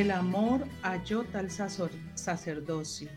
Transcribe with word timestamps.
El 0.00 0.12
amor 0.12 0.66
halló 0.80 1.24
tal 1.24 1.50
sacerdocio. 1.50 3.10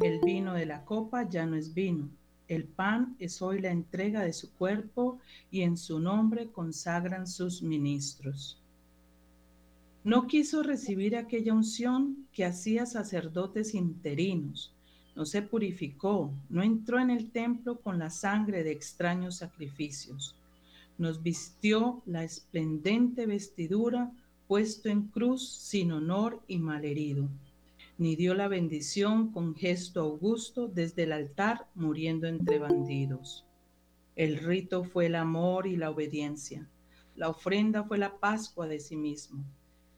El 0.00 0.18
vino 0.18 0.54
de 0.54 0.66
la 0.66 0.84
copa 0.84 1.28
ya 1.28 1.46
no 1.46 1.54
es 1.54 1.72
vino. 1.72 2.10
El 2.48 2.64
pan 2.64 3.14
es 3.20 3.40
hoy 3.40 3.60
la 3.60 3.70
entrega 3.70 4.24
de 4.24 4.32
su 4.32 4.52
cuerpo 4.54 5.20
y 5.52 5.60
en 5.60 5.76
su 5.76 6.00
nombre 6.00 6.50
consagran 6.50 7.28
sus 7.28 7.62
ministros. 7.62 8.60
No 10.02 10.26
quiso 10.26 10.64
recibir 10.64 11.14
aquella 11.14 11.54
unción 11.54 12.26
que 12.32 12.44
hacía 12.44 12.84
sacerdotes 12.84 13.72
interinos. 13.72 14.74
No 15.14 15.24
se 15.24 15.42
purificó, 15.42 16.34
no 16.48 16.64
entró 16.64 16.98
en 16.98 17.10
el 17.10 17.30
templo 17.30 17.78
con 17.78 18.00
la 18.00 18.10
sangre 18.10 18.64
de 18.64 18.72
extraños 18.72 19.36
sacrificios. 19.36 20.34
Nos 20.98 21.22
vistió 21.22 22.02
la 22.06 22.24
esplendente 22.24 23.24
vestidura 23.24 24.10
puesto 24.48 24.88
en 24.88 25.02
cruz 25.08 25.46
sin 25.46 25.92
honor 25.92 26.42
y 26.48 26.58
malherido, 26.58 27.28
ni 27.98 28.16
dio 28.16 28.34
la 28.34 28.48
bendición 28.48 29.30
con 29.30 29.54
gesto 29.54 30.00
augusto 30.00 30.68
desde 30.68 31.02
el 31.02 31.12
altar 31.12 31.68
muriendo 31.74 32.26
entre 32.26 32.58
bandidos. 32.58 33.44
El 34.16 34.38
rito 34.38 34.84
fue 34.84 35.06
el 35.06 35.16
amor 35.16 35.66
y 35.66 35.76
la 35.76 35.90
obediencia, 35.90 36.66
la 37.14 37.28
ofrenda 37.28 37.84
fue 37.84 37.98
la 37.98 38.18
Pascua 38.18 38.66
de 38.66 38.80
sí 38.80 38.96
mismo. 38.96 39.44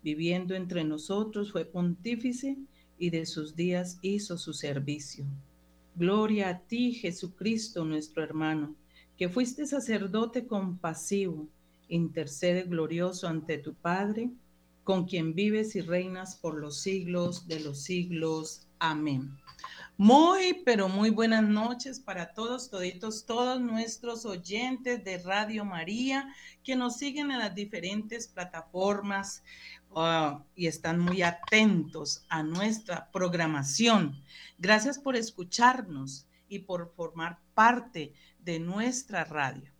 Viviendo 0.02 0.54
entre 0.56 0.82
nosotros 0.82 1.52
fue 1.52 1.64
pontífice 1.64 2.58
y 2.98 3.10
de 3.10 3.26
sus 3.26 3.54
días 3.54 4.00
hizo 4.02 4.36
su 4.36 4.52
servicio. 4.52 5.26
Gloria 5.94 6.48
a 6.48 6.58
ti, 6.58 6.92
Jesucristo, 6.92 7.84
nuestro 7.84 8.24
hermano, 8.24 8.74
que 9.16 9.28
fuiste 9.28 9.64
sacerdote 9.66 10.46
compasivo 10.46 11.48
intercede 11.90 12.62
glorioso 12.62 13.28
ante 13.28 13.58
tu 13.58 13.74
Padre, 13.74 14.30
con 14.84 15.06
quien 15.06 15.34
vives 15.34 15.76
y 15.76 15.80
reinas 15.80 16.36
por 16.36 16.58
los 16.58 16.80
siglos 16.80 17.46
de 17.46 17.60
los 17.60 17.82
siglos. 17.82 18.66
Amén. 18.78 19.38
Muy, 20.02 20.62
pero 20.64 20.88
muy 20.88 21.10
buenas 21.10 21.42
noches 21.42 22.00
para 22.00 22.32
todos, 22.32 22.70
toditos, 22.70 23.26
todos 23.26 23.60
nuestros 23.60 24.24
oyentes 24.24 25.04
de 25.04 25.18
Radio 25.18 25.66
María 25.66 26.34
que 26.64 26.74
nos 26.74 26.96
siguen 26.96 27.30
en 27.30 27.38
las 27.38 27.54
diferentes 27.54 28.26
plataformas 28.26 29.42
uh, 29.90 30.40
y 30.54 30.68
están 30.68 31.00
muy 31.00 31.20
atentos 31.20 32.24
a 32.30 32.42
nuestra 32.42 33.10
programación. 33.12 34.24
Gracias 34.56 34.98
por 34.98 35.16
escucharnos 35.16 36.26
y 36.48 36.60
por 36.60 36.94
formar 36.94 37.38
parte 37.52 38.14
de 38.38 38.58
nuestra 38.58 39.24
radio. 39.24 39.70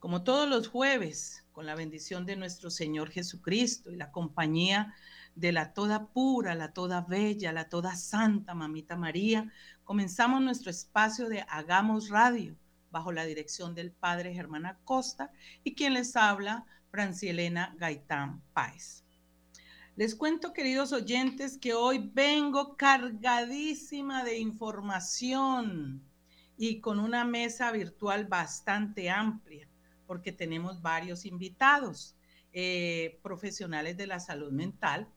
Como 0.00 0.24
todos 0.24 0.48
los 0.48 0.66
jueves, 0.66 1.43
con 1.54 1.66
la 1.66 1.76
bendición 1.76 2.26
de 2.26 2.34
nuestro 2.34 2.68
Señor 2.68 3.10
Jesucristo 3.10 3.92
y 3.92 3.96
la 3.96 4.10
compañía 4.10 4.92
de 5.36 5.52
la 5.52 5.72
toda 5.72 6.08
pura, 6.08 6.56
la 6.56 6.72
toda 6.72 7.02
bella, 7.02 7.52
la 7.52 7.68
toda 7.68 7.94
santa 7.94 8.54
Mamita 8.54 8.96
María, 8.96 9.52
comenzamos 9.84 10.42
nuestro 10.42 10.70
espacio 10.70 11.28
de 11.28 11.44
Hagamos 11.48 12.08
Radio 12.08 12.56
bajo 12.90 13.12
la 13.12 13.24
dirección 13.24 13.72
del 13.72 13.92
Padre 13.92 14.34
Germán 14.34 14.66
Acosta 14.66 15.30
y 15.62 15.76
quien 15.76 15.94
les 15.94 16.16
habla, 16.16 16.66
Francielena 16.90 17.74
Gaitán 17.78 18.42
Páez. 18.52 19.04
Les 19.94 20.16
cuento, 20.16 20.52
queridos 20.52 20.92
oyentes, 20.92 21.56
que 21.56 21.72
hoy 21.72 22.10
vengo 22.12 22.76
cargadísima 22.76 24.24
de 24.24 24.38
información 24.38 26.02
y 26.56 26.80
con 26.80 26.98
una 26.98 27.24
mesa 27.24 27.70
virtual 27.70 28.26
bastante 28.26 29.08
amplia 29.08 29.68
porque 30.14 30.30
tenemos 30.30 30.80
varios 30.80 31.26
invitados, 31.26 32.14
eh, 32.52 33.18
profesionales 33.20 33.96
de 33.96 34.06
la 34.06 34.20
salud 34.20 34.52
mental 34.52 35.08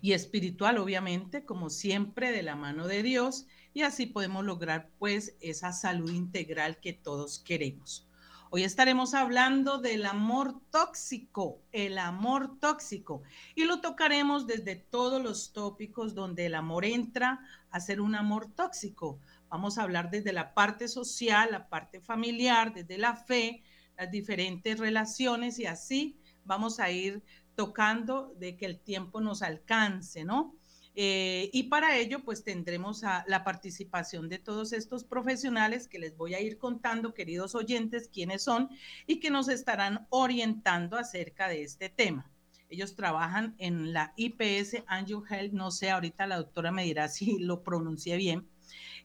y 0.00 0.12
espiritual, 0.12 0.78
obviamente, 0.78 1.44
como 1.44 1.68
siempre, 1.68 2.32
de 2.32 2.42
la 2.42 2.56
mano 2.56 2.86
de 2.88 3.02
Dios, 3.02 3.46
y 3.74 3.82
así 3.82 4.06
podemos 4.06 4.42
lograr 4.42 4.88
pues 4.98 5.36
esa 5.42 5.74
salud 5.74 6.10
integral 6.10 6.80
que 6.80 6.94
todos 6.94 7.40
queremos. 7.40 8.08
Hoy 8.48 8.62
estaremos 8.62 9.12
hablando 9.12 9.76
del 9.76 10.06
amor 10.06 10.62
tóxico, 10.70 11.60
el 11.72 11.98
amor 11.98 12.58
tóxico, 12.60 13.22
y 13.54 13.64
lo 13.64 13.82
tocaremos 13.82 14.46
desde 14.46 14.76
todos 14.76 15.22
los 15.22 15.52
tópicos 15.52 16.14
donde 16.14 16.46
el 16.46 16.54
amor 16.54 16.86
entra 16.86 17.40
a 17.70 17.80
ser 17.80 18.00
un 18.00 18.14
amor 18.14 18.50
tóxico, 18.54 19.20
Vamos 19.54 19.78
a 19.78 19.84
hablar 19.84 20.10
desde 20.10 20.32
la 20.32 20.52
parte 20.52 20.88
social, 20.88 21.50
la 21.52 21.68
parte 21.68 22.00
familiar, 22.00 22.74
desde 22.74 22.98
la 22.98 23.14
fe, 23.14 23.62
las 23.96 24.10
diferentes 24.10 24.78
relaciones 24.78 25.58
y 25.58 25.66
así 25.66 26.16
vamos 26.44 26.80
a 26.80 26.90
ir 26.90 27.22
tocando 27.54 28.34
de 28.38 28.56
que 28.56 28.66
el 28.66 28.80
tiempo 28.80 29.20
nos 29.20 29.42
alcance, 29.42 30.24
¿no? 30.24 30.54
Eh, 30.96 31.50
y 31.52 31.64
para 31.64 31.96
ello, 31.96 32.22
pues 32.24 32.44
tendremos 32.44 33.02
a 33.02 33.24
la 33.26 33.42
participación 33.42 34.28
de 34.28 34.38
todos 34.38 34.72
estos 34.72 35.02
profesionales 35.02 35.88
que 35.88 35.98
les 35.98 36.16
voy 36.16 36.34
a 36.34 36.40
ir 36.40 36.56
contando, 36.58 37.14
queridos 37.14 37.56
oyentes, 37.56 38.08
quiénes 38.12 38.44
son 38.44 38.70
y 39.06 39.18
que 39.18 39.30
nos 39.30 39.48
estarán 39.48 40.06
orientando 40.10 40.96
acerca 40.96 41.48
de 41.48 41.62
este 41.64 41.88
tema. 41.88 42.30
Ellos 42.68 42.94
trabajan 42.94 43.56
en 43.58 43.92
la 43.92 44.14
IPS 44.16 44.84
Angel 44.86 45.22
Health, 45.28 45.52
no 45.52 45.70
sé, 45.72 45.90
ahorita 45.90 46.26
la 46.26 46.36
doctora 46.36 46.70
me 46.70 46.84
dirá 46.84 47.08
si 47.08 47.38
lo 47.40 47.62
pronuncié 47.62 48.16
bien, 48.16 48.48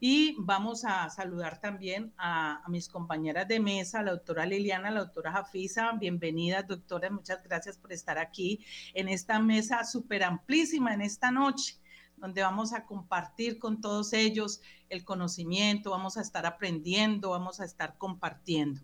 y 0.00 0.34
vamos 0.38 0.86
a 0.86 1.10
saludar 1.10 1.60
también 1.60 2.14
a, 2.16 2.62
mis 2.68 2.88
compañeras 2.88 3.46
de 3.46 3.60
mesa, 3.60 4.02
la 4.02 4.12
doctora 4.12 4.46
Liliana, 4.46 4.90
la 4.90 5.00
doctora 5.00 5.32
Jafisa. 5.32 5.92
Bienvenidas, 5.92 6.66
doctora. 6.66 7.10
Muchas 7.10 7.42
gracias 7.42 7.76
por 7.76 7.92
estar 7.92 8.18
aquí 8.18 8.64
en 8.94 9.08
esta 9.08 9.38
mesa 9.38 9.84
súper 9.84 10.24
amplísima 10.24 10.94
en 10.94 11.02
esta 11.02 11.30
noche 11.30 11.76
donde 12.16 12.42
vamos 12.42 12.72
a 12.72 12.84
compartir 12.84 13.58
con 13.58 13.80
todos 13.80 14.12
ellos 14.12 14.60
el 14.88 15.04
conocimiento, 15.04 15.90
vamos 15.90 16.18
a 16.18 16.20
estar 16.20 16.44
aprendiendo, 16.44 17.30
vamos 17.30 17.60
a 17.60 17.64
estar 17.64 17.96
compartiendo. 17.96 18.80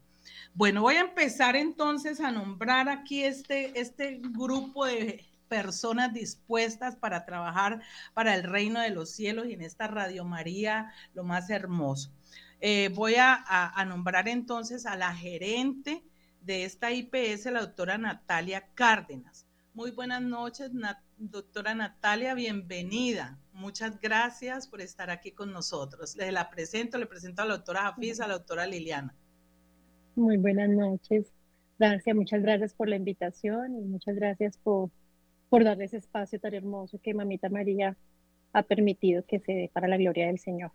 Bueno, 0.54 0.82
voy 0.82 0.96
a 0.96 1.00
empezar 1.00 1.54
entonces 1.54 2.20
a 2.20 2.30
nombrar 2.30 2.88
aquí 2.88 3.24
este, 3.24 3.78
este 3.78 4.20
grupo 4.22 4.86
de 4.86 5.24
personas 5.48 6.12
dispuestas 6.12 6.96
para 6.96 7.24
trabajar 7.24 7.80
para 8.14 8.34
el 8.34 8.42
reino 8.42 8.80
de 8.80 8.90
los 8.90 9.10
cielos 9.10 9.46
y 9.46 9.54
en 9.54 9.62
esta 9.62 9.86
Radio 9.86 10.24
María 10.24 10.92
lo 11.14 11.24
más 11.24 11.50
hermoso. 11.50 12.10
Eh, 12.60 12.90
voy 12.94 13.14
a, 13.18 13.84
nombrar 13.86 14.28
entonces 14.28 14.86
a 14.86 14.96
la 14.96 15.14
gerente 15.14 16.02
de 16.40 16.64
esta 16.64 16.92
IPS, 16.92 17.46
la 17.46 17.60
doctora 17.60 17.98
Natalia 17.98 18.68
Cárdenas. 18.74 19.46
Muy 19.74 19.90
buenas 19.90 20.22
noches, 20.22 20.70
doctora 21.18 21.74
Natalia, 21.74 22.34
bienvenida. 22.34 23.38
Muchas 23.52 24.00
gracias 24.00 24.66
por 24.68 24.80
estar 24.80 25.10
aquí 25.10 25.32
con 25.32 25.52
nosotros. 25.52 26.16
Le 26.16 26.32
la 26.32 26.48
presento, 26.48 26.98
le 26.98 27.06
presento 27.06 27.42
a 27.42 27.44
la 27.44 27.56
doctora 27.56 27.82
Jafisa, 27.82 28.24
a 28.24 28.28
la 28.28 28.34
doctora 28.34 28.66
Liliana. 28.66 29.14
Muy 30.14 30.38
buenas 30.38 30.70
noches. 30.70 31.26
Gracias, 31.78 32.16
muchas 32.16 32.40
gracias 32.40 32.72
por 32.72 32.88
la 32.88 32.96
invitación 32.96 33.76
y 33.76 33.82
muchas 33.82 34.14
gracias 34.16 34.56
por 34.56 34.90
por 35.56 35.64
darle 35.64 35.86
ese 35.86 35.96
espacio 35.96 36.38
tan 36.38 36.52
hermoso 36.52 37.00
que 37.02 37.14
Mamita 37.14 37.48
María 37.48 37.96
ha 38.52 38.62
permitido 38.62 39.24
que 39.24 39.40
se 39.40 39.52
dé 39.52 39.70
para 39.72 39.88
la 39.88 39.96
gloria 39.96 40.26
del 40.26 40.38
Señor. 40.38 40.70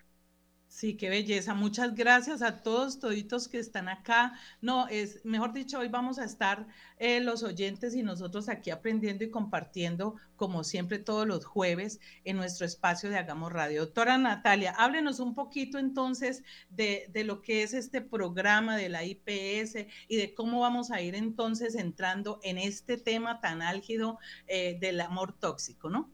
Sí, 0.71 0.95
qué 0.95 1.09
belleza. 1.09 1.53
Muchas 1.53 1.95
gracias 1.95 2.41
a 2.41 2.63
todos, 2.63 2.99
toditos 2.99 3.49
que 3.49 3.59
están 3.59 3.89
acá. 3.89 4.39
No, 4.61 4.87
es, 4.87 5.19
mejor 5.25 5.51
dicho, 5.51 5.79
hoy 5.79 5.89
vamos 5.89 6.17
a 6.17 6.23
estar 6.23 6.65
eh, 6.97 7.19
los 7.19 7.43
oyentes 7.43 7.93
y 7.93 8.03
nosotros 8.03 8.47
aquí 8.47 8.69
aprendiendo 8.69 9.25
y 9.25 9.29
compartiendo, 9.29 10.15
como 10.37 10.63
siempre, 10.63 10.97
todos 10.97 11.27
los 11.27 11.43
jueves 11.43 11.99
en 12.23 12.37
nuestro 12.37 12.65
espacio 12.65 13.09
de 13.09 13.17
Hagamos 13.17 13.51
Radio. 13.51 13.81
Doctora 13.81 14.17
Natalia, 14.17 14.71
háblenos 14.77 15.19
un 15.19 15.35
poquito 15.35 15.77
entonces 15.77 16.41
de, 16.69 17.11
lo 17.25 17.41
que 17.41 17.63
es 17.63 17.73
este 17.73 17.99
programa 17.99 18.77
de 18.77 18.87
la 18.87 19.03
IPS 19.03 19.87
y 20.07 20.15
de 20.15 20.33
cómo 20.33 20.61
vamos 20.61 20.89
a 20.89 21.01
ir 21.01 21.15
entonces 21.15 21.75
entrando 21.75 22.39
en 22.43 22.57
este 22.57 22.97
tema 22.97 23.41
tan 23.41 23.61
álgido 23.61 24.19
eh, 24.47 24.77
del 24.79 25.01
amor 25.01 25.37
tóxico, 25.37 25.89
¿no? 25.89 26.09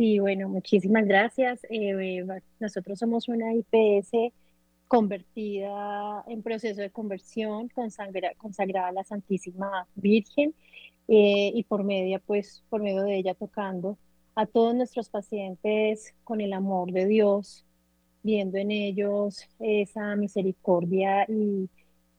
Sí, 0.00 0.18
bueno, 0.18 0.48
muchísimas 0.48 1.04
gracias. 1.06 1.60
Eh, 1.68 2.24
nosotros 2.58 2.98
somos 2.98 3.28
una 3.28 3.52
IPS 3.52 4.32
convertida 4.88 6.24
en 6.26 6.42
proceso 6.42 6.80
de 6.80 6.88
conversión, 6.90 7.68
consagrada 8.38 8.88
a 8.88 8.92
la 8.92 9.04
Santísima 9.04 9.86
Virgen 9.94 10.54
eh, 11.06 11.52
y 11.54 11.64
por 11.64 11.84
medio, 11.84 12.18
pues, 12.20 12.64
por 12.70 12.82
medio 12.82 13.02
de 13.02 13.18
ella 13.18 13.34
tocando 13.34 13.98
a 14.34 14.46
todos 14.46 14.74
nuestros 14.74 15.10
pacientes 15.10 16.14
con 16.24 16.40
el 16.40 16.54
amor 16.54 16.92
de 16.92 17.04
Dios, 17.04 17.66
viendo 18.22 18.56
en 18.56 18.70
ellos 18.70 19.46
esa 19.58 20.16
misericordia 20.16 21.26
y 21.28 21.68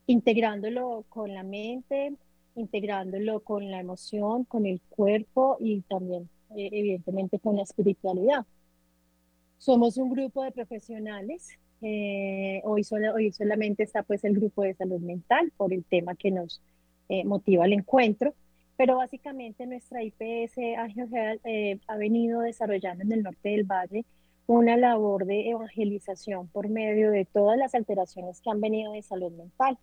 integrándolo 0.06 1.04
con 1.10 1.34
la 1.34 1.42
mente, 1.42 2.16
integrándolo 2.54 3.40
con 3.40 3.72
la 3.72 3.80
emoción, 3.80 4.44
con 4.44 4.68
el 4.68 4.82
cuerpo 4.82 5.58
y 5.60 5.82
también 5.82 6.30
eh, 6.56 6.70
evidentemente 6.72 7.40
con 7.40 7.56
la 7.56 7.64
espiritualidad. 7.64 8.46
Somos 9.58 9.98
un 9.98 10.10
grupo 10.10 10.44
de 10.44 10.52
profesionales. 10.52 11.50
Eh, 11.82 12.62
hoy, 12.64 12.84
hoy 13.14 13.32
solamente 13.32 13.84
está 13.84 14.04
pues 14.04 14.24
el 14.24 14.36
grupo 14.36 14.64
de 14.64 14.74
salud 14.74 15.00
mental 15.02 15.52
por 15.56 15.74
el 15.74 15.84
tema 15.84 16.16
que 16.16 16.32
nos 16.32 16.62
eh, 17.10 17.26
motiva 17.26 17.66
el 17.66 17.74
encuentro, 17.74 18.34
Pero 18.78 18.96
básicamente 18.96 19.66
nuestra 19.68 20.02
IPS 20.02 20.58
eh, 20.58 21.80
ha 21.88 21.98
venido 21.98 22.40
desarrollando 22.42 23.04
en 23.04 23.12
el 23.12 23.24
norte 23.24 23.50
del 23.50 23.66
valle 23.66 24.06
una 24.48 24.78
labor 24.78 25.26
de 25.26 25.50
evangelización 25.50 26.48
por 26.48 26.70
medio 26.70 27.12
de 27.12 27.26
todas 27.26 27.58
las 27.58 27.76
alteraciones 27.76 28.42
que 28.42 28.50
han 28.50 28.62
venido 28.62 28.94
de 28.94 29.02
salud 29.02 29.32
mental. 29.34 29.78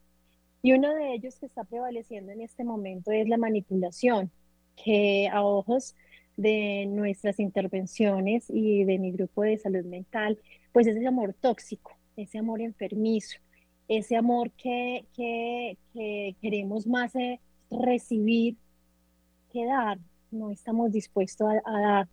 Y 0.63 0.73
uno 0.73 0.95
de 0.95 1.15
ellos 1.15 1.39
que 1.39 1.47
está 1.47 1.65
prevaleciendo 1.65 2.33
en 2.33 2.41
este 2.41 2.65
momento 2.65 3.13
es 3.13 3.29
la 3.29 3.37
manipulación, 3.37 4.31
que 4.75 5.29
a 5.29 5.45
ojos 5.45 5.95
de 6.39 6.87
nuestras 6.87 7.41
intervenciones 7.41 8.49
y 8.49 8.85
de 8.85 8.99
mi 8.99 9.11
grupo 9.11 9.43
de 9.43 9.59
salud 9.59 9.85
mental, 9.85 10.39
pues 10.73 10.87
es 10.87 10.97
ese 10.97 11.09
amor 11.09 11.35
tóxico, 11.35 11.99
ese 12.17 12.39
amor 12.39 12.61
enfermizo, 12.61 13.39
ese 13.89 14.17
amor 14.17 14.53
que, 14.53 15.05
queremos 16.41 16.87
más 16.87 17.17
eh, 17.17 17.41
recibir 17.71 18.57
que 19.53 19.67
dar, 19.67 19.99
no 20.31 20.53
estamos 20.53 20.93
dispuestos 20.93 21.49
a, 21.65 21.81
dar. 21.81 22.09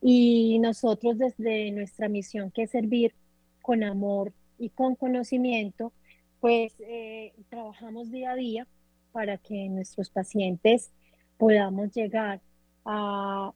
Y 0.00 0.58
nosotros 0.60 1.18
desde 1.18 1.70
nuestra 1.70 2.08
misión 2.08 2.50
que 2.50 2.62
es 2.62 2.70
servir 2.70 3.14
con 3.60 3.84
amor 3.84 4.32
y 4.58 4.70
con 4.70 4.96
conocimiento, 4.96 5.92
pues 6.40 6.72
eh, 6.80 7.34
trabajamos 7.50 8.10
día 8.10 8.30
a 8.30 8.36
día 8.36 8.66
para 9.12 9.36
que 9.36 9.68
nuestros 9.68 10.08
pacientes 10.08 10.92
podamos 11.36 11.92
llegar 11.92 12.40
a, 12.86 13.52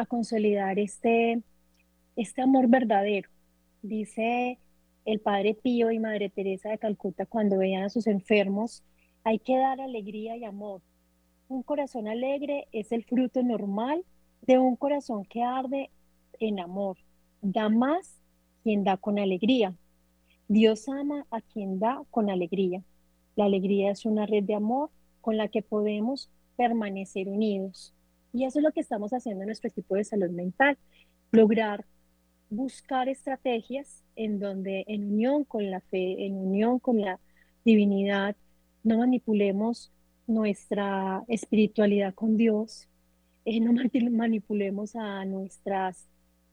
a 0.00 0.06
consolidar 0.06 0.78
este, 0.78 1.42
este 2.16 2.42
amor 2.42 2.68
verdadero. 2.68 3.28
Dice 3.82 4.58
el 5.04 5.20
Padre 5.20 5.54
Pío 5.54 5.90
y 5.90 5.98
Madre 5.98 6.28
Teresa 6.28 6.70
de 6.70 6.78
Calcuta 6.78 7.26
cuando 7.26 7.58
veían 7.58 7.84
a 7.84 7.90
sus 7.90 8.06
enfermos, 8.06 8.82
hay 9.24 9.38
que 9.38 9.56
dar 9.56 9.80
alegría 9.80 10.36
y 10.36 10.44
amor. 10.44 10.82
Un 11.48 11.62
corazón 11.62 12.08
alegre 12.08 12.68
es 12.72 12.92
el 12.92 13.04
fruto 13.04 13.42
normal 13.42 14.04
de 14.42 14.58
un 14.58 14.76
corazón 14.76 15.24
que 15.24 15.42
arde 15.42 15.90
en 16.38 16.60
amor. 16.60 16.96
Da 17.42 17.68
más 17.68 18.18
quien 18.62 18.84
da 18.84 18.96
con 18.96 19.18
alegría. 19.18 19.74
Dios 20.48 20.88
ama 20.88 21.26
a 21.30 21.40
quien 21.40 21.78
da 21.78 22.02
con 22.10 22.30
alegría. 22.30 22.82
La 23.36 23.44
alegría 23.44 23.90
es 23.90 24.04
una 24.04 24.26
red 24.26 24.44
de 24.44 24.54
amor 24.54 24.90
con 25.20 25.36
la 25.36 25.48
que 25.48 25.62
podemos 25.62 26.30
permanecer 26.56 27.28
unidos. 27.28 27.94
Y 28.32 28.44
eso 28.44 28.58
es 28.58 28.64
lo 28.64 28.72
que 28.72 28.80
estamos 28.80 29.12
haciendo 29.12 29.42
en 29.42 29.48
nuestro 29.48 29.68
equipo 29.68 29.96
de 29.96 30.04
salud 30.04 30.30
mental, 30.30 30.78
lograr 31.32 31.84
buscar 32.50 33.08
estrategias 33.08 34.02
en 34.16 34.40
donde 34.40 34.84
en 34.88 35.04
unión 35.04 35.44
con 35.44 35.70
la 35.70 35.80
fe, 35.80 36.26
en 36.26 36.34
unión 36.36 36.78
con 36.80 37.00
la 37.00 37.20
divinidad, 37.64 38.36
no 38.82 38.98
manipulemos 38.98 39.92
nuestra 40.26 41.24
espiritualidad 41.28 42.14
con 42.14 42.36
Dios, 42.36 42.88
eh, 43.44 43.60
no 43.60 43.72
manipulemos 44.10 44.96
a 44.96 45.24
nuestras 45.24 46.08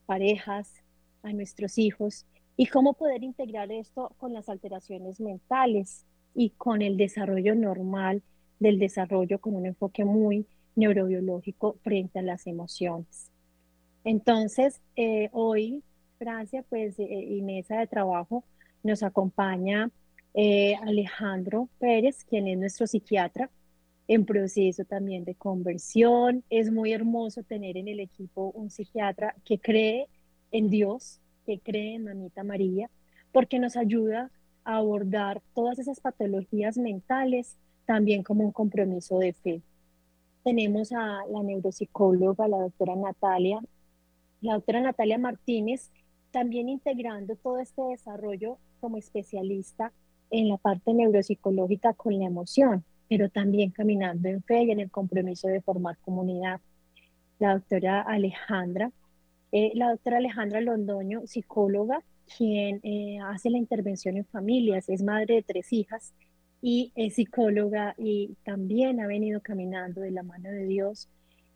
parejas, 0.06 0.84
a 1.24 1.34
nuestros 1.34 1.78
hijos, 1.78 2.26
y 2.56 2.68
cómo 2.68 2.94
poder 2.94 3.24
integrar 3.24 3.72
esto 3.72 4.14
con 4.18 4.34
las 4.34 4.50
alteraciones 4.50 5.20
mentales 5.20 6.06
y 6.34 6.52
con 6.52 6.82
el 6.82 6.98
desarrollo 6.98 7.56
normal 7.56 8.24
del 8.60 8.80
desarrollo 8.80 9.40
con 9.40 9.56
un 9.56 9.68
enfoque 9.68 10.06
muy 10.06 10.48
neurobiológico 10.78 11.78
frente 11.84 12.20
a 12.20 12.22
las 12.22 12.48
emociones. 12.48 13.32
Entonces, 14.06 14.82
eh, 14.96 15.30
hoy, 15.34 15.84
Francia, 16.18 16.64
pues, 16.70 16.98
eh, 17.00 17.06
y 17.06 17.42
mesa 17.42 17.80
de 17.80 17.88
trabajo, 17.88 18.46
nos 18.84 19.04
acompaña 19.04 19.92
eh, 20.34 20.76
Alejandro 20.76 21.68
Pérez, 21.80 22.24
quien 22.24 22.48
es 22.48 22.58
nuestro 22.58 22.88
psiquiatra 22.88 23.50
en 24.08 24.24
proceso 24.26 24.86
también 24.86 25.26
de 25.26 25.36
conversión. 25.36 26.44
Es 26.50 26.72
muy 26.72 26.94
hermoso 26.94 27.44
tener 27.44 27.76
en 27.76 27.88
el 27.88 28.00
equipo 28.00 28.52
un 28.52 28.70
psiquiatra 28.70 29.36
que 29.44 29.60
cree 29.60 30.08
en 30.52 30.70
Dios, 30.70 31.20
que 31.46 31.60
cree 31.60 31.96
en 31.96 32.06
Mamita 32.06 32.44
María, 32.44 32.90
porque 33.32 33.60
nos 33.60 33.76
ayuda 33.76 34.32
a 34.64 34.78
abordar 34.78 35.42
todas 35.54 35.80
esas 35.80 36.00
patologías 36.00 36.78
mentales 36.78 37.58
también 37.86 38.22
como 38.22 38.44
un 38.44 38.52
compromiso 38.52 39.18
de 39.20 39.34
fe 39.34 39.62
tenemos 40.48 40.94
a 40.94 41.26
la 41.30 41.44
neuropsicóloga, 41.44 42.48
la 42.48 42.60
doctora 42.60 42.96
Natalia, 42.96 43.60
la 44.40 44.54
doctora 44.54 44.80
Natalia 44.80 45.18
Martínez, 45.18 45.92
también 46.32 46.70
integrando 46.70 47.36
todo 47.36 47.60
este 47.60 47.82
desarrollo 47.82 48.58
como 48.80 48.96
especialista 48.96 49.92
en 50.32 50.48
la 50.48 50.56
parte 50.56 50.94
neuropsicológica 50.94 51.92
con 51.96 52.18
la 52.18 52.28
emoción, 52.28 52.86
pero 53.10 53.28
también 53.30 53.72
caminando 53.72 54.30
en 54.30 54.42
fe 54.42 54.64
y 54.64 54.72
en 54.72 54.80
el 54.80 54.90
compromiso 54.90 55.50
de 55.50 55.62
formar 55.62 55.98
comunidad. 55.98 56.62
La 57.40 57.56
doctora 57.56 58.02
Alejandra, 58.04 58.94
eh, 59.52 59.74
la 59.76 59.90
doctora 59.90 60.20
Alejandra 60.20 60.62
Londoño, 60.62 61.28
psicóloga, 61.28 62.02
quien 62.38 62.80
eh, 62.84 63.20
hace 63.22 63.50
la 63.50 63.58
intervención 63.58 64.16
en 64.16 64.24
familias, 64.24 64.88
es 64.88 65.04
madre 65.04 65.36
de 65.36 65.44
tres 65.44 65.74
hijas 65.74 66.14
y 66.62 66.92
es 66.95 67.15
psicóloga 67.15 67.95
y 67.98 68.36
también 68.44 69.00
ha 69.00 69.07
venido 69.07 69.42
caminando 69.42 70.01
de 70.01 70.12
la 70.12 70.24
mano 70.24 70.50
de 70.50 70.65
Dios 70.65 71.07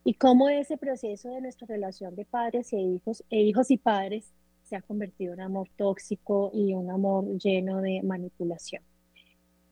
y 0.03 0.15
cómo 0.15 0.49
ese 0.49 0.77
proceso 0.77 1.29
de 1.29 1.41
nuestra 1.41 1.67
relación 1.67 2.15
de 2.15 2.25
padres 2.25 2.73
e 2.73 2.79
hijos 2.79 3.23
e 3.29 3.41
hijos 3.41 3.71
y 3.71 3.77
padres 3.77 4.31
se 4.63 4.75
ha 4.75 4.81
convertido 4.81 5.33
en 5.33 5.41
amor 5.41 5.67
tóxico 5.75 6.51
y 6.53 6.73
un 6.73 6.89
amor 6.89 7.25
lleno 7.37 7.81
de 7.81 8.01
manipulación. 8.03 8.83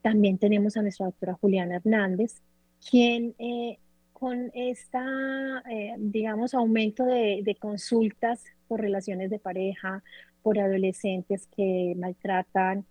También 0.02 0.38
tenemos 0.38 0.76
a 0.76 0.82
nuestra 0.82 1.06
doctora 1.06 1.34
Juliana 1.34 1.76
Hernández, 1.76 2.42
quien 2.90 3.34
eh, 3.38 3.78
con 4.12 4.50
esta, 4.54 5.62
eh, 5.70 5.94
digamos, 5.98 6.54
aumento 6.54 7.04
de, 7.04 7.40
de 7.42 7.54
consultas 7.54 8.44
por 8.68 8.80
relaciones 8.80 9.30
de 9.30 9.38
pareja, 9.38 10.02
por 10.42 10.58
adolescentes 10.58 11.46
que 11.56 11.94
maltratan, 11.98 12.84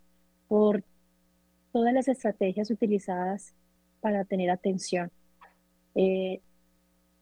por 0.48 0.84
todas 1.72 1.94
las 1.94 2.08
estrategias 2.08 2.70
utilizadas 2.72 3.54
para 4.02 4.26
tener 4.26 4.50
atención. 4.50 5.12
Eh, 5.96 6.42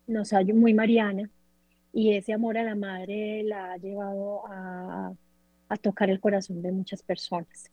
nos 0.06 0.34
ha 0.34 0.44
muy 0.44 0.74
mariana 0.74 1.30
y 1.92 2.14
ese 2.14 2.34
amor 2.34 2.58
a 2.58 2.64
la 2.64 2.76
madre 2.76 3.44
la 3.44 3.74
ha 3.74 3.78
llevado 3.78 4.44
a, 4.48 5.14
tocar 5.82 6.10
el 6.10 6.20
corazón 6.20 6.62
de 6.62 6.72
muchas 6.72 7.04
personas. 7.04 7.70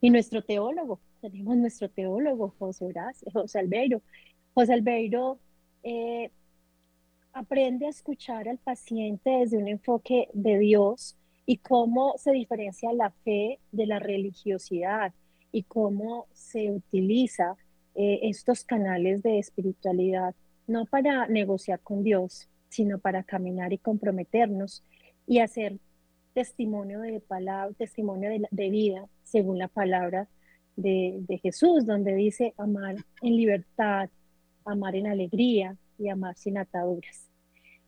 Y 0.00 0.10
nuestro 0.10 0.42
teólogo, 0.42 1.00
tenemos 1.20 1.56
nuestro 1.56 1.88
teólogo, 1.88 2.54
José 2.58 2.84
Horacio, 2.86 3.30
José 3.32 3.60
Albeiro. 3.60 4.02
José 4.54 4.72
Albeiro 4.72 5.38
eh, 5.84 6.30
aprende 7.32 7.86
a 7.86 7.90
escuchar 7.90 8.48
al 8.48 8.58
paciente 8.58 9.30
desde 9.30 9.58
un 9.58 9.68
enfoque 9.68 10.28
de 10.32 10.58
Dios 10.58 11.16
y 11.46 11.58
cómo 11.58 12.14
se 12.18 12.32
diferencia 12.32 12.92
la 12.92 13.10
fe 13.10 13.60
de 13.70 13.86
la 13.86 13.98
religiosidad 14.00 15.12
y 15.52 15.62
cómo 15.64 16.26
se 16.32 16.70
utiliza 16.70 17.56
eh, 17.94 18.20
estos 18.22 18.64
canales 18.64 19.22
de 19.22 19.38
espiritualidad, 19.38 20.34
no 20.66 20.84
para 20.86 21.26
negociar 21.26 21.80
con 21.80 22.02
Dios, 22.02 22.48
sino 22.68 22.98
para 22.98 23.22
caminar 23.22 23.72
y 23.72 23.78
comprometernos 23.78 24.84
y 25.26 25.40
hacer 25.40 25.78
testimonio 26.34 27.00
de 27.00 27.20
palabra, 27.20 27.74
testimonio 27.76 28.30
de, 28.50 28.70
vida, 28.70 29.08
según 29.24 29.58
la 29.58 29.68
palabra 29.68 30.28
de, 30.76 31.16
de, 31.26 31.38
Jesús, 31.38 31.86
donde 31.86 32.14
dice 32.14 32.54
amar 32.56 32.96
en 33.22 33.36
libertad, 33.36 34.10
amar 34.64 34.94
en 34.94 35.06
alegría 35.06 35.76
y 35.98 36.08
amar 36.08 36.36
sin 36.36 36.58
ataduras. 36.58 37.28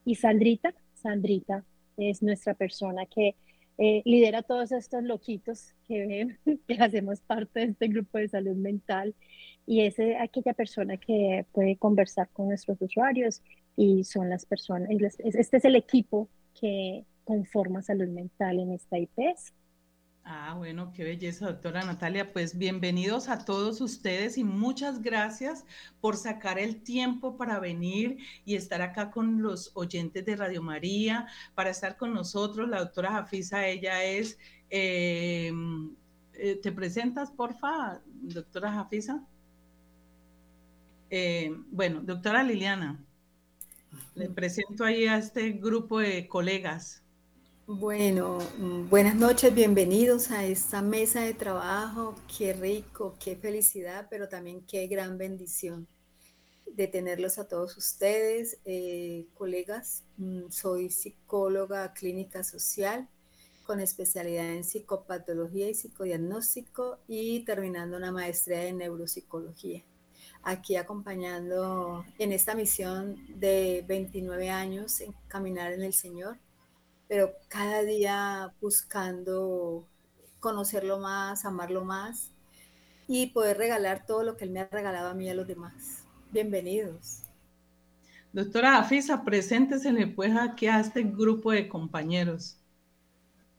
Y 0.05 0.17
Sandrita, 0.17 0.75
Sandrita 0.95 1.65
es 1.97 2.23
nuestra 2.23 2.55
persona 2.55 3.07
que 3.07 3.37
eh, 3.83 4.03
lidera 4.05 4.43
todos 4.43 4.73
estos 4.73 5.03
loquitos 5.03 5.75
que 5.89 6.07
ven, 6.07 6.39
que 6.69 6.75
hacemos 6.75 7.23
parte 7.23 7.61
de 7.61 7.67
este 7.73 7.89
grupo 7.89 8.19
de 8.19 8.29
salud 8.29 8.55
mental 8.55 9.15
y 9.67 9.81
es 9.81 9.99
eh, 9.99 10.19
aquella 10.19 10.53
persona 10.53 10.99
que 10.99 11.47
puede 11.53 11.77
conversar 11.79 12.29
con 12.29 12.49
nuestros 12.49 12.77
usuarios 12.83 13.43
y 13.77 14.05
son 14.05 14.29
las 14.29 14.45
personas, 14.45 14.91
este 14.91 15.57
es 15.57 15.65
el 15.65 15.77
equipo 15.77 16.29
que 16.61 17.07
conforma 17.25 17.81
salud 17.81 18.09
mental 18.09 18.59
en 18.59 18.73
esta 18.73 18.99
IPS. 18.99 19.55
Ah, 20.33 20.55
bueno, 20.57 20.93
qué 20.93 21.03
belleza, 21.03 21.47
doctora 21.47 21.83
Natalia. 21.83 22.33
Pues 22.33 22.57
bienvenidos 22.57 23.29
a 23.29 23.45
todos 23.45 23.81
ustedes 23.81 24.39
y 24.39 24.45
muchas 24.45 25.03
gracias 25.03 25.65
por 26.01 26.17
sacar 26.17 26.57
el 26.61 26.85
tiempo 26.85 27.37
para 27.37 27.59
venir 27.59 28.19
y 28.45 28.55
estar 28.55 28.81
acá 28.81 29.11
con 29.11 29.43
los 29.43 29.73
oyentes 29.75 30.25
de 30.25 30.37
Radio 30.37 30.63
María, 30.63 31.27
para 31.57 31.71
estar 31.71 31.97
con 31.97 32.15
nosotros. 32.15 32.69
La 32.69 32.79
doctora 32.79 33.11
Jafisa, 33.11 33.67
ella 33.67 34.05
es, 34.05 34.39
eh, 34.71 35.53
eh, 36.35 36.61
¿te 36.63 36.71
presentas, 36.71 37.33
porfa, 37.33 38.01
doctora 38.07 38.71
Jafisa? 38.73 39.27
Eh, 41.11 41.53
bueno, 41.73 42.03
doctora 42.03 42.45
Liliana, 42.45 43.05
le 44.15 44.31
presento 44.31 44.85
ahí 44.85 45.09
a 45.09 45.17
este 45.17 45.51
grupo 45.51 45.99
de 45.99 46.29
colegas. 46.29 47.03
Bueno, 47.73 48.41
mm, 48.59 48.89
buenas 48.89 49.15
noches, 49.15 49.55
bienvenidos 49.55 50.33
a 50.33 50.45
esta 50.45 50.83
mesa 50.83 51.21
de 51.21 51.35
trabajo. 51.35 52.17
Qué 52.37 52.53
rico, 52.53 53.15
qué 53.21 53.37
felicidad, 53.37 54.09
pero 54.11 54.29
también 54.29 54.63
qué 54.67 54.89
gran 54.89 55.17
bendición. 55.19 55.87
de 56.67 56.89
tenerlos 56.89 57.39
a 57.39 57.47
todos 57.47 57.77
ustedes, 57.77 58.59
eh, 58.65 59.27
colegas. 59.35 60.03
Mm, 60.17 60.51
soy 60.51 60.91
psicóloga 60.91 61.93
clínica 61.93 62.43
social 62.43 63.09
con 63.65 63.81
especialidad 63.81 64.47
en 64.47 64.65
psicopatología 64.65 65.69
y 65.71 65.75
psicodiagnóstico 65.75 66.99
y 67.07 67.45
terminando 67.45 67.97
una 67.97 68.11
maestría 68.11 68.67
en 68.67 68.79
neuropsicología. 68.79 69.85
Aquí 70.43 70.75
acompañando 70.77 72.05
en 72.19 72.33
esta 72.33 72.55
misión 72.55 73.17
de 73.39 73.85
29 73.87 74.51
años 74.51 75.01
en 75.01 75.15
caminar 75.29 75.73
en 75.73 75.83
el 75.83 75.93
Señor, 75.93 76.39
pero 77.11 77.35
cada 77.49 77.83
día 77.83 78.55
buscando 78.61 79.85
conocerlo 80.39 81.01
más, 81.01 81.45
amarlo 81.45 81.85
más 81.85 82.31
y 83.09 83.33
poder 83.33 83.59
regalar 83.59 84.07
todo 84.07 84.23
lo 84.23 84.37
que 84.37 84.45
Él 84.45 84.51
me 84.51 84.61
ha 84.61 84.69
regalado 84.69 85.09
a 85.09 85.15
mí 85.15 85.27
y 85.27 85.29
a 85.31 85.35
los 85.35 85.49
demás. 85.49 86.05
Bienvenidos. 86.31 87.25
Doctora 88.33 88.79
Afisa, 88.79 89.25
preséntese 89.25 89.93
pues 90.07 90.37
aquí 90.37 90.69
a 90.69 90.79
este 90.79 91.03
grupo 91.03 91.51
de 91.51 91.69
compañeros. 91.69 92.57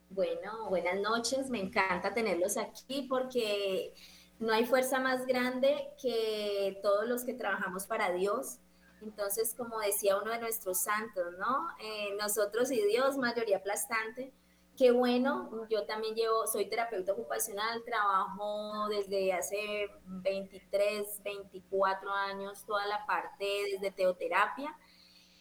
Bueno, 0.10 0.70
buenas 0.70 1.02
noches, 1.02 1.50
me 1.50 1.60
encanta 1.60 2.14
tenerlos 2.14 2.56
aquí 2.56 3.06
porque 3.10 3.94
no 4.40 4.54
hay 4.54 4.66
fuerza 4.66 5.02
más 5.02 5.26
grande 5.26 5.90
que 6.02 6.80
todos 6.82 7.06
los 7.06 7.26
que 7.26 7.34
trabajamos 7.34 7.86
para 7.86 8.14
Dios. 8.14 8.60
Entonces, 9.02 9.54
como 9.56 9.80
decía 9.80 10.18
uno 10.18 10.32
de 10.32 10.40
nuestros 10.40 10.80
santos, 10.80 11.34
¿no? 11.40 11.68
Eh, 11.80 12.16
nosotros 12.20 12.72
y 12.72 12.82
Dios, 12.86 13.18
mayoría 13.18 13.58
aplastante. 13.58 14.34
Qué 14.78 14.92
bueno, 14.92 15.68
yo 15.70 15.86
también 15.86 16.16
llevo, 16.16 16.48
soy 16.48 16.70
terapeuta 16.70 17.12
ocupacional, 17.12 17.84
trabajo 17.84 18.88
desde 18.90 19.34
hace 19.34 19.90
23, 20.06 21.22
24 21.24 22.12
años 22.12 22.66
toda 22.66 22.88
la 22.88 23.06
parte 23.06 23.46
desde 23.72 23.92
teoterapia 23.92 24.76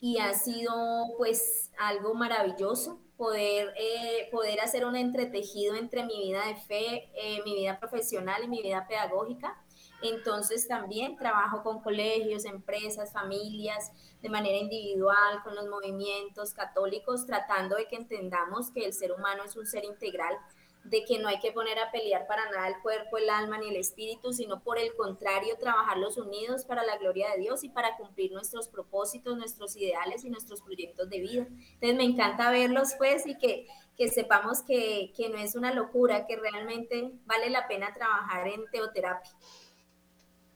y 0.01 0.19
ha 0.19 0.33
sido 0.33 0.73
pues 1.19 1.71
algo 1.79 2.15
maravilloso 2.15 3.01
poder, 3.17 3.75
eh, 3.77 4.29
poder 4.33 4.61
hacer 4.61 4.87
un 4.87 4.97
entretejido 4.97 5.75
entre 5.77 6.05
mi 6.05 6.19
vida 6.19 6.47
de 6.47 6.57
fe, 6.57 7.11
eh, 7.15 7.43
mi 7.45 7.55
vida 7.55 7.79
profesional 7.79 8.43
y 8.43 8.49
mi 8.49 8.63
vida 8.63 8.87
pedagógica. 8.89 9.63
Entonces 10.03 10.67
también 10.67 11.17
trabajo 11.17 11.63
con 11.63 11.83
colegios, 11.83 12.45
empresas, 12.45 13.13
familias, 13.13 13.93
de 14.23 14.29
manera 14.29 14.57
individual, 14.57 15.43
con 15.45 15.55
los 15.55 15.69
movimientos 15.69 16.55
católicos, 16.55 17.27
tratando 17.27 17.77
de 17.77 17.87
que 17.87 17.97
entendamos 17.97 18.71
que 18.71 18.85
el 18.85 18.93
ser 18.93 19.13
humano 19.13 19.45
es 19.45 19.57
un 19.57 19.67
ser 19.67 19.85
integral 19.85 20.37
de 20.85 21.05
que 21.05 21.19
no 21.19 21.29
hay 21.29 21.39
que 21.41 21.53
poner 21.53 21.79
a 21.79 21.91
pelear 21.91 22.27
para 22.27 22.51
nada 22.51 22.69
el 22.69 22.81
cuerpo, 22.81 23.19
el 23.19 23.29
alma 23.29 23.59
ni 23.59 23.69
el 23.69 23.77
espíritu, 23.77 24.33
sino 24.33 24.63
por 24.63 24.79
el 24.79 24.95
contrario, 24.95 25.57
trabajarlos 25.59 26.17
unidos 26.17 26.65
para 26.65 26.83
la 26.85 26.97
gloria 26.97 27.31
de 27.31 27.41
Dios 27.41 27.65
y 27.65 27.69
para 27.69 27.97
cumplir 27.97 28.33
nuestros 28.33 28.69
propósitos, 28.69 29.37
nuestros 29.37 29.77
ideales 29.77 30.25
y 30.25 30.31
nuestros 30.31 30.63
proyectos 30.63 31.11
de 31.11 31.21
vida. 31.21 31.47
Entonces 31.75 31.97
me 31.97 32.05
encanta 32.05 32.51
verlos 32.51 32.95
pues 32.97 33.27
y 33.27 33.37
que, 33.37 33.67
que 33.97 34.09
sepamos 34.09 34.63
que, 34.63 35.13
que 35.15 35.29
no 35.29 35.39
es 35.39 35.55
una 35.55 35.75
locura, 35.75 36.27
que 36.27 36.37
realmente 36.37 37.13
vale 37.27 37.51
la 37.51 37.69
pena 37.69 37.93
trabajar 37.93 38.49
en 38.49 38.65
teoterapia. 38.71 39.31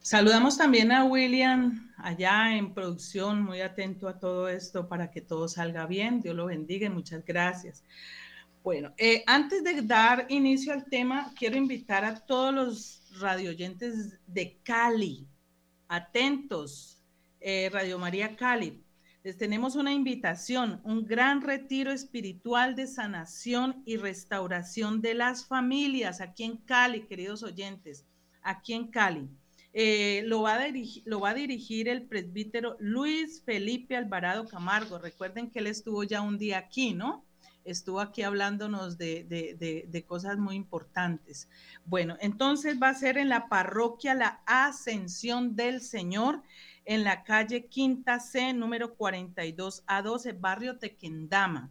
Saludamos 0.06 0.58
también 0.58 0.92
a 0.92 1.04
William 1.04 1.90
allá 1.96 2.54
en 2.54 2.74
producción, 2.74 3.42
muy 3.42 3.62
atento 3.62 4.06
a 4.06 4.18
todo 4.18 4.50
esto 4.50 4.86
para 4.86 5.10
que 5.10 5.22
todo 5.22 5.48
salga 5.48 5.86
bien. 5.86 6.20
Dios 6.20 6.36
lo 6.36 6.44
bendiga 6.44 6.88
y 6.88 6.90
muchas 6.90 7.24
gracias. 7.24 7.82
Bueno, 8.62 8.92
eh, 8.98 9.24
antes 9.26 9.64
de 9.64 9.80
dar 9.80 10.26
inicio 10.28 10.74
al 10.74 10.84
tema, 10.84 11.32
quiero 11.34 11.56
invitar 11.56 12.04
a 12.04 12.16
todos 12.16 12.52
los 12.52 13.02
radioyentes 13.18 14.18
de 14.26 14.58
Cali, 14.62 15.26
atentos, 15.88 17.02
eh, 17.40 17.70
Radio 17.72 17.98
María 17.98 18.36
Cali. 18.36 18.84
Les 19.22 19.38
tenemos 19.38 19.74
una 19.74 19.94
invitación, 19.94 20.82
un 20.84 21.06
gran 21.06 21.40
retiro 21.40 21.90
espiritual 21.90 22.76
de 22.76 22.88
sanación 22.88 23.82
y 23.86 23.96
restauración 23.96 25.00
de 25.00 25.14
las 25.14 25.46
familias 25.46 26.20
aquí 26.20 26.44
en 26.44 26.58
Cali, 26.58 27.06
queridos 27.06 27.42
oyentes, 27.42 28.04
aquí 28.42 28.74
en 28.74 28.88
Cali. 28.88 29.30
Eh, 29.76 30.22
lo, 30.26 30.42
va 30.42 30.54
a 30.54 30.68
lo 31.04 31.20
va 31.20 31.30
a 31.30 31.34
dirigir 31.34 31.88
el 31.88 32.02
presbítero 32.02 32.76
Luis 32.78 33.42
Felipe 33.44 33.96
Alvarado 33.96 34.46
Camargo. 34.46 34.98
Recuerden 34.98 35.50
que 35.50 35.58
él 35.58 35.66
estuvo 35.66 36.04
ya 36.04 36.22
un 36.22 36.38
día 36.38 36.58
aquí, 36.58 36.94
¿no? 36.94 37.24
estuvo 37.64 38.00
aquí 38.00 38.22
hablándonos 38.22 38.98
de, 38.98 40.04
cosas 40.06 40.38
muy 40.38 40.54
importantes. 40.54 41.48
Bueno, 41.84 42.16
entonces 42.20 42.80
va 42.80 42.90
a 42.90 42.94
ser 42.94 43.18
en 43.18 43.28
la 43.28 43.48
parroquia 43.48 44.14
La 44.14 44.42
Ascensión 44.46 45.56
del 45.56 45.80
Señor, 45.80 46.42
en 46.84 47.04
la 47.04 47.24
calle 47.24 47.66
Quinta 47.66 48.20
C, 48.20 48.52
número 48.52 48.94
42 48.94 49.82
a 49.86 50.02
12, 50.02 50.32
barrio 50.32 50.78
Tequendama. 50.78 51.70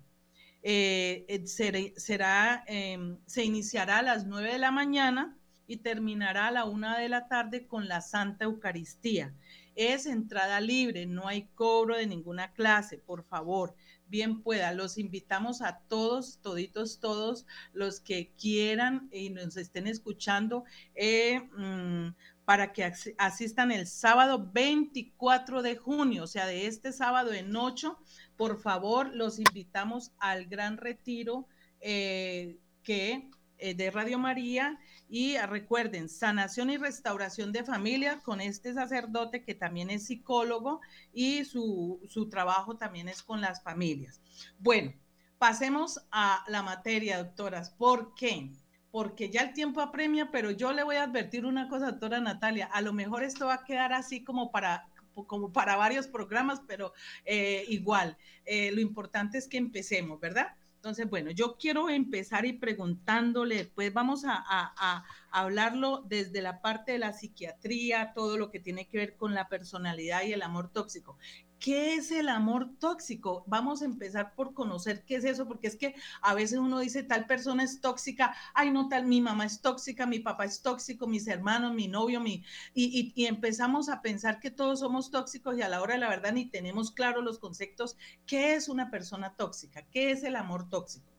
Eh, 0.64 1.26
eh, 1.28 1.94
será, 1.98 2.64
em, 2.68 3.18
se 3.26 3.44
iniciará 3.44 4.00
a 4.00 4.02
las 4.02 4.26
9 4.26 4.54
de 4.54 4.60
la 4.60 4.72
mañana 4.72 5.38
y 5.68 5.78
terminará 5.78 6.48
a 6.48 6.52
la 6.52 6.66
1 6.66 6.98
de 6.98 7.10
la 7.10 7.28
tarde 7.28 7.68
con 7.68 7.88
la 7.88 8.02
Santa 8.02 8.46
Eucaristía. 8.46 9.34
Es 9.76 10.06
entrada 10.06 10.60
libre, 10.62 11.06
no 11.06 11.28
hay 11.28 11.48
cobro 11.56 11.98
de 11.98 12.08
ninguna 12.08 12.54
clase, 12.54 12.98
por 12.98 13.24
favor 13.24 13.76
bien 14.14 14.44
pueda. 14.44 14.74
Los 14.74 15.00
invitamos 15.00 15.64
a 15.64 15.80
todos, 15.88 16.38
toditos, 16.44 17.00
todos 17.00 17.48
los 17.74 18.00
que 18.00 18.32
quieran 18.38 19.10
y 19.12 19.32
nos 19.32 19.58
estén 19.58 19.88
escuchando 19.88 20.66
eh, 20.94 21.42
mm, 21.58 22.14
para 22.46 22.74
que 22.74 22.94
asistan 23.18 23.72
el 23.72 23.88
sábado 23.88 24.52
24 24.54 25.64
de 25.64 25.78
junio, 25.78 26.26
o 26.26 26.28
sea, 26.28 26.46
de 26.46 26.68
este 26.68 26.92
sábado 26.92 27.34
en 27.34 27.56
8. 27.56 27.98
Por 28.38 28.62
favor, 28.62 29.16
los 29.16 29.40
invitamos 29.40 30.12
al 30.20 30.46
gran 30.46 30.78
retiro 30.78 31.48
eh, 31.82 32.60
que 32.84 33.32
eh, 33.58 33.74
de 33.74 33.90
Radio 33.90 34.20
María 34.20 34.78
y 35.16 35.38
recuerden, 35.38 36.10
sanación 36.10 36.72
y 36.72 36.78
restauración 36.78 37.52
de 37.52 37.64
familia 37.64 38.22
con 38.22 38.42
este 38.42 38.74
sacerdote 38.74 39.44
que 39.44 39.54
también 39.54 39.92
es 39.92 40.08
psicólogo 40.08 40.82
y 41.14 41.46
su, 41.46 42.02
su 42.10 42.30
trabajo 42.30 42.78
también 42.78 43.08
es 43.08 43.22
con 43.22 43.40
las 43.40 43.62
familias. 43.62 44.24
Bueno, 44.58 44.92
pasemos 45.38 46.04
a 46.10 46.44
la 46.48 46.64
materia, 46.64 47.24
doctoras. 47.24 47.70
¿Por 47.70 48.16
qué? 48.16 48.54
Porque 48.90 49.30
ya 49.30 49.42
el 49.42 49.54
tiempo 49.54 49.82
apremia, 49.82 50.32
pero 50.32 50.50
yo 50.50 50.74
le 50.74 50.82
voy 50.82 50.96
a 50.96 51.04
advertir 51.04 51.46
una 51.46 51.70
cosa, 51.70 51.92
doctora 51.92 52.20
Natalia. 52.20 52.66
A 52.74 52.82
lo 52.82 52.92
mejor 52.92 53.24
esto 53.24 53.46
va 53.46 53.54
a 53.54 53.64
quedar 53.66 53.94
así 53.94 54.24
como 54.24 54.52
para 54.52 54.88
como 55.28 55.54
para 55.54 55.76
varios 55.76 56.08
programas, 56.08 56.64
pero 56.68 56.92
eh, 57.24 57.66
igual, 57.68 58.18
eh, 58.46 58.72
lo 58.72 58.82
importante 58.82 59.38
es 59.38 59.48
que 59.48 59.58
empecemos, 59.58 60.20
¿verdad? 60.20 60.56
Entonces, 60.84 61.10
bueno, 61.10 61.32
yo 61.32 61.56
quiero 61.56 61.90
empezar 61.90 62.44
y 62.46 62.52
preguntándole, 62.52 63.72
pues 63.74 63.94
vamos 63.94 64.26
a, 64.28 65.06
hablarlo 65.32 66.04
desde 66.10 66.42
la 66.42 66.62
parte 66.62 66.92
de 66.92 66.98
la 67.00 67.14
psiquiatría, 67.14 68.12
todo 68.14 68.38
lo 68.38 68.52
que 68.52 68.60
tiene 68.60 68.90
que 68.90 68.98
ver 68.98 69.16
con 69.16 69.34
la 69.34 69.48
personalidad 69.48 70.24
y 70.24 70.34
el 70.34 70.42
amor 70.42 70.74
tóxico. 70.74 71.18
¿Qué 71.64 71.94
es 71.96 72.12
el 72.12 72.28
amor 72.28 72.72
tóxico? 72.78 73.46
Vamos 73.48 73.82
a 73.82 73.86
empezar 73.86 74.36
por 74.36 74.54
conocer 74.54 75.06
qué 75.06 75.16
es 75.16 75.24
eso, 75.24 75.48
porque 75.48 75.68
es 75.68 75.78
que 75.78 75.96
a 76.22 76.34
veces 76.34 76.60
uno 76.60 76.80
dice 76.80 77.04
tal 77.04 77.26
persona 77.26 77.64
es 77.64 77.80
tóxica, 77.80 78.36
ay 78.54 78.70
no 78.70 78.90
tal, 78.90 79.06
mi 79.06 79.22
mamá 79.22 79.46
es 79.46 79.62
tóxica, 79.62 80.06
mi 80.06 80.20
papá 80.20 80.44
es 80.44 80.62
tóxico, 80.62 81.08
mis 81.08 81.26
hermanos, 81.26 81.74
mi 81.74 81.88
novio, 81.88 82.20
mi... 82.20 82.44
Y, 82.74 83.14
y, 83.16 83.28
empezamos 83.28 83.88
a 83.88 84.02
pensar 84.02 84.42
que 84.42 84.52
todos 84.52 84.82
somos 84.82 85.10
tóxicos 85.10 85.58
y 85.58 85.62
a 85.62 85.70
la 85.70 85.82
hora 85.82 85.94
de 85.94 86.02
la 86.02 86.10
verdad 86.10 86.34
ni 86.34 86.48
tenemos 86.48 86.92
claro 86.92 87.22
los 87.22 87.40
conceptos. 87.40 87.96
¿Qué 88.26 88.56
es 88.56 88.68
una 88.68 88.92
persona 88.92 89.34
tóxica? 89.38 89.84
¿Qué 89.84 90.12
es 90.12 90.26
el 90.26 90.36
amor 90.36 90.70
tóxico? 90.70 91.14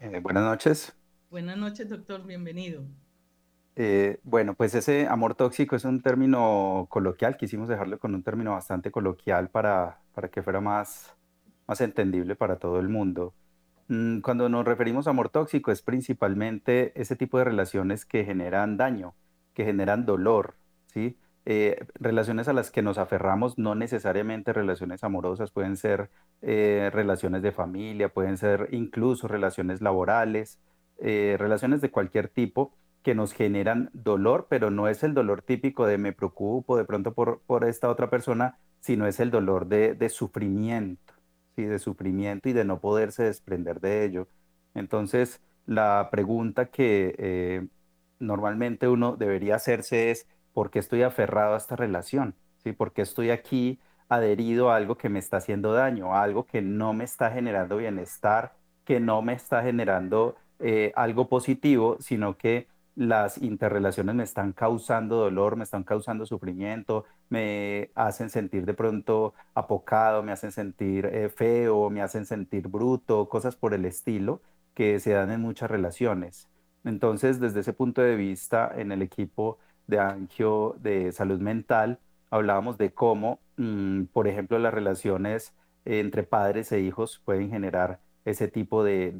Eh, 0.00 0.20
buenas 0.22 0.44
noches. 0.44 0.92
Buenas 1.30 1.56
noches, 1.56 1.88
doctor, 1.88 2.22
bienvenido. 2.26 2.84
Eh, 3.76 4.20
bueno, 4.24 4.54
pues 4.54 4.74
ese 4.74 5.06
amor 5.06 5.34
tóxico 5.34 5.76
es 5.76 5.84
un 5.84 6.02
término 6.02 6.86
coloquial, 6.90 7.36
quisimos 7.36 7.68
dejarlo 7.68 7.98
con 7.98 8.14
un 8.14 8.22
término 8.22 8.52
bastante 8.52 8.90
coloquial 8.90 9.48
para, 9.48 10.00
para 10.14 10.28
que 10.28 10.42
fuera 10.42 10.60
más, 10.60 11.14
más 11.66 11.80
entendible 11.80 12.36
para 12.36 12.56
todo 12.56 12.80
el 12.80 12.88
mundo. 12.88 13.34
Mm, 13.88 14.20
cuando 14.20 14.48
nos 14.48 14.64
referimos 14.64 15.06
a 15.06 15.10
amor 15.10 15.30
tóxico 15.30 15.70
es 15.72 15.82
principalmente 15.82 16.92
ese 17.00 17.16
tipo 17.16 17.38
de 17.38 17.44
relaciones 17.44 18.04
que 18.04 18.24
generan 18.24 18.76
daño, 18.76 19.14
que 19.54 19.64
generan 19.64 20.04
dolor, 20.06 20.56
¿sí? 20.86 21.16
Eh, 21.46 21.86
relaciones 21.94 22.48
a 22.48 22.52
las 22.52 22.70
que 22.70 22.82
nos 22.82 22.98
aferramos, 22.98 23.58
no 23.58 23.74
necesariamente 23.74 24.52
relaciones 24.52 25.02
amorosas, 25.04 25.50
pueden 25.52 25.76
ser 25.76 26.10
eh, 26.42 26.90
relaciones 26.92 27.42
de 27.42 27.52
familia, 27.52 28.10
pueden 28.12 28.36
ser 28.36 28.68
incluso 28.72 29.26
relaciones 29.28 29.80
laborales, 29.80 30.60
relaciones 31.02 31.80
de 31.80 31.90
cualquier 31.90 32.28
tipo 32.28 32.74
que 33.02 33.14
nos 33.14 33.32
generan 33.32 33.90
dolor, 33.92 34.46
pero 34.50 34.70
no 34.70 34.88
es 34.88 35.02
el 35.02 35.14
dolor 35.14 35.42
típico 35.42 35.86
de 35.86 35.98
me 35.98 36.12
preocupo 36.12 36.76
de 36.76 36.84
pronto 36.84 37.14
por, 37.14 37.40
por 37.46 37.64
esta 37.64 37.88
otra 37.88 38.10
persona, 38.10 38.58
sino 38.80 39.06
es 39.06 39.20
el 39.20 39.30
dolor 39.30 39.66
de, 39.66 39.94
de 39.94 40.08
sufrimiento, 40.08 41.14
¿sí? 41.56 41.64
de 41.64 41.78
sufrimiento 41.78 42.48
y 42.48 42.52
de 42.52 42.64
no 42.64 42.80
poderse 42.80 43.24
desprender 43.24 43.80
de 43.80 44.04
ello. 44.04 44.28
Entonces, 44.74 45.40
la 45.66 46.08
pregunta 46.10 46.66
que 46.70 47.14
eh, 47.18 47.66
normalmente 48.18 48.88
uno 48.88 49.16
debería 49.16 49.56
hacerse 49.56 50.10
es, 50.10 50.26
¿Por 50.52 50.70
qué 50.70 50.78
estoy 50.80 51.02
aferrado 51.02 51.54
a 51.54 51.58
esta 51.58 51.76
relación? 51.76 52.34
¿Sí? 52.58 52.72
¿Por 52.72 52.92
qué 52.92 53.02
estoy 53.02 53.30
aquí 53.30 53.80
adherido 54.08 54.70
a 54.70 54.76
algo 54.76 54.96
que 54.96 55.08
me 55.08 55.18
está 55.20 55.36
haciendo 55.38 55.72
daño, 55.72 56.14
a 56.14 56.22
algo 56.22 56.44
que 56.46 56.62
no 56.62 56.92
me 56.92 57.04
está 57.04 57.30
generando 57.30 57.76
bienestar, 57.76 58.56
que 58.84 58.98
no 59.00 59.22
me 59.22 59.34
está 59.34 59.62
generando 59.62 60.36
eh, 60.58 60.92
algo 60.96 61.28
positivo, 61.28 61.96
sino 62.00 62.36
que 62.36 62.68
las 63.00 63.38
interrelaciones 63.38 64.14
me 64.14 64.24
están 64.24 64.52
causando 64.52 65.16
dolor, 65.16 65.56
me 65.56 65.64
están 65.64 65.84
causando 65.84 66.26
sufrimiento, 66.26 67.06
me 67.30 67.90
hacen 67.94 68.28
sentir 68.28 68.66
de 68.66 68.74
pronto 68.74 69.32
apocado, 69.54 70.22
me 70.22 70.32
hacen 70.32 70.52
sentir 70.52 71.06
eh, 71.06 71.30
feo, 71.30 71.88
me 71.88 72.02
hacen 72.02 72.26
sentir 72.26 72.68
bruto, 72.68 73.26
cosas 73.30 73.56
por 73.56 73.72
el 73.72 73.86
estilo 73.86 74.42
que 74.74 75.00
se 75.00 75.12
dan 75.12 75.30
en 75.30 75.40
muchas 75.40 75.70
relaciones. 75.70 76.50
Entonces, 76.84 77.40
desde 77.40 77.60
ese 77.60 77.72
punto 77.72 78.02
de 78.02 78.16
vista, 78.16 78.70
en 78.76 78.92
el 78.92 79.00
equipo 79.00 79.58
de 79.86 79.98
Angio 79.98 80.76
de 80.80 81.10
Salud 81.12 81.40
Mental, 81.40 82.00
hablábamos 82.30 82.76
de 82.76 82.92
cómo, 82.92 83.40
mm, 83.56 84.04
por 84.12 84.28
ejemplo, 84.28 84.58
las 84.58 84.74
relaciones 84.74 85.54
entre 85.86 86.22
padres 86.22 86.70
e 86.72 86.80
hijos 86.80 87.22
pueden 87.24 87.50
generar 87.50 88.00
ese 88.26 88.48
tipo 88.48 88.84
de, 88.84 89.12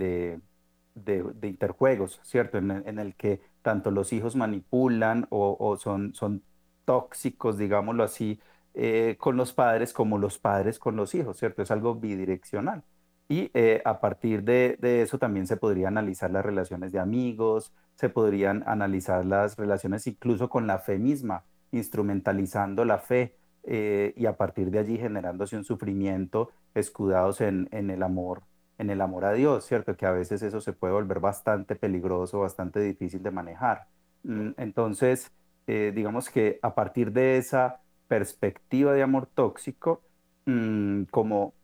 de, 0.94 1.48
interjuegos, 1.48 2.20
¿cierto? 2.22 2.58
En, 2.58 2.98
el 2.98 3.14
que 3.14 3.40
tanto 3.62 3.90
los 3.90 4.12
hijos 4.12 4.36
manipulan 4.36 5.26
o, 5.30 5.76
son, 5.76 6.14
son 6.14 6.42
tóxicos, 6.84 7.58
digámoslo 7.58 8.02
así, 8.04 8.40
eh, 8.74 9.16
con 9.18 9.36
los 9.36 9.52
padres 9.52 9.92
como 9.92 10.18
los 10.18 10.38
padres 10.38 10.78
con 10.78 10.96
los 10.96 11.14
hijos, 11.14 11.38
¿cierto? 11.38 11.62
Es 11.62 11.70
algo 11.70 11.96
bidireccional. 11.96 12.84
Y 13.28 13.50
eh, 13.54 13.82
a 13.84 14.00
partir 14.00 14.42
de, 14.42 14.78
eso 15.02 15.18
también 15.18 15.46
se 15.46 15.56
podría 15.56 15.88
analizar 15.88 16.30
las 16.30 16.44
relaciones 16.44 16.92
de 16.92 16.98
amigos, 16.98 17.72
se 17.94 18.08
podrían 18.08 18.64
analizar 18.66 19.24
las 19.24 19.56
relaciones 19.56 20.06
incluso 20.06 20.48
con 20.48 20.66
la 20.66 20.78
fe 20.78 20.98
misma, 20.98 21.44
instrumentalizando 21.70 22.84
la 22.84 22.98
fe 22.98 23.36
eh, 23.62 24.14
y 24.16 24.26
a 24.26 24.36
partir 24.36 24.70
de 24.70 24.80
allí 24.80 24.98
generándose 24.98 25.56
un 25.56 25.64
sufrimiento 25.64 26.50
escudados 26.74 27.40
en, 27.40 27.68
en 27.72 27.90
el 27.90 28.02
amor 28.02 28.42
en 28.80 28.88
el 28.90 29.02
amor 29.02 29.26
a 29.26 29.32
Dios, 29.34 29.66
¿cierto? 29.66 29.96
Que 29.96 30.06
a 30.06 30.10
veces 30.12 30.42
eso 30.42 30.60
se 30.62 30.72
puede 30.72 30.94
volver 30.94 31.20
bastante 31.20 31.76
peligroso, 31.76 32.40
bastante 32.40 32.80
difícil 32.80 33.22
de 33.22 33.30
manejar. 33.30 33.88
Mm, 34.22 34.52
entonces, 34.56 35.30
eh, 35.66 35.92
digamos 35.94 36.30
que 36.30 36.58
a 36.62 36.74
partir 36.74 37.12
de 37.12 37.36
esa 37.36 37.82
perspectiva 38.08 38.94
de 38.94 39.02
amor 39.02 39.26
tóxico, 39.26 40.02
mm, 40.46 41.04
como 41.10 41.54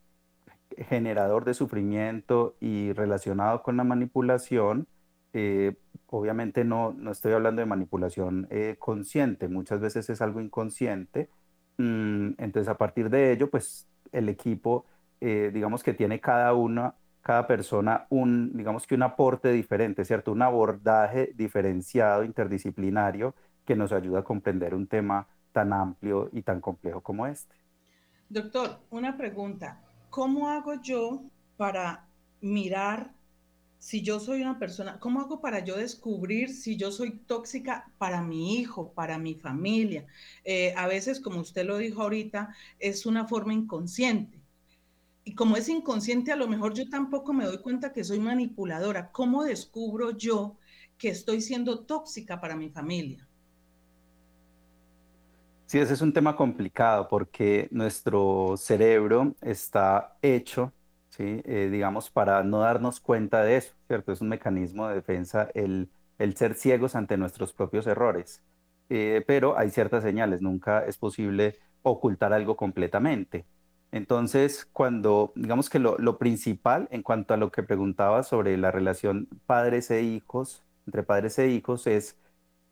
generador 0.77 1.43
de 1.45 1.55
sufrimiento 1.55 2.55
y 2.59 2.93
relacionado 2.93 3.63
con 3.63 3.77
la 3.77 3.83
manipulación, 3.83 4.87
eh, 5.33 5.75
obviamente 6.07 6.63
no, 6.65 6.93
no 6.93 7.11
estoy 7.11 7.33
hablando 7.33 7.61
de 7.61 7.65
manipulación 7.65 8.47
eh, 8.51 8.75
consciente, 8.79 9.47
muchas 9.47 9.79
veces 9.81 10.09
es 10.09 10.21
algo 10.21 10.39
inconsciente. 10.39 11.29
Mm, 11.77 12.33
entonces, 12.37 12.67
a 12.69 12.77
partir 12.77 13.09
de 13.09 13.31
ello, 13.31 13.49
pues 13.49 13.87
el 14.11 14.29
equipo, 14.29 14.85
digamos 15.19 15.83
que 15.83 15.93
tiene 15.95 16.19
cada 16.21 16.53
uno 16.53 16.93
cada 17.27 17.45
persona 17.45 18.07
un, 18.09 18.55
digamos 18.55 18.87
que 18.87 18.95
un 18.95 19.03
aporte 19.03 19.51
diferente, 19.51 20.05
¿cierto? 20.05 20.31
Un 20.31 20.43
abordaje 20.43 21.33
diferenciado, 21.35 22.23
interdisciplinario, 22.23 23.35
que 23.65 23.75
nos 23.75 23.91
ayuda 23.91 24.19
a 24.19 24.23
comprender 24.23 24.73
un 24.73 24.87
tema 24.87 25.27
tan 25.51 25.73
amplio 25.73 26.29
y 26.31 26.41
tan 26.41 26.61
complejo 26.61 27.01
como 27.01 27.27
este. 27.27 27.53
Doctor, 28.29 28.79
una 28.91 29.17
pregunta. 29.17 29.81
¿Cómo 30.09 30.47
hago 30.47 30.81
yo 30.81 31.21
para 31.57 32.07
mirar 32.39 33.11
si 33.77 34.01
yo 34.01 34.21
soy 34.21 34.41
una 34.41 34.57
persona, 34.57 34.97
cómo 34.97 35.19
hago 35.19 35.41
para 35.41 35.59
yo 35.59 35.75
descubrir 35.75 36.55
si 36.55 36.77
yo 36.77 36.93
soy 36.93 37.11
tóxica 37.11 37.91
para 37.97 38.21
mi 38.21 38.57
hijo, 38.57 38.93
para 38.93 39.17
mi 39.17 39.35
familia? 39.35 40.05
Eh, 40.45 40.73
a 40.77 40.87
veces, 40.87 41.19
como 41.19 41.41
usted 41.41 41.65
lo 41.65 41.77
dijo 41.77 42.03
ahorita, 42.03 42.55
es 42.79 43.05
una 43.05 43.27
forma 43.27 43.53
inconsciente 43.53 44.36
y 45.27 45.35
como 45.35 45.57
es 45.57 45.67
inconsciente, 45.67 46.31
a 46.31 46.37
lo 46.37 46.47
mejor 46.47 46.73
yo 46.73 46.87
tampoco 46.89 47.33
me 47.33 47.43
doy 47.43 47.57
cuenta 47.57 47.91
que 47.91 48.05
soy 48.05 48.17
manipuladora. 48.17 49.11
¿Cómo 49.11 49.43
descubro 49.43 50.11
yo 50.11 50.55
que 50.97 51.09
estoy 51.09 51.41
siendo 51.41 51.79
tóxica 51.85 52.39
para 52.39 52.55
mi 52.55 52.69
familia? 52.69 53.27
Sí, 55.65 55.79
ese 55.79 55.95
es 55.95 56.01
un 56.01 56.13
tema 56.13 56.33
complicado 56.37 57.09
porque 57.09 57.67
nuestro 57.71 58.55
cerebro 58.55 59.35
está 59.41 60.17
hecho. 60.21 60.71
Eh, 61.19 61.69
digamos, 61.71 62.09
para 62.09 62.43
no 62.43 62.59
darnos 62.59 63.01
cuenta 63.01 63.43
de 63.43 63.57
eso, 63.57 63.73
¿cierto? 63.87 64.13
Es 64.13 64.21
un 64.21 64.29
mecanismo 64.29 64.87
de 64.87 64.95
defensa 64.95 65.49
el, 65.55 65.89
el 66.19 66.37
ser 66.37 66.53
ciegos 66.53 66.95
ante 66.95 67.17
nuestros 67.17 67.51
propios 67.51 67.85
errores. 67.85 68.41
Eh, 68.87 69.25
pero 69.27 69.57
hay 69.57 69.71
ciertas 69.71 70.03
señales, 70.03 70.41
nunca 70.41 70.85
es 70.85 70.97
posible 70.97 71.57
ocultar 71.81 72.31
algo 72.31 72.55
completamente. 72.55 73.45
Entonces, 73.91 74.67
cuando, 74.73 75.31
digamos 75.35 75.69
que 75.69 75.79
lo, 75.79 76.17
principal 76.17 76.87
en 76.91 77.03
cuanto 77.03 77.33
a 77.33 77.37
lo 77.37 77.51
que 77.51 77.63
preguntaba 77.63 78.23
sobre 78.23 78.57
la 78.57 78.71
relación 78.71 79.27
padres 79.45 79.91
e 79.91 80.03
hijos, 80.03 80.63
entre 80.85 81.03
padres 81.03 81.39
e 81.39 81.49
hijos, 81.49 81.87
es 81.87 82.17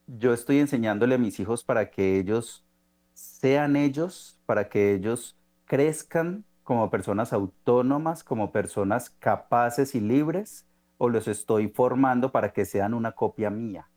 yo 0.08 0.34
estoy 0.34 0.60
enseñándole 0.60 1.16
a 1.16 1.18
mis 1.18 1.40
hijos 1.40 1.64
para 1.64 1.90
que 1.90 2.20
ellos 2.20 2.66
sean 3.14 3.76
ellos, 3.76 4.40
para 4.46 4.70
que 4.70 4.94
ellos 4.94 5.38
crezcan 5.66 6.46
como 6.64 6.90
personas 6.92 7.34
autónomas, 7.34 8.24
como 8.24 8.52
personas 8.52 9.10
capaces 9.10 9.96
y 9.96 10.02
libres, 10.02 10.66
o 10.98 11.10
los 11.10 11.28
estoy 11.28 11.70
formando 11.70 12.32
para 12.32 12.54
que 12.54 12.66
sean 12.66 12.94
una 12.94 13.14
copia 13.14 13.50
mía. 13.50 13.90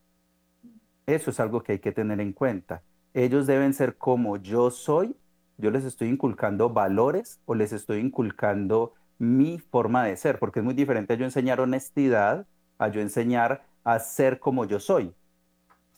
Eso 1.07 1.31
es 1.31 1.41
algo 1.41 1.63
que 1.63 1.73
hay 1.73 1.79
que 1.79 1.93
tener 1.93 2.21
en 2.21 2.33
cuenta. 2.33 2.83
Ellos 3.15 3.47
deben 3.47 3.75
ser 3.75 3.97
como 3.97 4.37
yo 4.37 4.71
soy 4.71 5.17
yo 5.59 5.71
les 5.71 5.85
estoy 5.85 6.09
inculcando 6.09 6.71
valores 6.71 7.41
o 7.45 7.55
les 7.55 7.73
estoy 7.73 7.99
inculcando 7.99 8.95
mi 9.19 9.59
forma 9.59 10.05
de 10.05 10.17
ser, 10.17 10.39
porque 10.39 10.61
es 10.61 10.65
muy 10.65 10.75
diferente 10.75 11.15
a 11.15 11.17
yo 11.17 11.25
enseñar 11.25 11.61
honestidad, 11.61 12.47
a 12.79 12.89
yo 12.89 13.01
enseñar 13.01 13.65
a 13.85 13.99
ser 13.99 14.39
como 14.39 14.65
yo 14.65 14.81
soy. 14.81 15.13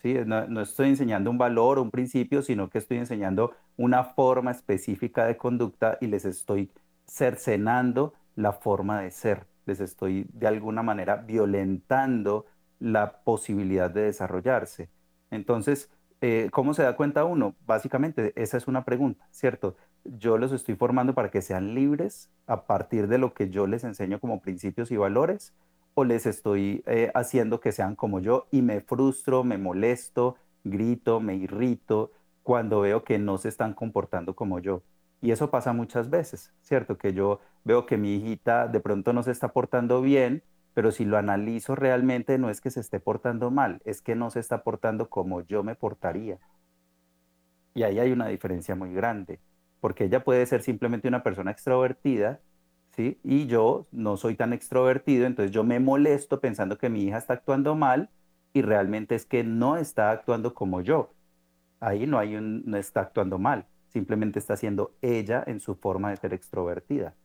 ¿Sí? 0.01 0.15
No, 0.25 0.61
estoy 0.61 0.89
enseñando 0.89 1.29
un 1.29 1.37
valor 1.37 1.77
o 1.77 1.83
un 1.83 1.91
principio, 1.91 2.41
sino 2.41 2.69
que 2.69 2.79
estoy 2.79 2.97
enseñando 2.97 3.53
una 3.77 4.03
forma 4.03 4.49
específica 4.51 5.25
de 5.25 5.37
conducta 5.37 5.97
y 6.01 6.07
les 6.07 6.25
estoy 6.25 6.71
cercenando 7.05 8.13
la 8.35 8.53
forma 8.53 9.01
de 9.01 9.11
ser. 9.11 9.45
Les 9.65 9.79
estoy 9.79 10.25
de 10.33 10.47
alguna 10.47 10.81
manera 10.81 11.17
violentando 11.17 12.47
la 12.79 13.21
posibilidad 13.23 13.91
de 13.91 14.03
desarrollarse. 14.03 14.89
Entonces, 15.29 15.89
eh, 16.21 16.49
¿cómo 16.51 16.73
se 16.73 16.83
da 16.83 16.95
cuenta 16.95 17.25
uno? 17.25 17.55
Básicamente, 17.65 18.33
esa 18.35 18.57
es 18.57 18.67
una 18.67 18.85
pregunta, 18.85 19.27
¿cierto? 19.31 19.75
Yo 20.03 20.37
los 20.37 20.51
estoy 20.51 20.75
formando 20.75 21.13
para 21.13 21.31
que 21.31 21.41
sean 21.41 21.73
libres 21.75 22.29
a 22.47 22.65
partir 22.65 23.07
de 23.07 23.17
lo 23.17 23.33
que 23.33 23.49
yo 23.49 23.67
les 23.67 23.83
enseño 23.83 24.19
como 24.19 24.41
principios 24.41 24.91
y 24.91 24.97
valores, 24.97 25.53
o 25.93 26.03
les 26.03 26.25
estoy 26.25 26.83
eh, 26.85 27.11
haciendo 27.15 27.59
que 27.59 27.71
sean 27.71 27.95
como 27.95 28.19
yo 28.19 28.47
y 28.51 28.61
me 28.61 28.81
frustro, 28.81 29.43
me 29.43 29.57
molesto, 29.57 30.37
grito, 30.63 31.19
me 31.19 31.35
irrito 31.35 32.11
cuando 32.43 32.81
veo 32.81 33.03
que 33.03 33.19
no 33.19 33.37
se 33.37 33.49
están 33.49 33.73
comportando 33.73 34.35
como 34.35 34.59
yo. 34.59 34.83
Y 35.21 35.31
eso 35.31 35.51
pasa 35.51 35.73
muchas 35.73 36.09
veces, 36.09 36.51
¿cierto? 36.61 36.97
Que 36.97 37.13
yo 37.13 37.39
veo 37.63 37.85
que 37.85 37.97
mi 37.97 38.15
hijita 38.15 38.67
de 38.67 38.79
pronto 38.79 39.13
no 39.13 39.23
se 39.23 39.31
está 39.31 39.49
portando 39.49 40.01
bien 40.01 40.43
pero 40.73 40.91
si 40.91 41.05
lo 41.05 41.17
analizo 41.17 41.75
realmente 41.75 42.37
no 42.37 42.49
es 42.49 42.61
que 42.61 42.71
se 42.71 42.79
esté 42.79 42.99
portando 42.99 43.51
mal, 43.51 43.81
es 43.85 44.01
que 44.01 44.15
no 44.15 44.29
se 44.29 44.39
está 44.39 44.63
portando 44.63 45.09
como 45.09 45.41
yo 45.41 45.63
me 45.63 45.75
portaría. 45.75 46.39
Y 47.73 47.83
ahí 47.83 47.99
hay 47.99 48.11
una 48.11 48.27
diferencia 48.27 48.75
muy 48.75 48.93
grande, 48.93 49.39
porque 49.79 50.05
ella 50.05 50.23
puede 50.23 50.45
ser 50.45 50.61
simplemente 50.61 51.07
una 51.07 51.23
persona 51.23 51.51
extrovertida, 51.51 52.41
¿sí? 52.91 53.19
Y 53.23 53.47
yo 53.47 53.87
no 53.91 54.17
soy 54.17 54.35
tan 54.35 54.53
extrovertido, 54.53 55.25
entonces 55.25 55.51
yo 55.51 55.63
me 55.63 55.79
molesto 55.79 56.39
pensando 56.41 56.77
que 56.77 56.89
mi 56.89 57.03
hija 57.03 57.17
está 57.17 57.33
actuando 57.33 57.75
mal 57.75 58.09
y 58.53 58.61
realmente 58.61 59.15
es 59.15 59.25
que 59.25 59.43
no 59.43 59.77
está 59.77 60.11
actuando 60.11 60.53
como 60.53 60.81
yo. 60.81 61.13
Ahí 61.79 62.07
no 62.07 62.19
hay 62.19 62.35
un, 62.35 62.63
no 62.65 62.77
está 62.77 63.01
actuando 63.01 63.39
mal, 63.39 63.67
simplemente 63.89 64.39
está 64.39 64.57
siendo 64.57 64.95
ella 65.01 65.43
en 65.47 65.59
su 65.59 65.75
forma 65.75 66.11
de 66.11 66.17
ser 66.17 66.33
extrovertida. 66.33 67.15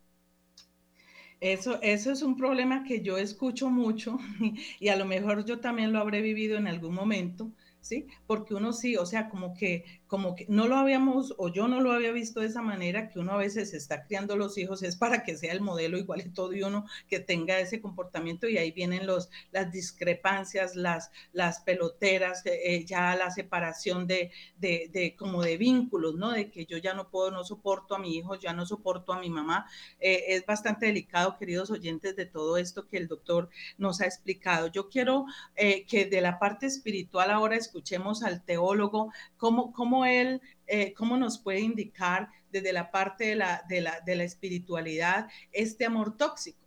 Eso, 1.41 1.81
eso 1.83 2.11
es 2.13 2.23
un 2.23 2.37
problema 2.37 2.83
que 2.85 3.03
yo 3.03 3.19
escucho 3.19 3.69
mucho 3.71 4.19
y 4.81 4.89
a 4.89 4.97
lo 4.97 5.05
mejor 5.05 5.45
yo 5.45 5.61
también 5.61 5.93
lo 5.93 5.99
habré 6.01 6.23
vivido 6.23 6.57
en 6.57 6.67
algún 6.67 6.95
momento, 6.95 7.53
¿sí? 7.81 8.07
Porque 8.27 8.55
uno 8.55 8.73
sí, 8.73 8.97
o 8.97 9.05
sea, 9.07 9.29
como 9.29 9.53
que 9.55 9.85
como 10.07 10.37
que 10.37 10.47
no 10.49 10.69
lo 10.69 10.77
habíamos, 10.77 11.35
o 11.39 11.49
yo 11.49 11.67
no 11.69 11.81
lo 11.81 11.93
había 11.93 12.13
visto 12.13 12.41
de 12.41 12.47
esa 12.47 12.63
manera, 12.63 13.09
que 13.09 13.19
uno 13.19 13.33
a 13.33 13.39
veces 13.39 13.75
está 13.75 14.05
criando 14.05 14.37
los 14.37 14.57
hijos, 14.57 14.83
es 14.83 14.97
para 14.97 15.25
que 15.25 15.37
sea 15.37 15.53
el 15.53 15.61
modelo 15.61 15.99
igualito 15.99 16.49
de 16.49 16.65
uno, 16.65 16.87
que 17.09 17.19
tenga 17.19 17.59
ese 17.59 17.81
comportamiento 17.81 18.49
y 18.49 18.59
ahí 18.59 18.71
vienen 18.71 19.07
los, 19.07 19.31
las 19.51 19.73
discrepancias, 19.73 20.77
las, 20.77 21.11
las 21.33 21.61
peloteras, 21.61 22.45
eh, 22.47 22.77
eh, 22.77 22.85
ya 22.85 23.17
la 23.17 23.31
separación 23.31 24.07
de, 24.07 24.31
de, 24.59 25.15
como 25.19 25.43
de 25.43 25.57
vínculos, 25.57 26.15
¿no? 26.15 26.31
De 26.31 26.51
que 26.51 26.67
yo 26.67 26.79
ya 26.79 26.95
no 26.95 27.09
puedo, 27.09 27.31
no 27.31 27.45
soporto 27.45 27.95
a 27.95 27.99
mi 27.99 28.17
hijo, 28.17 28.37
ya 28.37 28.53
no 28.53 28.65
soporto 28.65 29.13
a 29.13 29.21
mi 29.21 29.31
mamá. 29.31 29.67
Eh, 29.99 30.25
es 30.29 30.47
bastante 30.47 30.87
delicado, 30.87 31.37
queridos 31.37 31.71
oyentes, 31.71 32.15
de 32.17 32.27
todo 32.27 32.57
esto 32.59 32.87
que 32.87 32.97
el 32.97 33.09
doctor 33.09 33.49
nos 33.79 34.01
ha 34.01 34.07
explicado. 34.07 34.69
Yo 34.69 34.89
quiero 34.89 35.27
que 35.57 36.07
de 36.07 36.21
la 36.21 36.39
parte 36.39 36.67
espiritual 36.67 37.31
ahora 37.31 37.57
escuchemos 37.57 38.23
al 38.23 38.45
teólogo, 38.45 39.13
cómo, 39.37 39.73
cómo 39.73 39.96
él, 40.05 40.41
eh, 40.67 40.93
cómo 40.95 41.17
nos 41.17 41.39
puede 41.39 41.61
indicar 41.61 42.29
desde 42.51 42.73
la 42.73 42.91
parte 42.91 43.25
de 43.25 43.37
la, 43.37 43.63
de 43.69 43.81
la, 43.81 44.01
de 44.01 44.17
la 44.17 44.25
espiritualidad 44.25 45.29
este 45.53 45.85
amor 45.85 46.17
tóxico. 46.17 46.67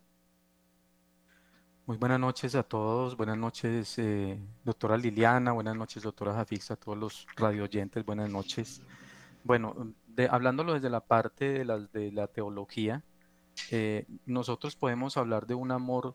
Muy 1.86 1.96
buenas 1.96 2.20
noches 2.20 2.54
a 2.54 2.62
todos, 2.62 3.16
buenas 3.16 3.36
noches 3.36 3.98
eh, 3.98 4.38
doctora 4.64 4.96
Liliana, 4.96 5.52
buenas 5.52 5.74
noches 5.76 6.02
doctora 6.02 6.34
Jafix, 6.34 6.70
a 6.70 6.76
todos 6.76 6.96
los 6.96 7.26
radio 7.36 7.64
oyentes, 7.64 8.04
buenas 8.04 8.30
noches. 8.30 8.80
Bueno, 9.42 9.94
de, 10.06 10.28
hablándolo 10.30 10.74
desde 10.74 10.90
la 10.90 11.00
parte 11.00 11.52
de 11.52 11.64
la, 11.64 11.78
de 11.78 12.12
la 12.12 12.28
teología, 12.28 13.02
eh, 13.70 14.06
nosotros 14.26 14.76
podemos 14.76 15.16
hablar 15.16 15.46
de 15.46 15.54
un 15.54 15.72
amor 15.72 16.14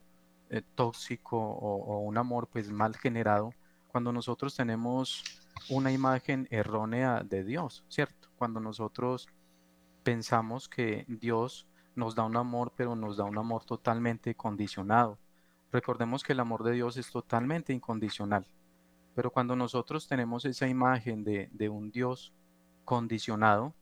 tóxico 0.75 1.37
o, 1.37 1.83
o, 1.83 1.99
un 1.99 2.17
amor 2.17 2.47
pues 2.47 2.71
mal 2.71 2.95
generado 2.95 3.51
cuando 3.95 4.13
nosotros 4.13 4.55
tenemos 4.55 5.23
una 5.69 5.91
imagen 5.91 6.47
errónea 6.51 7.23
de 7.23 7.43
Dios, 7.43 7.83
¿cierto? 7.89 8.29
Cuando 8.37 8.59
nosotros 8.59 9.27
pensamos 10.03 10.69
que 10.69 11.05
Dios 11.07 11.67
nos 11.95 12.15
da 12.15 12.23
un 12.23 12.37
amor, 12.37 12.73
pero 12.75 12.95
nos 12.95 13.17
da 13.17 13.23
un 13.23 13.37
amor 13.37 13.65
totalmente 13.65 14.35
condicionado. 14.35 15.17
Recordemos 15.71 16.23
que 16.23 16.33
el 16.33 16.39
amor 16.39 16.63
de 16.63 16.73
Dios 16.73 16.97
es 16.97 17.09
totalmente 17.11 17.73
incondicional, 17.73 18.47
pero 19.15 19.31
cuando 19.31 19.55
nosotros 19.55 20.07
tenemos 20.07 20.45
esa 20.45 20.67
imagen 20.67 21.23
de, 21.23 21.49
de 21.51 21.69
un 21.69 21.91
Dios 21.91 22.33
condicionado, 22.83 23.73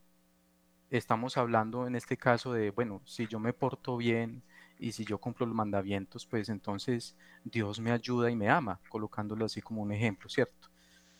estamos 0.90 1.38
hablando 1.38 1.88
en 1.88 1.96
este 1.96 2.18
caso 2.18 2.54
de, 2.54 2.72
bueno, 2.72 3.02
si 3.06 3.28
yo 3.28 3.40
me 3.40 3.52
porto 3.52 3.98
bien 3.98 4.44
y 4.80 4.92
si 4.92 5.06
yo 5.06 5.18
cumplo 5.18 5.46
los 5.46 5.56
mandamientos, 5.56 6.26
pues 6.26 6.50
entonces 6.50 7.16
Dios 7.44 7.80
me 7.80 7.92
ayuda 7.92 8.30
y 8.30 8.36
me 8.36 8.50
ama, 8.50 8.80
colocándolo 8.90 9.46
así 9.46 9.62
como 9.62 9.82
un 9.82 9.92
ejemplo, 9.92 10.30
¿cierto? 10.30 10.73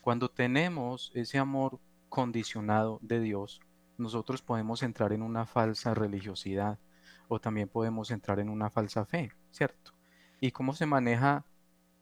Cuando 0.04 0.30
tenemos 0.30 1.14
ese 1.16 1.38
amor 1.38 1.80
condicionado 2.10 3.00
de 3.02 3.22
Dios, 3.22 3.62
nosotros 3.98 4.42
podemos 4.42 4.84
entrar 4.84 5.14
en 5.14 5.22
una 5.22 5.46
falsa 5.46 5.94
religiosidad 5.94 6.78
o 7.30 7.40
también 7.40 7.70
podemos 7.70 8.12
entrar 8.12 8.42
en 8.42 8.50
una 8.50 8.70
falsa 8.70 9.06
fe, 9.06 9.32
¿cierto? 9.52 9.94
¿Y 10.42 10.52
cómo 10.52 10.74
se 10.74 10.86
maneja 10.86 11.46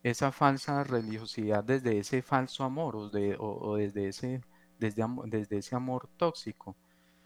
esa 0.01 0.31
falsa 0.31 0.83
religiosidad 0.83 1.63
desde 1.63 1.99
ese 1.99 2.23
falso 2.23 2.63
amor 2.63 2.95
o, 2.95 3.75
desde, 3.75 4.07
ese, 4.07 4.41
desde, 4.79 5.05
desde 5.25 5.59
ese 5.59 5.75
amor 5.75 6.09
tóxico? 6.17 6.75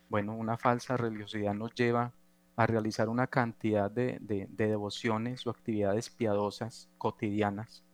Bueno, 0.10 0.36
una 0.36 0.58
falsa 0.58 0.98
religiosidad 0.98 1.54
nos 1.54 1.74
lleva 1.74 2.12
a 2.58 2.68
realizar 2.68 3.08
una 3.08 3.28
cantidad 3.28 3.90
de, 3.90 4.18
de 4.20 4.68
devociones 4.68 5.48
o 5.48 5.52
actividades 5.52 6.10
piadosas 6.10 6.90
cotidianas 6.98 7.85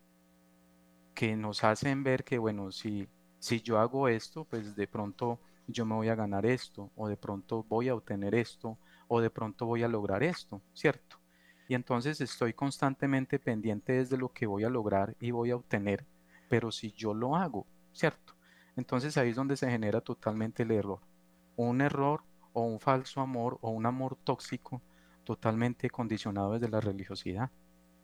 que 1.13 1.35
nos 1.35 1.63
hacen 1.63 2.03
ver 2.03 2.23
que, 2.23 2.37
bueno, 2.37 2.71
si, 2.71 3.07
si 3.39 3.61
yo 3.61 3.79
hago 3.79 4.07
esto, 4.07 4.45
pues 4.45 4.75
de 4.75 4.87
pronto 4.87 5.39
yo 5.67 5.85
me 5.85 5.95
voy 5.95 6.09
a 6.09 6.15
ganar 6.15 6.45
esto, 6.45 6.91
o 6.95 7.07
de 7.07 7.17
pronto 7.17 7.63
voy 7.63 7.89
a 7.89 7.95
obtener 7.95 8.35
esto, 8.35 8.77
o 9.07 9.21
de 9.21 9.29
pronto 9.29 9.65
voy 9.65 9.83
a 9.83 9.87
lograr 9.87 10.23
esto, 10.23 10.61
¿cierto? 10.73 11.17
Y 11.67 11.73
entonces 11.73 12.19
estoy 12.21 12.53
constantemente 12.53 13.39
pendiente 13.39 13.93
desde 13.93 14.17
lo 14.17 14.29
que 14.29 14.45
voy 14.45 14.63
a 14.63 14.69
lograr 14.69 15.15
y 15.19 15.31
voy 15.31 15.51
a 15.51 15.55
obtener, 15.55 16.05
pero 16.49 16.71
si 16.71 16.91
yo 16.91 17.13
lo 17.13 17.35
hago, 17.35 17.65
¿cierto? 17.93 18.35
Entonces 18.75 19.17
ahí 19.17 19.29
es 19.29 19.35
donde 19.35 19.57
se 19.57 19.69
genera 19.69 20.01
totalmente 20.01 20.63
el 20.63 20.71
error. 20.71 20.99
Un 21.55 21.81
error 21.81 22.23
o 22.53 22.63
un 22.63 22.79
falso 22.79 23.21
amor 23.21 23.57
o 23.61 23.69
un 23.69 23.85
amor 23.85 24.17
tóxico 24.23 24.81
totalmente 25.23 25.89
condicionado 25.89 26.53
desde 26.53 26.69
la 26.69 26.81
religiosidad. 26.81 27.51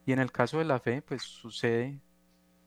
Y 0.05 0.13
en 0.13 0.19
el 0.19 0.31
caso 0.31 0.59
de 0.59 0.65
la 0.65 0.79
fe, 0.79 1.01
pues 1.01 1.23
sucede 1.23 1.99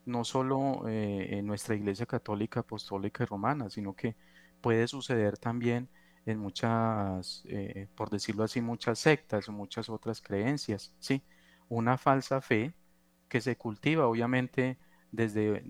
no 0.06 0.24
solo 0.24 0.88
eh, 0.88 1.38
en 1.38 1.46
nuestra 1.46 1.74
Iglesia 1.74 2.06
Católica, 2.06 2.60
Apostólica 2.60 3.22
y 3.22 3.26
Romana, 3.26 3.70
sino 3.70 3.94
que 3.94 4.16
puede 4.60 4.88
suceder 4.88 5.38
también 5.38 5.88
en 6.26 6.38
muchas, 6.38 7.42
eh, 7.46 7.88
por 7.94 8.10
decirlo 8.10 8.44
así, 8.44 8.60
muchas 8.60 8.98
sectas 8.98 9.48
o 9.48 9.52
muchas 9.52 9.88
otras 9.88 10.20
creencias, 10.20 10.92
¿sí? 10.98 11.22
Una 11.68 11.96
falsa 11.98 12.40
fe 12.40 12.74
que 13.28 13.40
se 13.40 13.56
cultiva 13.56 14.06
obviamente 14.06 14.78
desde, 15.12 15.62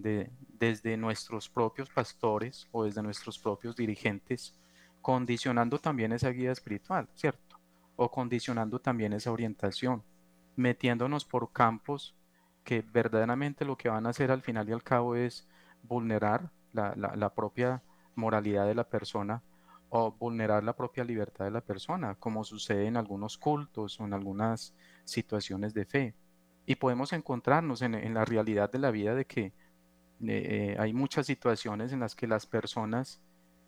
desde 0.49 0.97
nuestros 0.97 1.49
propios 1.49 1.89
pastores 1.91 2.69
o 2.73 2.85
desde 2.85 3.03
nuestros 3.03 3.39
propios 3.39 3.77
dirigentes, 3.77 4.59
condicionando 5.01 5.79
también 5.79 6.13
esa 6.13 6.31
guía 6.31 6.53
espiritual, 6.53 7.09
¿cierto? 7.15 7.59
O 7.97 8.11
condicionando 8.11 8.81
también 8.81 9.13
esa 9.13 9.33
orientación, 9.33 10.03
metiéndonos 10.57 11.25
por 11.25 11.53
campos 11.53 12.17
que 12.71 12.83
verdaderamente 12.83 13.65
lo 13.65 13.77
que 13.77 13.89
van 13.89 14.07
a 14.07 14.11
hacer 14.11 14.31
al 14.31 14.43
final 14.43 14.69
y 14.69 14.73
al 14.73 14.85
cabo 14.85 15.17
es 15.17 15.45
vulnerar 15.83 16.53
la, 16.73 16.95
la, 16.95 17.35
propia 17.35 17.83
moralidad 18.15 18.65
de 18.65 18.77
la 18.77 18.89
persona 18.89 19.43
o 19.89 20.13
vulnerar 20.13 20.63
la 20.63 20.77
propia 20.77 21.03
libertad 21.03 21.47
de 21.47 21.51
la 21.51 21.63
persona, 21.63 22.15
como 22.15 22.45
sucede 22.45 22.87
en 22.87 22.97
algunos 22.97 23.39
cultos 23.39 23.99
o 23.99 24.05
en 24.05 24.15
algunas 24.15 24.73
situaciones 25.03 25.75
de 25.75 25.85
fe. 25.85 26.15
Y 26.65 26.77
podemos 26.77 27.13
encontrarnos 27.13 27.83
en, 27.83 27.97
en 27.97 28.15
la 28.15 28.25
realidad 28.25 28.71
de 28.71 28.79
la 28.79 28.93
vida 28.93 29.17
de 29.17 29.25
que 29.25 29.47
eh, 29.47 29.53
eh, 30.21 30.77
hay 30.79 30.93
muchas 30.93 31.27
situaciones 31.27 31.93
en 31.93 31.99
las 31.99 32.15
que 32.15 32.29
las 32.29 32.47
personas 32.47 33.21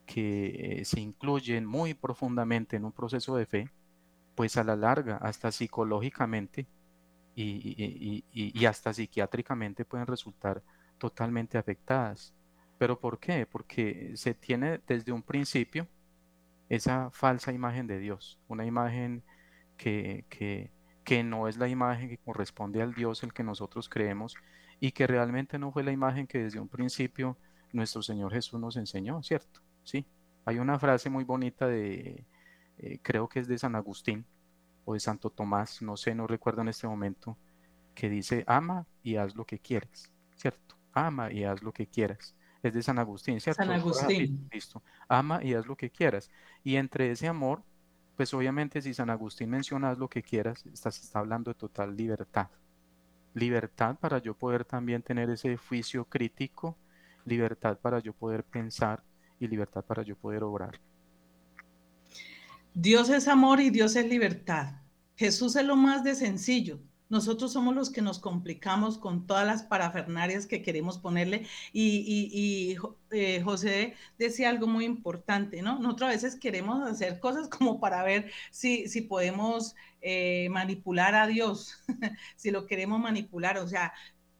que 0.06 0.78
eh, 0.78 0.84
se 0.84 1.00
incluyen 1.00 1.66
muy 1.66 1.94
profundamente 1.94 2.76
en 2.76 2.84
un 2.84 2.92
proceso 2.92 3.34
de 3.34 3.46
fe, 3.46 3.68
pues 4.36 4.56
a 4.56 4.62
la 4.62 4.76
larga, 4.76 5.16
hasta 5.16 5.50
psicológicamente, 5.50 6.68
y, 7.34 8.64
hasta 8.66 8.92
psiquiátricamente 8.92 9.84
pueden 9.84 10.06
resultar 10.06 10.62
totalmente 10.98 11.58
afectadas. 11.58 12.34
¿Pero 12.78 12.98
por 12.98 13.18
qué? 13.18 13.46
Porque 13.46 14.12
se 14.16 14.34
tiene 14.34 14.80
desde 14.86 15.12
un 15.12 15.22
principio 15.22 15.86
esa 16.68 17.10
falsa 17.10 17.52
imagen 17.52 17.86
de 17.86 17.98
Dios, 17.98 18.38
una 18.48 18.64
imagen 18.66 19.22
que, 19.76 20.24
que, 20.28 20.70
que 21.04 21.22
no 21.22 21.48
es 21.48 21.56
la 21.56 21.68
imagen 21.68 22.08
que 22.08 22.18
corresponde 22.18 22.82
al 22.82 22.94
Dios 22.94 23.22
el 23.22 23.32
que 23.32 23.42
nosotros 23.42 23.88
creemos 23.88 24.34
y 24.80 24.92
que 24.92 25.06
realmente 25.06 25.58
no 25.58 25.70
fue 25.70 25.84
la 25.84 25.92
imagen 25.92 26.26
que 26.26 26.38
desde 26.38 26.60
un 26.60 26.68
principio 26.68 27.36
nuestro 27.72 28.02
Señor 28.02 28.32
Jesús 28.32 28.60
nos 28.60 28.76
enseñó, 28.76 29.22
¿cierto? 29.22 29.60
Sí, 29.84 30.06
hay 30.44 30.58
una 30.58 30.78
frase 30.78 31.08
muy 31.10 31.24
bonita 31.24 31.66
de, 31.66 32.26
eh, 32.78 32.98
creo 33.02 33.28
que 33.28 33.40
es 33.40 33.48
de 33.48 33.58
San 33.58 33.76
Agustín, 33.76 34.26
o 34.84 34.94
de 34.94 35.00
Santo 35.00 35.30
Tomás, 35.30 35.82
no 35.82 35.96
sé, 35.96 36.14
no 36.14 36.26
recuerdo 36.26 36.62
en 36.62 36.68
este 36.68 36.86
momento, 36.86 37.36
que 37.94 38.08
dice, 38.08 38.44
ama 38.46 38.86
y 39.02 39.16
haz 39.16 39.36
lo 39.36 39.44
que 39.44 39.58
quieras, 39.58 40.10
¿cierto? 40.36 40.76
Ama 40.92 41.32
y 41.32 41.44
haz 41.44 41.62
lo 41.62 41.72
que 41.72 41.86
quieras. 41.86 42.34
Es 42.62 42.74
de 42.74 42.82
San 42.82 42.98
Agustín, 42.98 43.40
¿cierto? 43.40 43.62
San 43.62 43.72
Agustín. 43.72 44.48
Listo. 44.52 44.82
Ama 45.08 45.42
y 45.42 45.54
haz 45.54 45.66
lo 45.66 45.76
que 45.76 45.90
quieras. 45.90 46.30
Y 46.62 46.76
entre 46.76 47.10
ese 47.10 47.26
amor, 47.26 47.62
pues 48.16 48.32
obviamente 48.34 48.80
si 48.80 48.94
San 48.94 49.10
Agustín 49.10 49.50
menciona 49.50 49.90
haz 49.90 49.98
lo 49.98 50.08
que 50.08 50.22
quieras, 50.22 50.64
está, 50.66 50.90
está 50.90 51.18
hablando 51.18 51.50
de 51.50 51.58
total 51.58 51.96
libertad. 51.96 52.48
Libertad 53.34 53.96
para 53.98 54.18
yo 54.18 54.34
poder 54.34 54.64
también 54.64 55.02
tener 55.02 55.30
ese 55.30 55.56
juicio 55.56 56.04
crítico, 56.04 56.76
libertad 57.24 57.78
para 57.78 57.98
yo 57.98 58.12
poder 58.12 58.44
pensar 58.44 59.02
y 59.40 59.48
libertad 59.48 59.84
para 59.84 60.02
yo 60.02 60.16
poder 60.16 60.44
obrar. 60.44 60.78
Dios 62.74 63.10
es 63.10 63.28
amor 63.28 63.60
y 63.60 63.70
Dios 63.70 63.96
es 63.96 64.06
libertad. 64.06 64.76
Jesús 65.16 65.56
es 65.56 65.64
lo 65.64 65.76
más 65.76 66.04
de 66.04 66.14
sencillo. 66.14 66.80
Nosotros 67.10 67.52
somos 67.52 67.74
los 67.74 67.90
que 67.90 68.00
nos 68.00 68.18
complicamos 68.18 68.96
con 68.96 69.26
todas 69.26 69.46
las 69.46 69.62
parafernarias 69.62 70.46
que 70.46 70.62
queremos 70.62 70.96
ponerle. 70.96 71.46
Y, 71.74 72.78
eh, 73.10 73.42
José 73.42 73.94
decía 74.18 74.48
algo 74.48 74.66
muy 74.66 74.86
importante, 74.86 75.60
¿no? 75.60 75.78
Nosotros 75.78 76.08
a 76.08 76.12
veces 76.14 76.36
queremos 76.36 76.88
hacer 76.88 77.20
cosas 77.20 77.48
como 77.48 77.78
para 77.80 78.02
ver 78.02 78.30
si, 78.50 78.88
si 78.88 79.02
podemos 79.02 79.74
eh, 80.00 80.48
manipular 80.50 81.14
a 81.14 81.26
Dios, 81.26 81.74
si 82.36 82.50
lo 82.50 82.66
queremos 82.66 82.98
manipular. 82.98 83.58
O 83.58 83.68
sea, 83.68 83.92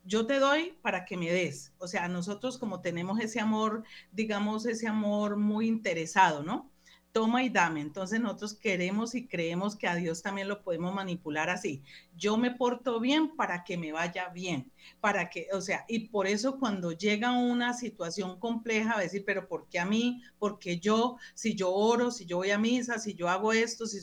yo 0.04 0.26
te 0.26 0.38
doy 0.38 0.74
para 0.80 1.04
que 1.04 1.18
me 1.18 1.30
des. 1.30 1.74
O 1.76 1.86
sea, 1.86 2.08
nosotros 2.08 2.56
como 2.56 2.80
tenemos 2.80 3.20
ese 3.20 3.40
amor, 3.40 3.84
digamos, 4.12 4.64
ese 4.64 4.88
amor 4.88 5.36
muy 5.36 5.68
interesado, 5.68 6.42
¿no? 6.42 6.71
Toma 7.12 7.44
y 7.44 7.50
dame. 7.50 7.80
Entonces 7.80 8.20
nosotros 8.20 8.54
queremos 8.54 9.14
y 9.14 9.26
creemos 9.26 9.76
que 9.76 9.86
a 9.86 9.94
Dios 9.94 10.22
también 10.22 10.48
lo 10.48 10.62
podemos 10.62 10.94
manipular 10.94 11.50
así. 11.50 11.82
Yo 12.16 12.36
me 12.36 12.50
porto 12.50 13.00
bien 13.00 13.36
para 13.36 13.64
que 13.64 13.76
me 13.76 13.92
vaya 13.92 14.28
bien, 14.30 14.70
para 15.00 15.30
que, 15.30 15.48
o 15.52 15.60
sea, 15.60 15.84
y 15.88 16.08
por 16.08 16.26
eso 16.26 16.58
cuando 16.58 16.92
llega 16.92 17.32
una 17.32 17.74
situación 17.74 18.38
compleja, 18.38 18.96
a 18.96 19.00
decir, 19.00 19.24
pero 19.26 19.46
¿por 19.46 19.68
qué 19.68 19.78
a 19.78 19.84
mí? 19.86 20.22
¿Por 20.38 20.58
qué 20.58 20.78
yo? 20.78 21.18
Si 21.34 21.54
yo 21.54 21.72
oro, 21.72 22.10
si 22.10 22.26
yo 22.26 22.38
voy 22.38 22.50
a 22.50 22.58
misa, 22.58 22.98
si 22.98 23.14
yo 23.14 23.28
hago 23.28 23.52
esto, 23.52 23.86
si 23.86 23.98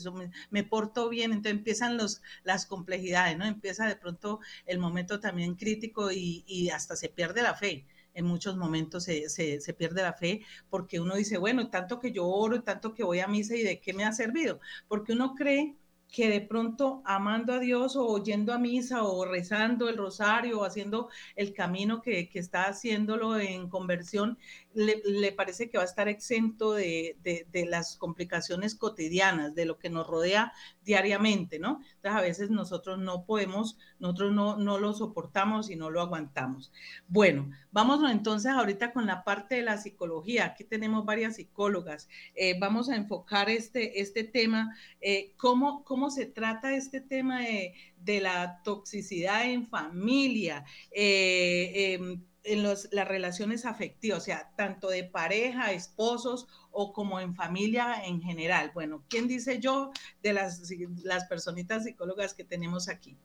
me, 0.50 0.64
porto 0.64 1.08
bien, 1.08 1.32
entonces 1.32 1.52
empiezan 1.52 1.96
los, 1.96 2.22
las 2.44 2.66
complejidades, 2.66 3.36
¿no? 3.36 3.44
Empieza 3.44 3.86
de 3.86 3.96
pronto 3.96 4.40
el 4.66 4.78
momento 4.78 5.20
también 5.20 5.56
crítico 5.56 6.10
y 6.12 6.70
hasta 6.70 6.96
se 6.96 7.08
pierde 7.08 7.42
la 7.42 7.54
fe 7.54 7.86
en 8.20 8.26
muchos 8.26 8.56
momentos 8.56 9.04
se, 9.04 9.28
se, 9.28 9.74
pierde 9.74 10.02
la 10.02 10.12
fe 10.12 10.42
porque 10.68 11.00
uno 11.00 11.16
dice, 11.16 11.38
bueno, 11.38 11.70
tanto 11.70 11.98
que 11.98 12.12
yo 12.12 12.26
oro, 12.26 12.62
tanto 12.62 12.94
que 12.94 13.02
voy 13.04 13.20
a 13.20 13.28
misa 13.28 13.56
y 13.56 13.62
de 13.62 13.80
qué 13.80 13.92
me 13.92 14.04
ha 14.04 14.12
servido, 14.12 14.60
porque 14.88 15.12
uno 15.12 15.34
cree 15.34 15.76
que 16.10 16.28
de 16.28 16.40
pronto 16.40 17.02
amando 17.04 17.52
a 17.52 17.58
Dios 17.58 17.96
o 17.96 18.06
oyendo 18.06 18.52
a 18.52 18.58
misa 18.58 19.04
o 19.04 19.24
rezando 19.24 19.88
el 19.88 19.96
rosario 19.96 20.60
o 20.60 20.64
haciendo 20.64 21.08
el 21.36 21.54
camino 21.54 22.02
que, 22.02 22.28
que 22.28 22.38
está 22.38 22.64
haciéndolo 22.64 23.38
en 23.38 23.68
conversión, 23.68 24.36
le, 24.74 25.02
le, 25.04 25.32
parece 25.32 25.68
que 25.68 25.78
va 25.78 25.84
a 25.84 25.86
estar 25.86 26.08
exento 26.08 26.72
de, 26.72 27.16
de, 27.22 27.66
las 27.66 27.96
complicaciones 27.96 28.74
cotidianas, 28.74 29.54
de 29.54 29.64
lo 29.64 29.78
que 29.78 29.90
nos 29.90 30.06
rodea 30.06 30.52
diariamente, 30.84 31.58
¿no? 31.58 31.80
Entonces 31.96 32.18
a 32.18 32.20
veces 32.20 32.50
nosotros 32.50 32.98
no 32.98 33.24
podemos, 33.24 33.78
nosotros 33.98 34.32
no, 34.32 34.56
no 34.56 34.78
lo 34.78 34.92
soportamos 34.92 35.70
y 35.70 35.76
no 35.76 35.90
lo 35.90 36.00
aguantamos. 36.00 36.72
Bueno, 37.08 37.50
vamos 37.72 38.08
entonces 38.10 38.52
ahorita 38.52 38.92
con 38.92 39.06
la 39.06 39.24
parte 39.24 39.56
de 39.56 39.62
la 39.62 39.78
psicología. 39.78 40.46
Aquí 40.46 40.64
tenemos 40.64 41.04
varias 41.04 41.36
psicólogas. 41.36 42.08
Eh, 42.34 42.58
vamos 42.58 42.88
a 42.88 42.96
enfocar 42.96 43.50
este, 43.50 44.00
este 44.00 44.24
tema, 44.24 44.76
eh, 45.00 45.34
¿cómo, 45.36 45.84
cómo 45.84 45.99
se 46.08 46.24
trata 46.24 46.74
este 46.74 47.02
tema 47.02 47.40
de, 47.40 47.74
de 47.98 48.20
la 48.20 48.62
toxicidad 48.62 49.44
en 49.44 49.68
familia. 49.68 50.64
Eh, 50.92 51.94
em, 51.94 52.22
en 52.42 52.62
las 52.62 52.88
relaciones 52.90 53.66
afectivas, 53.66 54.18
o 54.18 54.24
sea, 54.24 54.50
tanto 54.56 54.88
de 54.88 55.04
pareja, 55.04 55.72
esposos 55.72 56.46
o 56.70 56.92
como 56.92 57.20
en 57.20 57.34
familia 57.34 58.02
en 58.04 58.22
general. 58.22 58.70
Bueno, 58.72 59.04
¿quién 59.08 59.28
dice 59.28 59.60
yo 59.60 59.92
de 60.22 60.32
las, 60.32 60.62
las 61.02 61.26
personitas 61.26 61.84
psicólogas 61.84 62.32
que 62.32 62.44
tenemos 62.44 62.88
aquí? 62.88 63.18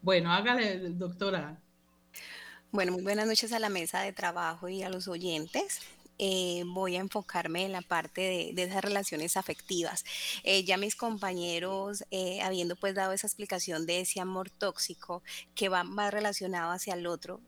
Bueno, 0.00 0.32
hágale, 0.32 0.90
doctora. 0.90 1.60
Bueno, 2.70 2.92
muy 2.92 3.02
buenas 3.02 3.26
noches 3.26 3.52
a 3.52 3.58
la 3.58 3.68
mesa 3.68 4.00
de 4.02 4.12
trabajo 4.12 4.68
y 4.68 4.82
a 4.82 4.88
los 4.88 5.08
oyentes. 5.08 5.80
Eh, 6.18 6.64
voy 6.66 6.96
a 6.96 7.00
enfocarme 7.00 7.64
en 7.64 7.72
la 7.72 7.82
parte 7.82 8.52
de, 8.54 8.62
esas 8.62 8.82
relaciones 8.82 9.36
afectivas. 9.36 10.04
Eh, 10.44 10.64
ya 10.64 10.76
mis 10.76 10.96
compañeros, 10.96 12.04
eh, 12.10 12.40
habiendo 12.42 12.76
pues 12.76 12.94
dado 12.94 13.12
esa 13.12 13.26
explicación 13.26 13.86
de 13.86 14.00
ese 14.00 14.20
amor 14.20 14.50
tóxico 14.50 15.22
que 15.54 15.68
va 15.68 15.84
más 15.84 16.12
relacionado 16.12 16.72
hacia 16.72 16.94
el 16.94 17.06
otro, 17.06 17.40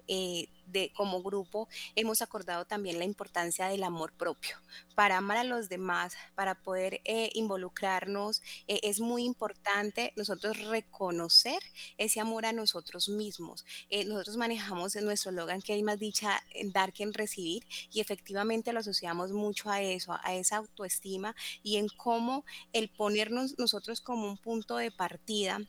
de, 0.70 0.92
como 0.96 1.22
grupo 1.22 1.68
hemos 1.94 2.22
acordado 2.22 2.64
también 2.64 2.98
la 2.98 3.04
importancia 3.04 3.66
del 3.66 3.84
amor 3.84 4.12
propio. 4.12 4.56
Para 4.94 5.18
amar 5.18 5.38
a 5.38 5.44
los 5.44 5.68
demás, 5.68 6.14
para 6.34 6.54
poder 6.54 7.00
eh, 7.04 7.30
involucrarnos, 7.34 8.42
eh, 8.66 8.80
es 8.82 9.00
muy 9.00 9.24
importante 9.24 10.12
nosotros 10.16 10.58
reconocer 10.66 11.62
ese 11.96 12.20
amor 12.20 12.46
a 12.46 12.52
nosotros 12.52 13.08
mismos. 13.08 13.64
Eh, 13.90 14.04
nosotros 14.04 14.36
manejamos 14.36 14.96
en 14.96 15.04
nuestro 15.04 15.32
logan 15.32 15.62
que 15.62 15.72
hay 15.72 15.82
más 15.82 15.98
dicha 15.98 16.42
en 16.54 16.72
dar 16.72 16.92
que 16.92 17.02
en 17.02 17.14
recibir 17.14 17.64
y 17.92 18.00
efectivamente 18.00 18.72
lo 18.72 18.80
asociamos 18.80 19.32
mucho 19.32 19.70
a 19.70 19.82
eso, 19.82 20.16
a 20.22 20.34
esa 20.34 20.56
autoestima 20.56 21.34
y 21.62 21.76
en 21.76 21.88
cómo 21.88 22.44
el 22.72 22.88
ponernos 22.88 23.58
nosotros 23.58 24.00
como 24.00 24.28
un 24.28 24.38
punto 24.38 24.76
de 24.76 24.90
partida 24.90 25.60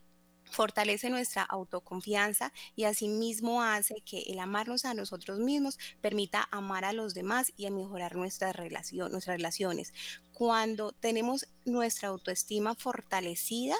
fortalece 0.50 1.10
nuestra 1.10 1.44
autoconfianza 1.44 2.52
y 2.76 2.84
asimismo 2.84 3.62
hace 3.62 4.02
que 4.02 4.22
el 4.28 4.40
amarnos 4.40 4.86
a 4.86 4.94
nosotros 4.94 5.40
mismos 5.40 5.78
permita 6.02 6.48
amar 6.52 6.86
a 6.86 6.94
los 6.94 7.14
demás 7.14 7.54
y 7.58 7.66
a 7.66 7.72
mejorar 7.72 8.16
nuestra 8.16 8.52
relación, 8.54 9.12
nuestras 9.12 9.38
relaciones. 9.38 9.94
Cuando 10.34 10.92
tenemos 10.92 11.48
nuestra 11.66 12.10
autoestima 12.10 12.76
fortalecida, 12.76 13.76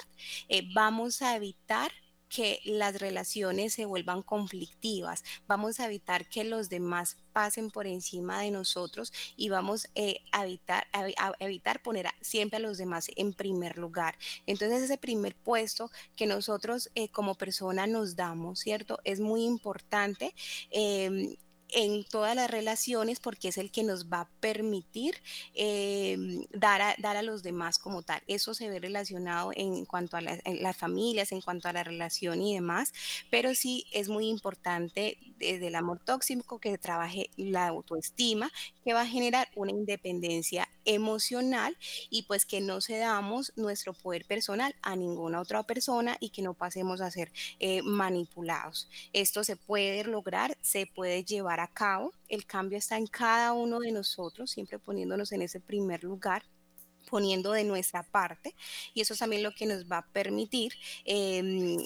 eh, 0.48 0.62
vamos 0.74 1.22
a 1.22 1.36
evitar 1.36 1.92
que 2.30 2.60
las 2.64 2.98
relaciones 3.00 3.74
se 3.74 3.84
vuelvan 3.84 4.22
conflictivas, 4.22 5.24
vamos 5.46 5.80
a 5.80 5.86
evitar 5.86 6.28
que 6.28 6.44
los 6.44 6.70
demás 6.70 7.18
pasen 7.32 7.70
por 7.70 7.86
encima 7.86 8.40
de 8.40 8.50
nosotros 8.50 9.12
y 9.36 9.48
vamos 9.48 9.88
eh, 9.94 10.20
a, 10.32 10.44
evitar, 10.44 10.86
evitar 11.40 11.82
poner 11.82 12.06
siempre 12.20 12.56
a 12.56 12.60
los 12.60 12.78
demás 12.78 13.10
en 13.16 13.32
primer 13.34 13.76
lugar. 13.76 14.16
Entonces 14.46 14.82
ese 14.82 14.96
primer 14.96 15.34
puesto 15.34 15.90
que 16.16 16.26
nosotros 16.26 16.90
eh, 16.94 17.08
como 17.08 17.34
persona 17.34 17.86
nos 17.86 18.16
damos, 18.16 18.60
¿cierto? 18.60 19.00
Es 19.04 19.20
muy 19.20 19.44
importante. 19.44 20.34
Em, 20.70 21.36
en 21.74 22.04
todas 22.04 22.34
las 22.36 22.50
relaciones 22.50 23.20
porque 23.20 23.48
es 23.48 23.58
el 23.58 23.70
que 23.70 23.82
nos 23.82 24.06
va 24.06 24.22
a 24.22 24.28
permitir 24.40 25.16
em, 25.54 26.44
dar, 26.52 26.82
a, 26.82 26.94
dar 26.98 27.16
a 27.16 27.22
los 27.22 27.42
demás 27.42 27.78
como 27.78 28.02
tal. 28.02 28.22
Eso 28.26 28.54
se 28.54 28.68
ve 28.68 28.78
relacionado 28.78 29.50
en 29.54 29.84
cuanto 29.84 30.16
a 30.16 30.20
las 30.20 30.76
familias, 30.76 31.32
en 31.32 31.40
cuanto 31.40 31.68
a 31.68 31.72
la 31.72 31.84
relación 31.84 32.42
y 32.42 32.54
demás, 32.54 32.92
pero 33.30 33.54
sí 33.54 33.86
es 33.92 34.08
muy 34.08 34.28
importante 34.28 35.18
desde 35.40 35.66
el 35.68 35.74
amor 35.74 35.98
tóxico 35.98 36.60
que 36.60 36.78
trabaje 36.78 37.30
la 37.36 37.66
autoestima, 37.66 38.50
que 38.84 38.92
va 38.92 39.02
a 39.02 39.06
generar 39.06 39.48
una 39.56 39.72
independencia 39.72 40.68
emocional 40.84 41.76
y 42.10 42.22
pues 42.24 42.44
que 42.44 42.60
no 42.60 42.80
cedamos 42.80 43.52
nuestro 43.56 43.94
poder 43.94 44.24
personal 44.26 44.74
a 44.82 44.94
ninguna 44.94 45.40
otra 45.40 45.62
persona 45.62 46.16
y 46.20 46.30
que 46.30 46.42
no 46.42 46.54
pasemos 46.54 47.00
a 47.00 47.10
ser 47.10 47.32
eh, 47.58 47.82
manipulados. 47.82 48.88
Esto 49.12 49.42
se 49.42 49.56
puede 49.56 50.04
lograr, 50.04 50.56
se 50.60 50.86
puede 50.86 51.24
llevar 51.24 51.60
a 51.60 51.68
cabo. 51.68 52.12
El 52.28 52.46
cambio 52.46 52.78
está 52.78 52.96
en 52.96 53.06
cada 53.06 53.52
uno 53.52 53.80
de 53.80 53.92
nosotros, 53.92 54.50
siempre 54.50 54.78
poniéndonos 54.78 55.32
en 55.32 55.42
ese 55.42 55.58
primer 55.58 56.04
lugar 56.04 56.44
poniendo 57.08 57.52
de 57.52 57.64
nuestra 57.64 58.04
parte 58.04 58.54
y 58.94 59.00
eso 59.00 59.14
es 59.14 59.18
también 59.18 59.42
lo 59.42 59.52
que 59.52 59.66
nos 59.66 59.90
va 59.90 59.98
a 59.98 60.06
permitir 60.06 60.74
em, 61.04 61.84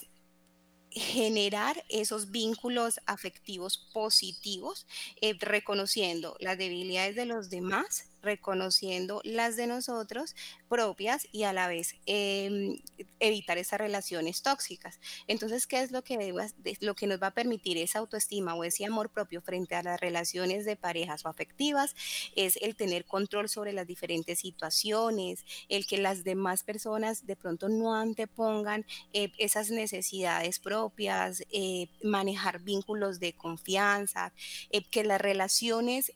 generar 0.95 1.85
esos 1.89 2.31
vínculos 2.31 3.01
afectivos 3.07 3.79
positivos, 3.93 4.87
eh, 5.21 5.35
reconociendo 5.39 6.37
las 6.41 6.57
debilidades 6.59 7.17
de 7.17 7.27
los 7.27 7.51
demás, 7.51 8.07
reconociendo 8.25 9.21
las 9.25 9.57
de 9.57 9.67
nosotros 9.67 10.35
propias 10.69 11.29
y 11.33 11.45
a 11.45 11.53
la 11.53 11.69
vez 11.69 11.95
em, 12.07 12.79
evitar 13.21 13.59
esas 13.59 13.79
relaciones 13.79 14.43
tóxicas. 14.43 14.99
Entonces, 15.27 15.67
¿qué 15.67 15.83
es 15.83 15.93
lo 15.93 16.03
que, 16.03 16.35
lo 16.81 16.95
que 16.95 17.07
nos 17.07 17.23
va 17.23 17.29
a 17.29 17.35
permitir 17.35 17.79
esa 17.79 18.01
autoestima 18.01 18.55
o 18.55 18.65
ese 18.65 18.85
amor 18.85 19.11
propio 19.11 19.41
frente 19.41 19.75
a 19.75 19.83
las 19.83 20.01
relaciones 20.01 20.65
de 20.65 20.77
parejas 20.77 21.25
o 21.25 21.29
afectivas? 21.29 21.95
Es 22.35 22.57
el 22.57 22.75
tener 22.77 23.05
control 23.05 23.49
sobre 23.49 23.73
las 23.73 23.87
diferentes 23.87 24.41
situaciones, 24.41 25.45
el 25.69 25.87
que 25.87 25.99
las 25.99 26.25
demás 26.25 26.63
personas 26.63 27.27
de 27.27 27.37
pronto 27.37 27.69
no 27.69 27.95
antepongan 27.95 28.85
eh, 29.13 29.33
esas 29.39 29.71
necesidades 29.71 30.59
propias, 30.59 31.45
eh, 31.51 31.89
manejar 32.03 32.61
vínculos 32.61 33.21
de 33.21 33.35
confianza, 33.35 34.33
eh, 34.71 34.83
que 34.85 35.05
las 35.05 35.21
relaciones 35.21 36.13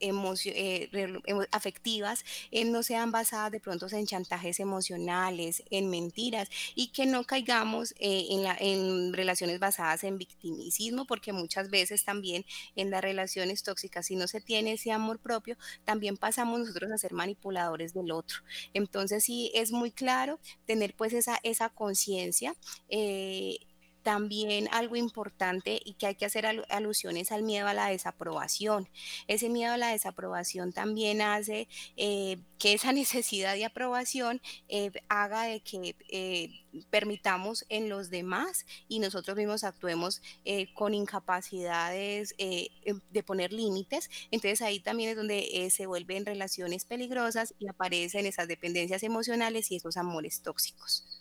eh, 0.00 0.90
afectivas 1.52 2.24
eh, 2.50 2.64
no 2.64 2.82
sean 2.82 3.10
basadas 3.10 3.52
de 3.52 3.60
pronto 3.60 3.86
en 3.90 4.06
chantajes 4.06 4.60
emocionales, 4.60 5.62
en 5.70 5.90
mentiras 5.90 6.48
y 6.74 6.88
que 6.88 7.06
no 7.06 7.24
caigamos 7.24 7.92
eh, 7.98 8.26
en, 8.30 8.42
la, 8.42 8.56
en 8.58 9.12
relaciones 9.12 9.58
basadas 9.58 10.04
en 10.04 10.18
victimicismo, 10.18 11.04
porque 11.04 11.32
muchas 11.32 11.70
veces 11.70 12.04
también 12.04 12.44
en 12.76 12.90
las 12.90 13.02
relaciones 13.02 13.62
tóxicas, 13.62 14.06
si 14.06 14.16
no 14.16 14.26
se 14.28 14.40
tiene 14.40 14.72
ese 14.72 14.92
amor 14.92 15.18
propio, 15.18 15.56
también 15.84 16.16
pasamos 16.16 16.60
nosotros 16.60 16.90
a 16.92 16.98
ser 16.98 17.12
manipuladores 17.12 17.94
del 17.94 18.10
otro. 18.12 18.38
Entonces 18.74 19.24
sí 19.24 19.50
es 19.54 19.72
muy 19.72 19.90
claro 19.90 20.38
tener 20.66 20.94
pues 20.94 21.12
esa, 21.12 21.38
esa 21.42 21.68
conciencia 21.68 22.54
también 24.02 24.68
algo 24.72 24.96
importante 24.96 25.80
y 25.84 25.94
que 25.94 26.06
hay 26.06 26.14
que 26.14 26.24
hacer 26.24 26.46
alusiones 26.68 27.32
al 27.32 27.42
miedo 27.42 27.66
a 27.66 27.74
la 27.74 27.88
desaprobación. 27.88 28.88
Ese 29.26 29.48
miedo 29.48 29.74
a 29.74 29.76
la 29.76 29.88
desaprobación 29.88 30.72
también 30.72 31.22
hace 31.22 31.68
eh, 31.96 32.38
que 32.58 32.72
esa 32.74 32.92
necesidad 32.92 33.54
de 33.54 33.64
aprobación 33.64 34.40
eh, 34.68 34.90
haga 35.08 35.44
de 35.44 35.60
que 35.60 35.96
eh, 36.08 36.50
permitamos 36.90 37.64
en 37.68 37.88
los 37.88 38.10
demás 38.10 38.64
y 38.88 39.00
nosotros 39.00 39.36
mismos 39.36 39.64
actuemos 39.64 40.22
con 40.74 40.94
incapacidades 40.94 42.34
de 42.38 43.22
poner 43.24 43.52
límites. 43.52 44.08
Entonces 44.30 44.62
ahí 44.62 44.78
también 44.78 45.10
es 45.10 45.16
donde 45.16 45.68
se 45.70 45.86
vuelven 45.86 46.26
relaciones 46.26 46.84
peligrosas 46.84 47.54
y 47.58 47.68
aparecen 47.68 48.26
esas 48.26 48.46
dependencias 48.46 49.02
emocionales 49.02 49.70
y 49.70 49.76
esos 49.76 49.96
amores 49.96 50.42
tóxicos. 50.42 51.19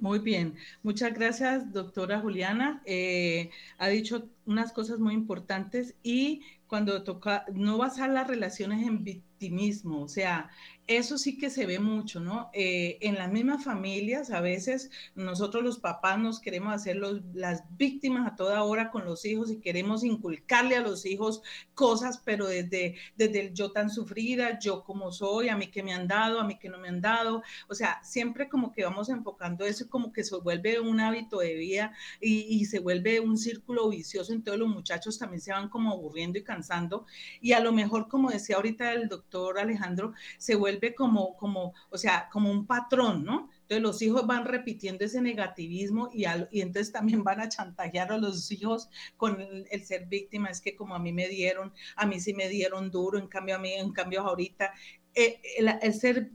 Muy 0.00 0.20
bien, 0.20 0.54
muchas 0.84 1.12
gracias, 1.12 1.72
doctora 1.72 2.20
Juliana. 2.20 2.82
Eh, 2.86 3.50
ha 3.78 3.88
dicho 3.88 4.28
unas 4.46 4.72
cosas 4.72 5.00
muy 5.00 5.12
importantes 5.14 5.96
y 6.04 6.42
cuando 6.68 7.02
toca, 7.02 7.44
no 7.52 7.78
basar 7.78 8.10
las 8.10 8.28
relaciones 8.28 8.86
en 8.86 9.02
victimismo, 9.02 10.02
o 10.02 10.08
sea, 10.08 10.50
eso 10.88 11.18
sí 11.18 11.36
que 11.36 11.50
se 11.50 11.66
ve 11.66 11.78
mucho, 11.78 12.18
¿no? 12.18 12.50
Eh, 12.54 12.96
en 13.02 13.16
las 13.16 13.30
mismas 13.30 13.62
familias, 13.62 14.30
a 14.30 14.40
veces 14.40 14.90
nosotros 15.14 15.62
los 15.62 15.78
papás 15.78 16.18
nos 16.18 16.40
queremos 16.40 16.72
hacer 16.72 16.96
las 16.96 17.62
víctimas 17.76 18.26
a 18.26 18.36
toda 18.36 18.64
hora 18.64 18.90
con 18.90 19.04
los 19.04 19.26
hijos 19.26 19.50
y 19.50 19.60
queremos 19.60 20.02
inculcarle 20.02 20.76
a 20.76 20.80
los 20.80 21.04
hijos 21.04 21.42
cosas, 21.74 22.22
pero 22.24 22.46
desde, 22.46 22.96
desde 23.16 23.40
el 23.40 23.54
yo 23.54 23.70
tan 23.70 23.90
sufrida, 23.90 24.58
yo 24.58 24.82
como 24.82 25.12
soy, 25.12 25.50
a 25.50 25.56
mí 25.56 25.66
que 25.66 25.82
me 25.82 25.92
han 25.92 26.08
dado, 26.08 26.40
a 26.40 26.44
mí 26.44 26.58
que 26.58 26.70
no 26.70 26.78
me 26.78 26.88
han 26.88 27.02
dado, 27.02 27.42
o 27.68 27.74
sea, 27.74 28.02
siempre 28.02 28.48
como 28.48 28.72
que 28.72 28.84
vamos 28.84 29.10
enfocando 29.10 29.66
eso 29.66 29.90
como 29.90 30.10
que 30.10 30.24
se 30.24 30.36
vuelve 30.36 30.80
un 30.80 31.00
hábito 31.00 31.40
de 31.40 31.54
vida 31.54 31.92
y, 32.20 32.64
se 32.64 32.80
vuelve 32.80 33.20
un 33.20 33.36
círculo 33.38 33.88
vicioso, 33.88 34.32
entonces 34.32 34.58
los 34.58 34.68
muchachos 34.68 35.18
también 35.18 35.40
se 35.40 35.52
van 35.52 35.68
como 35.68 35.92
aburriendo 35.92 36.38
y 36.38 36.44
cansando 36.44 37.06
y 37.40 37.52
a 37.52 37.60
lo 37.60 37.72
mejor, 37.72 38.08
como 38.08 38.30
decía 38.30 38.56
ahorita 38.56 38.92
el 38.92 39.08
doctor 39.08 39.58
Alejandro, 39.58 40.14
se 40.38 40.54
vuelve 40.78 40.94
como, 40.94 41.36
como, 41.36 41.74
o 41.90 41.98
sea, 41.98 42.28
como 42.30 42.50
un 42.50 42.66
patrón, 42.66 43.24
¿no? 43.24 43.50
Entonces 43.62 43.82
los 43.82 44.02
hijos 44.02 44.26
van 44.26 44.44
repitiendo 44.44 45.04
ese 45.04 45.20
negativismo 45.20 46.08
y, 46.12 46.24
y 46.50 46.60
entonces 46.60 46.92
también 46.92 47.22
van 47.24 47.40
a 47.40 47.48
chantajear 47.48 48.12
a 48.12 48.18
los 48.18 48.50
hijos 48.50 48.88
con 49.16 49.40
el, 49.40 49.84
ser 49.84 50.06
víctima. 50.06 50.48
Es 50.48 50.60
que 50.60 50.76
como 50.76 50.94
a 50.94 50.98
mí 50.98 51.12
me 51.12 51.28
dieron, 51.28 51.72
a 51.96 52.06
mí 52.06 52.20
sí 52.20 52.34
me 52.34 52.48
dieron 52.48 52.90
duro, 52.90 53.18
en 53.18 53.28
cambio 53.28 53.56
a 53.56 53.58
mí, 53.58 53.72
en 53.72 53.92
cambio 53.92 54.22
ahorita, 54.22 54.72
eh, 55.14 55.40
el, 55.58 55.94
ser, 55.94 56.30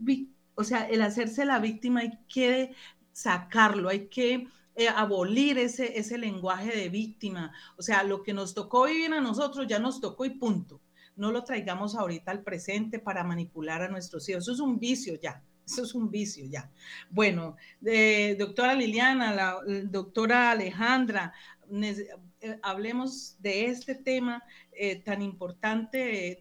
o 0.54 0.64
sea, 0.64 0.88
el 0.88 1.02
hacerse 1.02 1.44
la 1.44 1.58
víctima 1.58 2.00
hay 2.00 2.18
que 2.28 2.74
sacarlo, 3.12 3.88
hay 3.88 4.08
que 4.08 4.48
eh, 4.76 4.88
abolir 4.88 5.58
ese, 5.58 5.98
ese 5.98 6.18
lenguaje 6.18 6.76
de 6.76 6.88
víctima. 6.88 7.52
O 7.76 7.82
sea, 7.82 8.02
lo 8.04 8.22
que 8.22 8.34
nos 8.34 8.54
tocó 8.54 8.84
vivir 8.86 9.12
a 9.12 9.20
nosotros 9.20 9.66
ya 9.66 9.78
nos 9.78 10.00
tocó 10.00 10.24
y 10.24 10.30
punto 10.30 10.80
no 11.16 11.32
lo 11.32 11.44
traigamos 11.44 11.94
ahorita 11.94 12.30
al 12.30 12.42
presente 12.42 12.98
para 12.98 13.24
manipular 13.24 13.82
a 13.82 13.88
nuestros 13.88 14.28
hijos. 14.28 14.44
Eso 14.44 14.52
es 14.52 14.60
un 14.60 14.78
vicio 14.78 15.18
ya. 15.20 15.42
Eso 15.66 15.82
es 15.82 15.94
un 15.94 16.10
vicio 16.10 16.44
ya. 16.46 16.70
Bueno, 17.10 17.56
eh, 17.84 18.36
doctora 18.38 18.74
Liliana, 18.74 19.32
la, 19.32 19.60
doctora 19.84 20.50
Alejandra, 20.50 21.32
eh, 21.70 22.58
hablemos 22.62 23.36
de 23.40 23.66
este 23.66 23.94
tema 23.94 24.42
eh, 24.72 24.96
tan 24.96 25.22
importante 25.22 26.38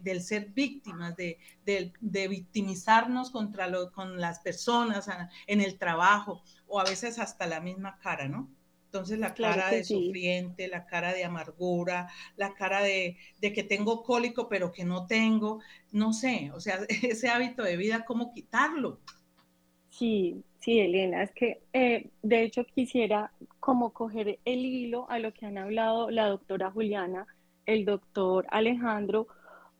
del 0.00 0.22
ser 0.22 0.50
víctimas, 0.50 1.16
de, 1.16 1.38
victimizarnos 2.28 3.30
contra 3.30 3.68
con 3.90 4.20
las 4.20 4.38
personas 4.38 5.08
en 5.48 5.60
el 5.60 5.76
trabajo 5.76 6.42
o 6.68 6.78
a 6.78 6.84
veces 6.84 7.18
hasta 7.18 7.46
la 7.46 7.60
misma 7.60 7.98
cara, 7.98 8.28
¿no? 8.28 8.48
Entonces 8.92 9.20
la 9.20 9.34
cara 9.34 9.70
de 9.70 9.84
sufriente, 9.84 10.66
la 10.66 10.84
cara 10.84 11.14
de 11.14 11.22
amargura, 11.22 12.08
la 12.36 12.54
cara 12.54 12.82
de, 12.82 13.16
que 13.40 13.62
tengo 13.62 14.02
cólico 14.02 14.48
pero 14.48 14.72
que 14.72 14.84
no 14.84 15.06
tengo, 15.06 15.60
no 15.92 16.12
sé, 16.12 16.50
o 16.52 16.58
sea, 16.58 16.80
ese 17.02 17.28
hábito 17.28 17.62
de 17.62 17.76
vida, 17.76 18.04
¿cómo 18.04 18.34
quitarlo? 18.34 18.98
Sí, 19.90 20.42
sí, 20.58 20.80
Elena, 20.80 21.22
es 21.22 21.30
que 21.30 21.62
eh, 21.72 22.10
de 22.22 22.42
hecho 22.42 22.64
quisiera 22.64 23.30
como 23.60 23.92
coger 23.92 24.40
el 24.44 24.66
hilo 24.66 25.08
a 25.08 25.20
lo 25.20 25.32
que 25.32 25.46
han 25.46 25.58
hablado 25.58 26.10
la 26.10 26.26
doctora 26.26 26.72
Juliana, 26.72 27.28
el 27.66 27.84
doctor 27.84 28.44
Alejandro, 28.50 29.28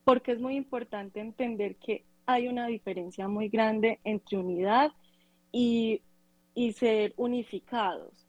porque 0.05 0.31
es 0.31 0.39
muy 0.39 0.55
importante 0.55 1.19
entender 1.19 1.75
que 1.75 2.05
hay 2.25 2.47
una 2.47 2.67
diferencia 2.67 3.27
muy 3.27 3.49
grande 3.49 3.99
entre 4.05 4.37
unidad 4.37 4.93
y, 5.51 6.01
y 6.53 6.71
ser 6.71 7.13
unificados. 7.17 8.20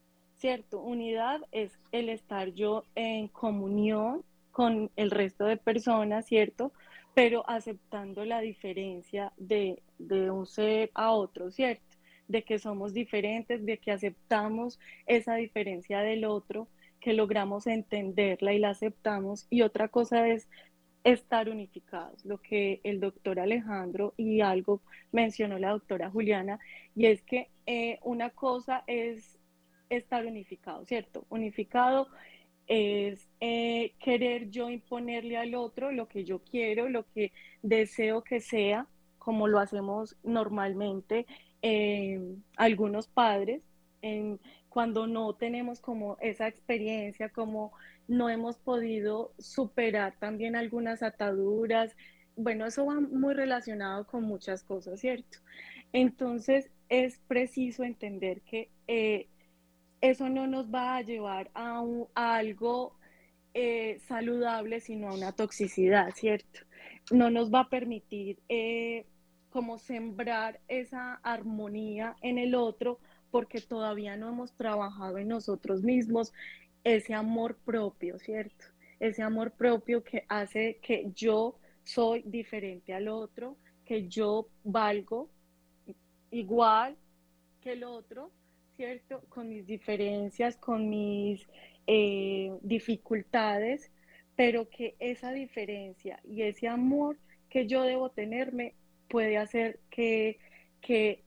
¿Cierto? 0.42 0.80
Unidad 0.80 1.40
es 1.52 1.78
el 1.92 2.08
estar 2.08 2.52
yo 2.52 2.84
en 2.96 3.28
comunión 3.28 4.24
con 4.50 4.90
el 4.96 5.12
resto 5.12 5.44
de 5.44 5.56
personas, 5.56 6.26
¿cierto? 6.26 6.72
Pero 7.14 7.48
aceptando 7.48 8.24
la 8.24 8.40
diferencia 8.40 9.32
de, 9.36 9.80
un 10.00 10.46
ser 10.46 10.90
a 10.94 11.12
otro, 11.12 11.52
¿cierto? 11.52 11.96
De 12.26 12.42
que 12.42 12.58
somos 12.58 12.92
diferentes, 12.92 13.64
de 13.64 13.78
que 13.78 13.92
aceptamos 13.92 14.80
esa 15.06 15.36
diferencia 15.36 16.00
del 16.00 16.24
otro, 16.24 16.66
que 16.98 17.12
logramos 17.12 17.68
entenderla 17.68 18.52
y 18.52 18.58
la 18.58 18.70
aceptamos. 18.70 19.46
Y 19.48 19.62
otra 19.62 19.86
cosa 19.86 20.26
es 20.26 20.48
estar 21.04 21.50
unificados, 21.50 22.24
lo 22.24 22.38
que 22.38 22.80
el 22.82 22.98
doctor 22.98 23.38
Alejandro 23.38 24.12
y 24.16 24.40
algo 24.40 24.82
mencionó 25.12 25.60
la 25.60 25.70
doctora 25.70 26.10
Juliana, 26.10 26.58
y 26.96 27.06
es 27.06 27.22
que 27.22 27.48
eh, 27.66 28.00
una 28.02 28.30
cosa 28.30 28.82
es 28.88 29.38
estar 29.96 30.26
unificado, 30.26 30.84
¿cierto? 30.84 31.26
Unificado 31.28 32.08
es 32.66 33.28
eh, 33.40 33.94
querer 33.98 34.50
yo 34.50 34.70
imponerle 34.70 35.36
al 35.36 35.54
otro 35.54 35.92
lo 35.92 36.08
que 36.08 36.24
yo 36.24 36.40
quiero, 36.40 36.88
lo 36.88 37.04
que 37.12 37.32
deseo 37.62 38.22
que 38.22 38.40
sea, 38.40 38.86
como 39.18 39.48
lo 39.48 39.58
hacemos 39.58 40.16
normalmente 40.22 41.26
eh, 41.62 42.20
algunos 42.56 43.08
padres, 43.08 43.62
cuando 44.68 45.06
no 45.06 45.34
tenemos 45.34 45.80
como 45.80 46.16
esa 46.20 46.48
experiencia, 46.48 47.28
como 47.28 47.72
no 48.08 48.28
hemos 48.28 48.58
podido 48.58 49.32
superar 49.38 50.16
también 50.18 50.56
algunas 50.56 51.02
ataduras. 51.02 51.94
Bueno, 52.36 52.66
eso 52.66 52.86
va 52.86 52.98
muy 52.98 53.34
relacionado 53.34 54.06
con 54.06 54.24
muchas 54.24 54.64
cosas, 54.64 54.98
¿cierto? 54.98 55.38
Entonces 55.92 56.70
es 56.88 57.20
preciso 57.28 57.84
entender 57.84 58.40
que 58.40 58.70
eh, 58.88 59.28
eso 60.02 60.28
no 60.28 60.46
nos 60.48 60.66
va 60.66 60.96
a 60.96 61.02
llevar 61.02 61.50
a, 61.54 61.82
algo 62.14 62.94
eh, 63.54 64.00
saludable, 64.08 64.80
sino 64.80 65.08
a 65.08 65.14
una 65.14 65.32
toxicidad, 65.32 66.10
¿cierto? 66.14 66.60
No 67.12 67.30
nos 67.30 67.52
va 67.52 67.60
a 67.60 67.68
permitir 67.70 68.40
eh, 68.48 69.06
como 69.50 69.78
sembrar 69.78 70.60
esa 70.66 71.14
armonía 71.22 72.16
en 72.20 72.38
el 72.38 72.54
otro 72.54 72.98
porque 73.30 73.60
todavía 73.60 74.16
no 74.16 74.28
hemos 74.28 74.52
trabajado 74.52 75.18
en 75.18 75.28
nosotros 75.28 75.82
mismos 75.82 76.32
ese 76.84 77.14
amor 77.14 77.56
propio, 77.64 78.18
¿cierto? 78.18 78.66
Ese 78.98 79.22
amor 79.22 79.52
propio 79.52 80.02
que 80.02 80.24
hace 80.28 80.78
que 80.82 81.12
yo 81.14 81.56
soy 81.84 82.22
diferente 82.22 82.92
al 82.92 83.08
otro, 83.08 83.56
que 83.84 84.08
yo 84.08 84.48
valgo 84.64 85.30
igual 86.30 86.96
que 87.60 87.72
el 87.72 87.84
otro 87.84 88.32
¿cierto? 88.82 89.22
Con 89.28 89.48
mis 89.48 89.64
diferencias, 89.64 90.56
con 90.56 90.90
mis 90.90 91.46
eh, 91.86 92.50
dificultades, 92.62 93.92
pero 94.34 94.68
que 94.68 94.96
esa 94.98 95.30
diferencia 95.30 96.18
y 96.24 96.42
ese 96.42 96.66
amor 96.66 97.16
que 97.48 97.68
yo 97.68 97.82
debo 97.82 98.10
tenerme 98.10 98.74
puede 99.08 99.38
hacer 99.38 99.78
que, 99.88 100.40
que 100.80 101.22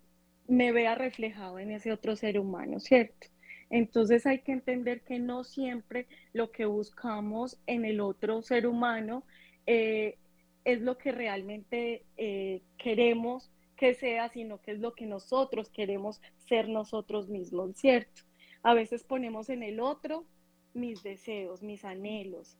me 0.49 0.73
vea 0.73 0.95
reflejado 0.95 1.57
en 1.57 1.71
ese 1.71 1.93
otro 1.93 2.17
ser 2.17 2.37
humano, 2.37 2.81
¿cierto? 2.81 3.27
Entonces 3.69 4.25
hay 4.25 4.39
que 4.39 4.51
entender 4.51 4.99
que 5.03 5.19
no 5.19 5.45
siempre 5.45 6.07
lo 6.33 6.51
que 6.51 6.65
buscamos 6.65 7.57
en 7.67 7.85
el 7.85 8.01
otro 8.01 8.41
ser 8.41 8.67
humano 8.67 9.23
eh, 9.65 10.17
es 10.65 10.81
lo 10.81 10.97
que 10.97 11.13
realmente 11.13 12.03
eh, 12.17 12.63
queremos 12.77 13.49
que 13.75 13.93
sea, 13.93 14.29
sino 14.29 14.61
que 14.61 14.71
es 14.71 14.79
lo 14.79 14.93
que 14.93 15.05
nosotros 15.05 15.69
queremos 15.69 16.21
ser 16.47 16.69
nosotros 16.69 17.29
mismos, 17.29 17.75
¿cierto? 17.75 18.23
A 18.63 18.73
veces 18.73 19.03
ponemos 19.03 19.49
en 19.49 19.63
el 19.63 19.79
otro 19.79 20.25
mis 20.73 21.03
deseos, 21.03 21.61
mis 21.61 21.85
anhelos, 21.85 22.57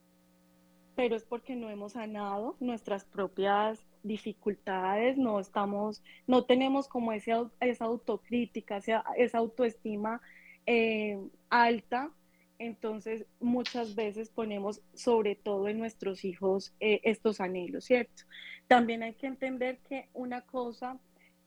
pero 0.94 1.14
es 1.16 1.24
porque 1.24 1.56
no 1.56 1.68
hemos 1.68 1.92
sanado 1.92 2.56
nuestras 2.60 3.04
propias 3.04 3.86
dificultades, 4.02 5.18
no 5.18 5.40
estamos, 5.40 6.02
no 6.26 6.44
tenemos 6.44 6.88
como 6.88 7.12
ese, 7.12 7.32
esa 7.60 7.84
autocrítica, 7.84 8.78
esa, 8.78 9.04
esa 9.16 9.38
autoestima 9.38 10.20
eh, 10.64 11.18
alta, 11.50 12.10
entonces 12.58 13.26
muchas 13.40 13.94
veces 13.94 14.30
ponemos 14.30 14.80
sobre 14.94 15.34
todo 15.34 15.68
en 15.68 15.78
nuestros 15.78 16.24
hijos 16.24 16.74
eh, 16.80 17.00
estos 17.04 17.40
anhelos, 17.40 17.84
¿cierto? 17.84 18.22
También 18.66 19.02
hay 19.02 19.14
que 19.14 19.26
entender 19.26 19.78
que 19.88 20.08
una 20.14 20.40
cosa 20.42 20.98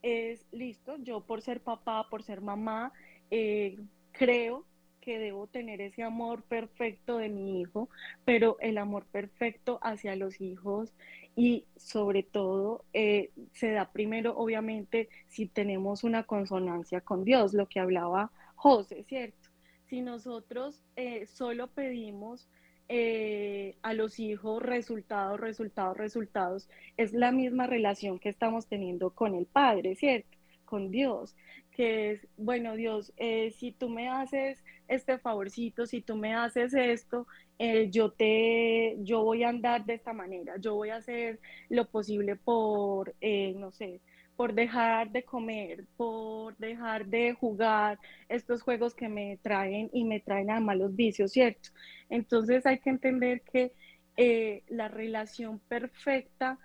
es, 0.02 0.46
listo, 0.52 0.98
yo 0.98 1.22
por 1.22 1.42
ser 1.42 1.62
papá, 1.62 2.08
por 2.10 2.24
ser 2.24 2.42
mamá, 2.42 2.94
eh, 3.32 3.78
creo 4.12 4.66
que 5.02 5.18
debo 5.18 5.48
tener 5.48 5.82
ese 5.82 6.04
amor 6.04 6.44
perfecto 6.44 7.18
de 7.18 7.30
mi 7.30 7.62
hijo, 7.62 7.90
pero 8.26 8.58
el 8.60 8.78
amor 8.78 9.06
perfecto 9.06 9.80
hacia 9.82 10.16
los 10.16 10.42
hijos 10.42 10.94
y 11.36 11.66
sobre 11.78 12.24
todo 12.24 12.84
eh, 12.94 13.32
se 13.54 13.72
da 13.72 13.92
primero, 13.92 14.38
obviamente, 14.38 15.10
si 15.28 15.46
tenemos 15.46 16.04
una 16.04 16.24
consonancia 16.24 17.02
con 17.02 17.24
Dios, 17.24 17.54
lo 17.54 17.68
que 17.68 17.80
hablaba 17.80 18.32
José, 18.56 19.04
¿cierto? 19.08 19.50
Si 19.88 20.02
nosotros 20.02 20.84
eh, 20.96 21.26
solo 21.26 21.68
pedimos 21.68 22.50
eh, 22.90 23.78
a 23.82 23.94
los 23.94 24.20
hijos 24.20 24.62
resultados, 24.62 25.40
resultados, 25.40 25.98
resultados, 25.98 26.70
es 26.98 27.14
la 27.14 27.32
misma 27.32 27.68
relación 27.68 28.20
que 28.20 28.30
estamos 28.30 28.68
teniendo 28.68 29.12
con 29.12 29.36
el 29.36 29.46
padre, 29.46 29.96
¿cierto? 29.96 30.40
con 30.70 30.92
Dios, 30.92 31.36
que 31.72 32.12
es, 32.12 32.28
bueno, 32.38 32.76
Dios, 32.76 33.12
eh, 33.18 33.52
si 33.58 33.72
tú 33.72 33.90
me 33.90 34.08
haces 34.08 34.64
este 34.88 35.18
favorcito, 35.18 35.88
si 35.88 36.02
tú 36.02 36.16
me 36.16 36.36
haces 36.36 36.74
esto, 36.76 37.26
eh, 37.58 37.90
yo 37.90 38.12
te, 38.12 38.96
yo 39.00 39.24
voy 39.24 39.44
a 39.44 39.50
andar 39.50 39.86
de 39.86 39.96
esta 39.96 40.14
manera, 40.14 40.58
yo 40.60 40.76
voy 40.76 40.90
a 40.90 40.98
hacer 40.98 41.40
lo 41.70 41.86
posible 41.90 42.36
por, 42.36 43.16
eh, 43.20 43.54
no 43.56 43.72
sé, 43.72 44.00
por 44.40 44.54
dejar 44.54 45.12
de 45.12 45.24
comer, 45.24 45.84
por 45.98 46.56
dejar 46.56 47.08
de 47.08 47.34
jugar 47.34 48.00
estos 48.30 48.62
juegos 48.62 48.96
que 48.96 49.10
me 49.10 49.38
traen 49.42 49.90
y 49.92 50.06
me 50.06 50.22
traen 50.22 50.50
a 50.50 50.62
malos 50.62 50.96
vicios, 50.96 51.34
¿cierto? 51.34 51.72
Entonces 52.10 52.66
hay 52.66 52.80
que 52.80 52.90
entender 52.90 53.42
que 53.42 53.74
eh, 54.16 54.64
la 54.70 54.88
relación 54.88 55.60
perfecta 55.68 56.58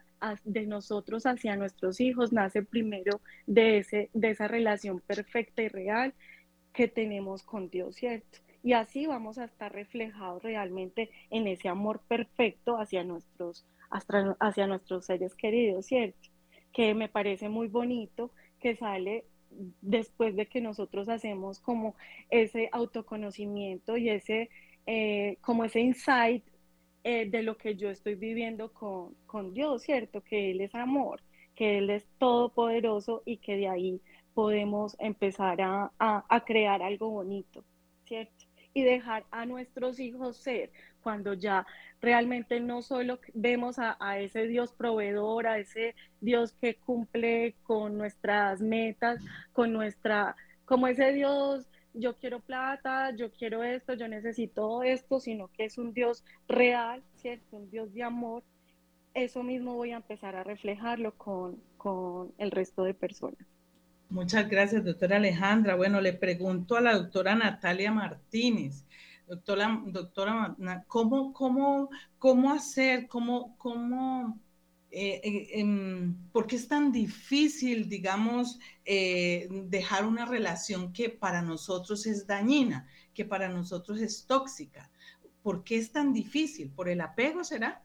de 0.45 0.67
nosotros 0.69 1.27
hacia 1.27 1.57
nuestros 1.57 1.99
hijos 1.99 2.33
nace 2.33 2.63
primero 2.63 3.21
de, 3.45 3.79
ese, 3.79 4.09
de 4.15 4.31
esa 4.31 4.47
relación 4.47 5.01
perfecta 5.01 5.61
y 5.63 5.67
real 5.67 6.15
que 6.73 6.87
tenemos 6.87 7.43
con 7.43 7.71
Dios, 7.71 7.97
¿cierto? 7.97 8.39
Y 8.63 8.75
así 8.75 9.09
vamos 9.09 9.39
a 9.39 9.47
estar 9.47 9.73
reflejados 9.73 10.45
realmente 10.45 11.11
en 11.29 11.49
ese 11.49 11.69
amor 11.69 12.03
perfecto 12.07 12.79
hacia 12.79 13.03
nuestros, 13.03 13.67
hacia 13.91 14.69
nuestros 14.69 15.07
seres 15.07 15.35
queridos, 15.35 15.87
¿cierto? 15.87 16.34
Que 16.75 16.95
me 16.95 17.09
parece 17.09 17.49
muy 17.49 17.69
bonito, 17.69 18.33
que 18.61 18.77
sale 18.77 19.27
después 19.81 20.37
de 20.37 20.47
que 20.49 20.61
nosotros 20.61 21.09
hacemos 21.09 21.61
como 21.61 21.97
ese 22.31 22.69
autoconocimiento 22.73 23.97
y 23.97 24.11
ese, 24.11 24.51
eh, 24.87 25.39
como 25.43 25.65
ese 25.65 25.81
insight 25.81 26.45
eh, 27.05 27.31
de 27.31 27.43
lo 27.43 27.57
que 27.57 27.77
yo 27.77 27.91
estoy 27.91 28.17
viviendo 28.17 28.73
con, 28.73 29.15
con 29.27 29.53
Dios, 29.55 29.83
¿cierto? 29.83 30.23
Que 30.23 30.51
Él 30.51 30.61
es 30.63 30.75
amor, 30.75 31.23
que 31.55 31.79
Él 31.79 31.91
es 31.91 32.07
todopoderoso 32.19 33.23
y 33.25 33.39
que 33.39 33.57
de 33.57 33.69
ahí 33.69 34.03
podemos 34.35 34.97
empezar 34.99 35.61
a, 35.63 35.93
a, 35.99 36.25
a 36.29 36.45
crear 36.45 36.83
algo 36.83 37.11
bonito, 37.11 37.65
¿cierto? 38.07 38.34
Y 38.75 38.83
dejar 38.83 39.25
a 39.31 39.47
nuestros 39.47 40.01
hijos 40.01 40.37
ser, 40.37 40.71
cuando 41.01 41.35
ya 41.35 41.65
realmente 42.01 42.61
no 42.61 42.83
solo 42.83 43.19
vemos 43.33 43.77
a, 43.79 44.19
ese 44.19 44.47
Dios 44.47 44.73
proveedor, 44.73 45.47
a 45.47 45.59
ese 45.59 45.95
Dios 46.21 46.53
que 46.61 46.75
cumple 46.75 47.55
con 47.63 47.97
nuestras 47.97 48.61
metas, 48.61 49.21
con 49.53 49.73
nuestra, 49.73 50.37
como 50.65 50.87
ese 50.87 51.13
Dios, 51.13 51.67
yo 51.95 52.17
quiero 52.17 52.41
plata, 52.41 53.15
yo 53.15 53.31
quiero 53.31 53.63
esto, 53.63 53.95
yo 53.95 54.09
necesito 54.09 54.83
esto, 54.83 55.21
sino 55.21 55.49
que 55.49 55.65
es 55.65 55.79
un 55.79 55.95
Dios 55.95 56.25
real, 56.49 57.03
¿cierto? 57.15 57.57
Un 57.57 57.71
Dios 57.71 57.95
de 57.95 58.03
amor. 58.03 58.43
Eso 59.15 59.43
mismo 59.43 59.75
voy 59.75 59.93
a 59.93 59.97
empezar 59.97 60.35
a 60.35 60.43
reflejarlo 60.43 61.17
con, 61.17 61.63
con 61.77 62.35
el 62.39 62.51
resto 62.51 62.83
de 62.83 62.95
personas. 62.95 63.54
Muchas 64.09 64.49
gracias, 64.49 64.85
doctora 64.85 65.17
Alejandra. 65.17 65.75
Bueno, 65.77 66.01
le 66.01 66.13
pregunto 66.13 66.77
a 66.77 66.81
la 66.81 66.95
doctora 66.95 67.35
Natalia 67.35 67.91
Martínez. 67.91 68.85
Doctora, 69.27 69.83
doctora 69.87 70.57
¿cómo, 70.87 71.33
cómo, 71.33 71.91
cómo 72.19 72.53
hacer, 72.53 73.09
cómo, 73.09 73.57
cómo, 73.59 74.39
eh, 74.91 75.21
eh, 75.25 75.61
em, 75.61 76.15
por 76.31 76.47
qué 76.47 76.57
es 76.57 76.69
tan 76.69 76.93
difícil, 76.93 77.89
digamos, 77.89 78.59
eh, 78.85 79.49
dejar 79.69 80.05
una 80.07 80.27
relación 80.27 80.93
que 80.93 81.09
para 81.09 81.43
nosotros 81.43 82.07
es 82.07 82.27
dañina, 82.27 82.87
que 83.15 83.25
para 83.25 83.49
nosotros 83.49 84.01
es 84.01 84.27
tóxica? 84.27 84.91
¿Por 85.43 85.65
qué 85.65 85.77
es 85.79 85.91
tan 85.93 86.13
difícil? 86.13 86.71
¿Por 86.71 86.89
el 86.89 87.01
apego 87.01 87.45
será? 87.45 87.84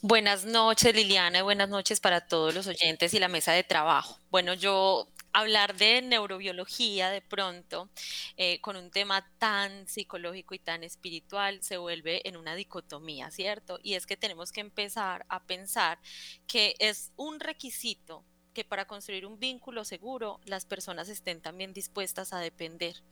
Buenas 0.00 0.44
noches, 0.44 0.94
Liliana, 0.94 1.40
y 1.40 1.42
buenas 1.42 1.68
noches 1.68 1.98
para 1.98 2.20
todos 2.20 2.54
los 2.54 2.68
oyentes 2.68 3.12
y 3.14 3.18
la 3.18 3.26
mesa 3.26 3.50
de 3.50 3.64
trabajo. 3.64 4.16
Bueno, 4.30 4.54
yo 4.54 5.08
hablar 5.32 5.76
de 5.76 6.02
neurobiología 6.02 7.10
de 7.10 7.20
pronto 7.20 7.90
eh, 8.36 8.60
con 8.60 8.76
un 8.76 8.92
tema 8.92 9.28
tan 9.38 9.88
psicológico 9.88 10.54
y 10.54 10.60
tan 10.60 10.84
espiritual 10.84 11.64
se 11.64 11.78
vuelve 11.78 12.28
en 12.28 12.36
una 12.36 12.54
dicotomía, 12.54 13.32
¿cierto? 13.32 13.80
Y 13.82 13.94
es 13.94 14.06
que 14.06 14.16
tenemos 14.16 14.52
que 14.52 14.60
empezar 14.60 15.26
a 15.28 15.42
pensar 15.42 15.98
que 16.46 16.76
es 16.78 17.10
un 17.16 17.40
requisito 17.40 18.24
que 18.54 18.62
para 18.62 18.86
construir 18.86 19.26
un 19.26 19.40
vínculo 19.40 19.84
seguro 19.84 20.38
las 20.44 20.64
personas 20.64 21.08
estén 21.08 21.40
también 21.40 21.72
dispuestas 21.72 22.32
a 22.32 22.38
depender, 22.38 23.02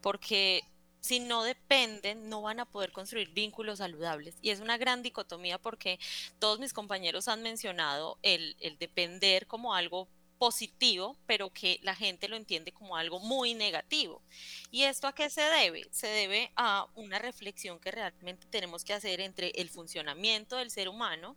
porque 0.00 0.64
si 1.02 1.18
no 1.18 1.42
dependen, 1.42 2.28
no 2.28 2.42
van 2.42 2.60
a 2.60 2.64
poder 2.64 2.92
construir 2.92 3.28
vínculos 3.30 3.78
saludables. 3.78 4.36
Y 4.40 4.50
es 4.50 4.60
una 4.60 4.78
gran 4.78 5.02
dicotomía 5.02 5.58
porque 5.58 5.98
todos 6.38 6.60
mis 6.60 6.72
compañeros 6.72 7.26
han 7.26 7.42
mencionado 7.42 8.18
el, 8.22 8.56
depender 8.78 9.48
como 9.48 9.74
algo 9.74 10.08
positivo, 10.38 11.16
pero 11.26 11.50
que 11.50 11.80
la 11.82 11.96
gente 11.96 12.28
lo 12.28 12.36
entiende 12.36 12.72
como 12.72 12.96
algo 12.96 13.18
muy 13.18 13.54
negativo. 13.54 14.22
¿Y 14.70 14.84
esto 14.84 15.08
a 15.08 15.14
qué 15.14 15.28
se 15.28 15.42
debe? 15.42 15.88
Se 15.90 16.06
debe 16.06 16.52
a 16.54 16.86
una 16.94 17.18
reflexión 17.18 17.80
que 17.80 17.90
realmente 17.90 18.46
tenemos 18.48 18.84
que 18.84 18.92
hacer 18.92 19.20
entre 19.20 19.48
el 19.56 19.70
funcionamiento 19.70 20.56
del 20.56 20.70
ser 20.70 20.88
humano, 20.88 21.36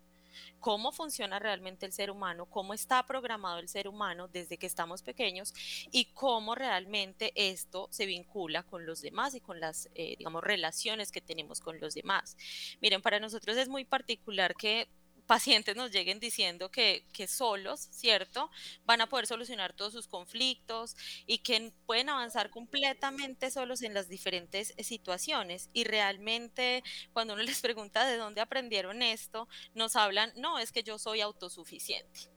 cómo 0.66 0.92
funciona 0.92 1.38
realmente 1.38 1.86
el 1.86 1.94
ser 1.94 2.10
humano, 2.10 2.48
cómo 2.48 2.74
está 2.74 3.06
programado 3.06 3.60
el 3.60 3.70
ser 3.70 3.88
humano 3.88 4.28
desde 4.28 4.58
que 4.58 4.66
estamos 4.66 5.04
pequeños 5.04 5.54
y 5.92 6.06
cómo 6.06 6.56
realmente 6.56 7.32
esto 7.36 7.88
se 7.92 8.08
vincula 8.08 8.64
con 8.64 8.84
los 8.84 9.00
demás 9.04 9.36
y 9.36 9.42
con 9.42 9.60
las, 9.60 9.92
eh, 9.94 10.16
digamos, 10.18 10.44
relaciones 10.44 11.12
que 11.12 11.22
tenemos 11.22 11.62
con 11.62 11.80
los 11.80 11.94
demás. 11.94 12.36
Miren, 12.82 13.04
para 13.04 13.20
nosotros 13.20 13.58
es 13.58 13.70
muy 13.70 13.86
particular 13.86 14.56
que 14.56 14.88
pacientes 15.26 15.76
nos 15.76 15.92
lleguen 15.92 16.20
diciendo 16.20 16.70
que, 16.70 17.06
que, 17.12 17.28
solos, 17.28 17.88
¿cierto? 17.92 18.50
Van 18.86 19.02
a 19.02 19.08
poder 19.08 19.28
solucionar 19.28 19.74
todos 19.74 19.94
sus 19.94 20.08
conflictos 20.08 20.96
y 21.26 21.40
que 21.40 21.72
pueden 21.86 22.10
avanzar 22.10 22.50
completamente 22.50 23.52
solos 23.52 23.82
en 23.82 23.94
las 23.94 24.08
diferentes 24.08 24.74
situaciones. 24.80 25.70
Y 25.74 25.84
realmente 25.84 26.84
cuando 27.14 27.34
uno 27.34 27.44
les 27.44 27.62
pregunta 27.62 28.06
de 28.06 28.18
dónde 28.18 28.42
aprendieron 28.42 29.02
esto, 29.02 29.48
nos 29.74 29.96
hablan, 29.96 30.32
no, 30.36 30.60
es 30.60 30.72
que 30.72 30.84
yo 30.84 30.98
soy 31.00 31.22
autosuficiente. 31.22 32.30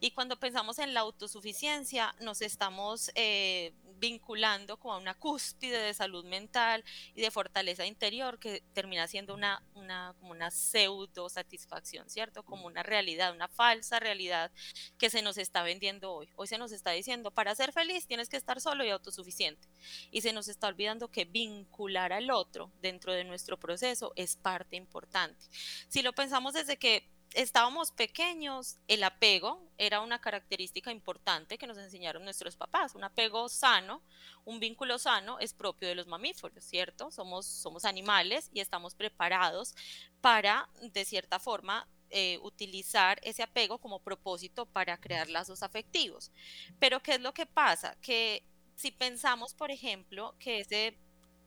Y 0.00 0.10
cuando 0.10 0.38
pensamos 0.38 0.78
en 0.78 0.94
la 0.94 1.00
autosuficiencia, 1.00 2.14
nos 2.20 2.42
estamos 2.42 3.10
eh, 3.14 3.72
vinculando 3.98 4.76
como 4.78 4.94
a 4.94 4.98
una 4.98 5.14
cúspide 5.14 5.78
de 5.78 5.94
salud 5.94 6.24
mental 6.24 6.84
y 7.14 7.22
de 7.22 7.30
fortaleza 7.30 7.86
interior 7.86 8.38
que 8.38 8.62
termina 8.72 9.06
siendo 9.08 9.34
una, 9.34 9.62
una, 9.74 10.14
como 10.18 10.32
una 10.32 10.50
pseudo 10.50 11.28
satisfacción, 11.28 12.08
¿cierto? 12.08 12.42
Como 12.42 12.66
una 12.66 12.82
realidad, 12.82 13.32
una 13.32 13.48
falsa 13.48 14.00
realidad 14.00 14.50
que 14.98 15.10
se 15.10 15.22
nos 15.22 15.38
está 15.38 15.62
vendiendo 15.62 16.12
hoy. 16.12 16.28
Hoy 16.36 16.46
se 16.46 16.58
nos 16.58 16.72
está 16.72 16.90
diciendo, 16.90 17.30
para 17.30 17.54
ser 17.54 17.72
feliz 17.72 18.06
tienes 18.06 18.28
que 18.28 18.36
estar 18.36 18.60
solo 18.60 18.84
y 18.84 18.90
autosuficiente. 18.90 19.68
Y 20.10 20.20
se 20.20 20.32
nos 20.32 20.48
está 20.48 20.68
olvidando 20.68 21.08
que 21.08 21.24
vincular 21.24 22.12
al 22.12 22.30
otro 22.30 22.70
dentro 22.80 23.12
de 23.12 23.24
nuestro 23.24 23.58
proceso 23.58 24.12
es 24.16 24.36
parte 24.36 24.76
importante. 24.76 25.44
Si 25.88 26.02
lo 26.02 26.12
pensamos 26.12 26.54
desde 26.54 26.76
que 26.76 27.08
estábamos 27.34 27.90
pequeños, 27.90 28.78
el 28.86 29.02
apego 29.02 29.60
era 29.76 30.00
una 30.00 30.20
característica 30.20 30.92
importante 30.92 31.58
que 31.58 31.66
nos 31.66 31.76
enseñaron 31.78 32.24
nuestros 32.24 32.56
papás. 32.56 32.94
Un 32.94 33.04
apego 33.04 33.48
sano, 33.48 34.02
un 34.44 34.60
vínculo 34.60 34.98
sano 34.98 35.38
es 35.40 35.52
propio 35.52 35.88
de 35.88 35.96
los 35.96 36.06
mamíferos, 36.06 36.64
¿cierto? 36.64 37.10
Somos, 37.10 37.46
somos 37.46 37.84
animales 37.84 38.48
y 38.52 38.60
estamos 38.60 38.94
preparados 38.94 39.74
para, 40.20 40.70
de 40.80 41.04
cierta 41.04 41.38
forma, 41.40 41.88
eh, 42.10 42.38
utilizar 42.42 43.18
ese 43.24 43.42
apego 43.42 43.78
como 43.78 43.98
propósito 43.98 44.66
para 44.66 45.00
crear 45.00 45.28
lazos 45.28 45.64
afectivos. 45.64 46.30
Pero 46.78 47.02
¿qué 47.02 47.14
es 47.14 47.20
lo 47.20 47.34
que 47.34 47.46
pasa? 47.46 47.96
Que 48.00 48.46
si 48.76 48.92
pensamos, 48.92 49.54
por 49.54 49.72
ejemplo, 49.72 50.36
que 50.38 50.60
ese 50.60 50.96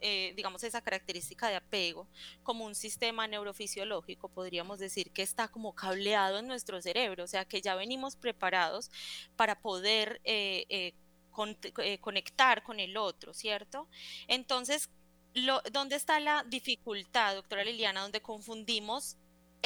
eh, 0.02 0.34
digamos, 0.36 0.64
esa 0.64 0.82
característica 0.82 1.50
de 1.50 1.56
apego 1.56 2.08
como 2.44 2.66
un 2.66 2.76
sistema 2.76 3.28
neurofisiológico, 3.28 4.30
podríamos 4.30 4.80
decir 4.80 5.12
que 5.12 5.24
está 5.24 5.48
como 5.48 5.74
cableado 5.74 6.40
en 6.40 6.48
nuestro 6.48 6.82
cerebro, 6.82 7.24
o 7.24 7.28
sea, 7.28 7.46
que 7.46 7.62
ya 7.62 7.76
venimos 7.76 8.16
preparados 8.16 8.92
para 9.36 9.60
poder 9.60 10.22
eh, 10.24 10.66
eh, 10.70 12.00
conectar 12.00 12.64
con 12.64 12.80
el 12.80 12.98
otro, 12.98 13.34
¿cierto? 13.34 13.88
Entonces, 14.28 14.90
lo, 15.34 15.62
¿dónde 15.72 15.96
está 15.96 16.20
la 16.20 16.44
dificultad, 16.48 17.36
doctora 17.36 17.64
Liliana, 17.64 18.02
donde 18.02 18.22
confundimos 18.22 19.18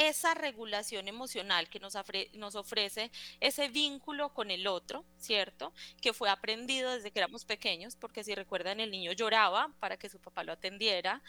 esa 0.08 0.34
regulación 0.34 1.08
emocional 1.08 1.70
que 1.70 1.80
nos, 1.80 1.96
nos, 2.34 2.56
ofrece 2.56 3.12
ese 3.40 3.68
vínculo 3.68 4.34
con 4.34 4.50
el 4.50 4.66
otro, 4.68 5.06
¿cierto? 5.18 5.74
Que 6.02 6.14
fue 6.14 6.30
aprendido 6.30 6.92
desde 6.92 7.12
que 7.12 7.20
éramos 7.20 7.46
pequeños, 7.46 7.96
porque 7.96 8.24
si 8.24 8.34
recuerdan, 8.34 8.80
el 8.80 8.90
niño 8.90 9.12
lloraba 9.12 9.72
para 9.80 9.98
que 9.98 10.10
su 10.10 10.20
papá 10.20 10.44
lo 10.44 10.54
atendiera, 10.54 11.22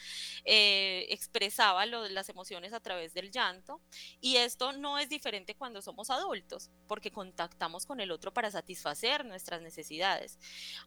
eh, 0.44 1.06
expresaba 1.10 1.84
las 1.86 2.28
emociones 2.28 2.72
a 2.72 2.80
través 2.80 3.12
del 3.12 3.30
llanto, 3.30 3.80
y 4.20 4.36
esto 4.36 4.72
no 4.72 4.98
es 4.98 5.08
diferente 5.08 5.54
cuando 5.54 5.82
somos 5.82 6.08
adultos, 6.10 6.70
porque 6.88 7.10
contactamos 7.10 7.84
con 7.84 8.00
el 8.00 8.10
otro 8.10 8.32
para 8.32 8.50
satisfacer 8.50 9.24
nuestras 9.24 9.60
necesidades. 9.60 10.38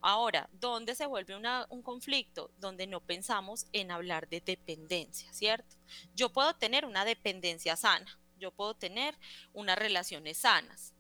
Ahora, 0.01 0.49
¿dónde 0.53 0.95
se 0.95 1.05
vuelve 1.05 1.36
un 1.69 1.81
conflicto? 1.81 2.51
Donde 2.57 2.88
no 2.88 2.99
pensamos 2.99 3.67
en 3.73 3.91
hablar 3.91 4.27
de 4.27 4.41
dependencia, 4.41 5.31
¿cierto? 5.33 5.75
Yo 6.15 6.29
puedo 6.31 6.55
tener 6.55 6.86
una 6.86 7.05
dependencia 7.05 7.75
sana, 7.75 8.19
yo 8.38 8.51
puedo 8.51 8.73
tener 8.75 9.17
unas 9.53 9.77
relaciones 9.77 10.38
sanas, 10.39 10.93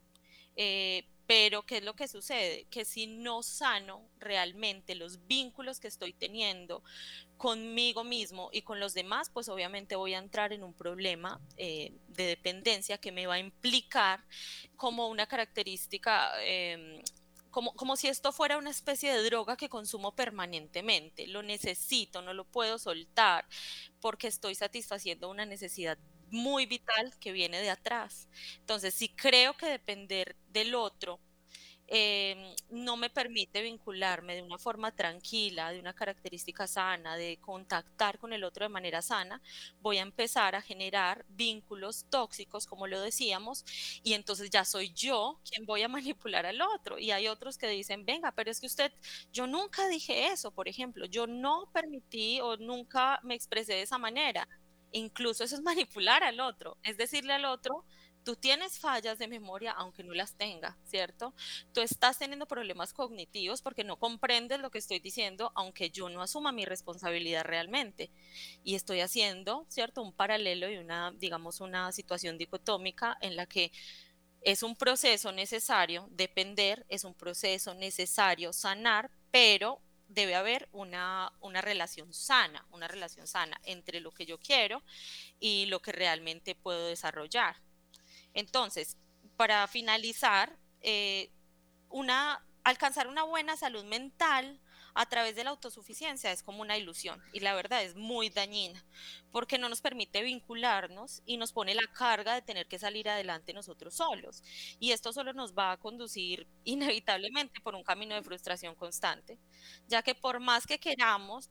eh, 0.55 1.05
Pero, 1.27 1.63
¿qué 1.65 1.77
es 1.77 1.83
lo 1.83 1.95
que 1.95 2.07
sucede? 2.07 2.67
Que 2.69 2.85
si 2.85 3.07
no 3.07 3.41
sano 3.41 4.07
realmente 4.19 4.93
los 4.93 5.25
vínculos 5.27 5.79
que 5.79 5.87
estoy 5.87 6.13
teniendo 6.13 6.83
conmigo 7.37 8.03
mismo 8.03 8.49
y 8.53 8.61
con 8.61 8.79
los 8.79 8.93
demás, 8.93 9.29
pues 9.31 9.49
obviamente 9.49 9.95
voy 9.95 10.13
a 10.13 10.19
entrar 10.19 10.53
en 10.53 10.63
un 10.63 10.73
problema 10.75 11.41
eh, 11.57 11.93
de 12.09 12.25
dependencia 12.27 12.99
que 12.99 13.11
me 13.11 13.25
va 13.27 13.35
a 13.35 13.39
implicar 13.39 14.23
como 14.75 15.07
una 15.09 15.25
característica... 15.27 16.31
Em, 16.43 17.01
como, 17.55 17.73
como, 17.73 17.95
si 17.95 18.09
esto 18.09 18.33
fuera 18.33 18.57
una 18.57 18.69
especie 18.69 19.13
de 19.13 19.23
droga 19.23 19.55
que 19.55 19.69
consumo 19.69 20.13
permanentemente. 20.13 21.25
Lo 21.25 21.41
necesito, 21.41 22.21
no 22.21 22.33
lo 22.33 22.43
puedo 22.43 22.77
soltar 22.77 23.45
porque 24.01 24.27
estoy 24.27 24.55
satisfaciendo 24.55 25.29
una 25.29 25.45
necesidad 25.45 25.97
muy 26.31 26.65
vital 26.65 27.13
que 27.17 27.31
viene 27.31 27.61
de 27.61 27.69
atrás. 27.69 28.27
Entonces, 28.59 28.93
si 28.93 29.07
creo 29.07 29.55
que 29.55 29.67
depender 29.67 30.35
del 30.49 30.75
otro 30.75 31.21
em, 31.87 32.55
no 32.69 32.97
me 32.97 33.09
permite 33.09 33.61
vincularme 33.61 34.35
de 34.35 34.41
una 34.41 34.57
forma 34.57 34.91
tranquila, 34.91 35.71
de 35.71 35.79
una 35.79 35.93
característica 35.93 36.67
sana, 36.67 37.17
de 37.17 37.37
contactar 37.37 38.19
con 38.19 38.33
el 38.33 38.43
otro 38.43 38.65
de 38.65 38.69
manera 38.69 39.01
sana, 39.01 39.41
voy 39.81 39.97
a 39.97 40.01
empezar 40.01 40.55
a 40.55 40.61
generar 40.61 41.25
vínculos 41.29 42.05
tóxicos, 42.09 42.65
como 42.65 42.87
lo 42.87 43.01
decíamos, 43.01 43.65
y 44.03 44.13
entonces 44.13 44.49
ya 44.49 44.65
soy 44.65 44.91
yo 44.93 45.39
quien 45.49 45.65
voy 45.65 45.83
a 45.83 45.87
manipular 45.89 46.45
al 46.45 46.61
otro. 46.61 46.99
Y 46.99 47.11
hay 47.11 47.27
otros 47.27 47.57
que 47.57 47.67
dicen, 47.67 48.05
venga, 48.05 48.31
pero 48.31 48.51
es 48.51 48.59
que 48.59 48.67
usted, 48.67 48.91
yo 49.31 49.47
nunca 49.47 49.87
dije 49.87 50.27
eso, 50.27 50.51
por 50.51 50.67
ejemplo, 50.67 51.05
yo 51.05 51.27
no 51.27 51.69
permití 51.73 52.39
o 52.41 52.57
nunca 52.57 53.19
me 53.23 53.35
expresé 53.35 53.73
de 53.73 53.81
esa 53.83 53.97
manera 53.97 54.47
Incluso 54.95 55.43
eso 55.43 55.55
es 55.55 55.61
manipular 55.61 56.23
al 56.23 56.39
otro, 56.39 56.77
es 56.83 56.97
decirle 56.97 57.33
al 57.33 57.45
otro, 57.45 57.83
tú 58.25 58.35
tienes 58.35 58.79
fallas 58.79 59.17
de 59.17 59.27
memoria 59.27 59.71
aunque 59.71 60.03
no 60.03 60.13
las 60.13 60.33
tenga, 60.33 60.77
¿cierto? 60.83 61.33
Tú 61.73 61.79
estás 61.81 62.17
teniendo 62.17 62.47
problemas 62.47 62.91
cognitivos 62.91 63.61
porque 63.61 63.85
no 63.85 63.97
comprendes 63.97 64.59
lo 64.59 64.71
que 64.71 64.79
estoy 64.79 64.99
diciendo 64.99 65.51
aunque 65.55 65.91
yo 65.91 66.09
no 66.09 66.21
asuma 66.21 66.51
mi 66.51 66.65
responsabilidad 66.65 67.45
realmente. 67.45 68.11
Y 68.63 68.75
estoy 68.75 68.99
haciendo, 68.99 69.65
¿cierto? 69.69 70.01
Un 70.01 70.11
paralelo 70.11 70.69
y 70.69 70.77
una, 70.77 71.11
digamos, 71.11 71.61
una 71.61 71.91
situación 71.91 72.37
dicotómica 72.37 73.17
en 73.21 73.35
la 73.35 73.45
que 73.45 73.71
es 74.41 74.63
un 74.63 74.75
proceso 74.75 75.31
necesario 75.31 76.07
depender, 76.11 76.85
es 76.89 77.03
un 77.03 77.13
proceso 77.13 77.73
necesario 77.75 78.53
sanar, 78.53 79.11
pero 79.31 79.81
debe 80.07 80.35
haber 80.35 80.67
una, 80.71 81.31
relación 81.61 82.13
sana, 82.13 82.65
una 82.71 82.87
relación 82.87 83.27
sana 83.27 83.59
entre 83.63 83.99
lo 83.99 84.11
que 84.11 84.25
yo 84.25 84.39
quiero 84.39 84.83
y 85.39 85.65
lo 85.67 85.79
que 85.81 85.91
realmente 85.91 86.55
puedo 86.55 86.87
desarrollar. 86.87 87.55
Entonces, 88.35 88.97
para 89.37 89.65
finalizar, 89.67 90.59
eh, 90.81 91.31
alcanzar 92.63 93.07
una 93.07 93.23
buena 93.23 93.57
salud 93.57 93.83
mental 93.85 94.59
a 94.95 95.05
través 95.07 95.35
de 95.35 95.43
la 95.43 95.49
autosuficiencia 95.49 96.31
es 96.31 96.41
como 96.41 96.61
una 96.61 96.77
ilusión 96.77 97.21
y 97.33 97.41
la 97.41 97.53
verdad 97.53 97.83
es 97.83 97.95
muy 97.95 98.29
dañina 98.29 98.83
porque 99.31 99.57
no 99.57 99.67
nos 99.67 99.81
permite 99.81 100.23
vincularnos 100.23 101.21
y 101.25 101.35
nos 101.35 101.51
pone 101.51 101.75
la 101.75 101.85
carga 101.93 102.33
de 102.33 102.41
tener 102.41 102.67
que 102.67 102.79
salir 102.79 103.09
adelante 103.09 103.53
nosotros 103.53 103.95
solos. 103.95 104.41
Y 104.79 104.91
esto 104.91 105.11
solo 105.11 105.33
nos 105.33 105.53
va 105.53 105.73
a 105.73 105.77
conducir 105.77 106.47
inevitablemente 106.63 107.59
por 107.61 107.75
un 107.75 107.83
camino 107.83 108.15
de 108.15 108.23
frustración 108.23 108.73
constante, 108.75 109.37
ya 109.87 110.01
que 110.01 110.15
por 110.15 110.39
más 110.39 110.65
que 110.65 110.79
queramos 110.79 111.49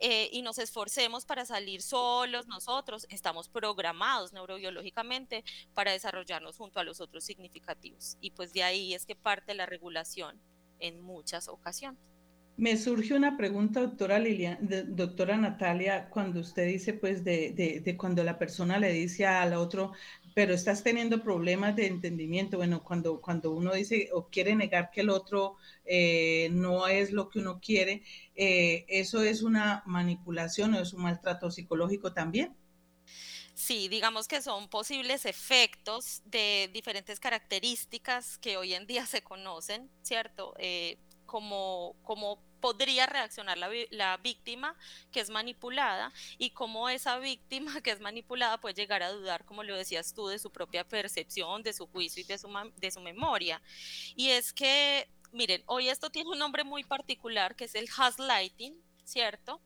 eh, 0.00 0.28
y 0.32 0.42
nos 0.42 0.58
esforcemos 0.58 1.24
para 1.24 1.44
salir 1.44 1.82
solos 1.82 2.46
nosotros, 2.46 3.06
estamos 3.08 3.48
programados 3.48 4.32
neurobiológicamente 4.32 5.44
para 5.74 5.92
desarrollarnos 5.92 6.56
junto 6.56 6.80
a 6.80 6.84
los 6.84 7.00
otros 7.00 7.24
significativos. 7.24 8.16
Y 8.20 8.30
pues 8.30 8.52
de 8.52 8.62
ahí 8.62 8.94
es 8.94 9.06
que 9.06 9.16
parte 9.16 9.54
la 9.54 9.66
regulación 9.66 10.40
en 10.78 11.00
muchas 11.00 11.48
ocasiones. 11.48 12.00
Me 12.56 12.78
surge 12.78 13.12
una 13.12 13.36
pregunta, 13.36 13.82
doctora 13.82 14.18
Lilian, 14.18 14.58
doctora 14.96 15.36
Natalia, 15.36 16.08
cuando 16.08 16.40
usted 16.40 16.66
dice, 16.66 16.94
pues, 16.94 17.22
de, 17.22 17.52
de, 17.52 17.96
cuando 17.98 18.24
la 18.24 18.38
persona 18.38 18.78
le 18.78 18.92
dice 18.92 19.26
al 19.26 19.52
otro, 19.52 19.92
pero 20.36 20.52
estás 20.52 20.82
teniendo 20.82 21.22
problemas 21.22 21.74
de 21.76 21.86
entendimiento. 21.86 22.58
Bueno, 22.58 22.84
cuando, 22.84 23.22
cuando 23.22 23.52
uno 23.52 23.72
dice 23.72 24.10
o 24.12 24.28
quiere 24.28 24.54
negar 24.54 24.90
que 24.90 25.00
el 25.00 25.08
otro 25.08 25.56
eh, 25.86 26.50
no 26.52 26.88
es 26.88 27.10
lo 27.10 27.30
que 27.30 27.38
uno 27.38 27.58
quiere, 27.58 28.02
eh, 28.34 28.84
¿eso 28.86 29.22
es 29.22 29.40
una 29.40 29.82
manipulación 29.86 30.74
o 30.74 30.80
es 30.80 30.92
un 30.92 31.04
maltrato 31.04 31.50
psicológico 31.50 32.12
también? 32.12 32.54
Sí, 33.54 33.88
digamos 33.88 34.28
que 34.28 34.42
son 34.42 34.68
posibles 34.68 35.24
efectos 35.24 36.20
de 36.26 36.68
diferentes 36.70 37.18
características 37.18 38.36
que 38.36 38.58
hoy 38.58 38.74
en 38.74 38.86
día 38.86 39.06
se 39.06 39.22
conocen, 39.22 39.88
¿cierto? 40.02 40.52
Eh, 40.58 40.98
como, 41.24 41.96
como 42.02 42.42
podría 42.66 43.06
reaccionar 43.06 43.56
la, 43.58 44.16
víctima 44.16 44.74
que 45.12 45.20
es 45.20 45.30
manipulada 45.30 46.12
y 46.36 46.50
cómo 46.50 46.88
esa 46.88 47.16
víctima 47.20 47.80
que 47.82 47.92
es 47.92 48.00
manipulada 48.00 48.58
puede 48.58 48.74
llegar 48.74 49.04
a 49.04 49.12
dudar, 49.12 49.44
como 49.44 49.62
lo 49.62 49.76
decías 49.76 50.12
tú, 50.12 50.26
de 50.26 50.40
su 50.40 50.50
propia 50.50 50.82
percepción, 50.82 51.62
de 51.62 51.72
su 51.72 51.86
juicio 51.86 52.22
y 52.22 52.24
de 52.24 52.38
su, 52.38 52.48
de 52.76 52.90
su 52.90 53.00
memoria. 53.00 53.62
Y 54.16 54.30
es 54.30 54.52
que, 54.52 55.08
miren, 55.30 55.62
hoy 55.66 55.88
esto 55.88 56.10
tiene 56.10 56.28
un 56.28 56.40
nombre 56.40 56.64
muy 56.64 56.82
particular 56.82 57.54
que 57.54 57.66
es 57.66 57.76
el 57.76 57.86
gaslighting, 57.86 58.74
¿cierto? 59.04 59.60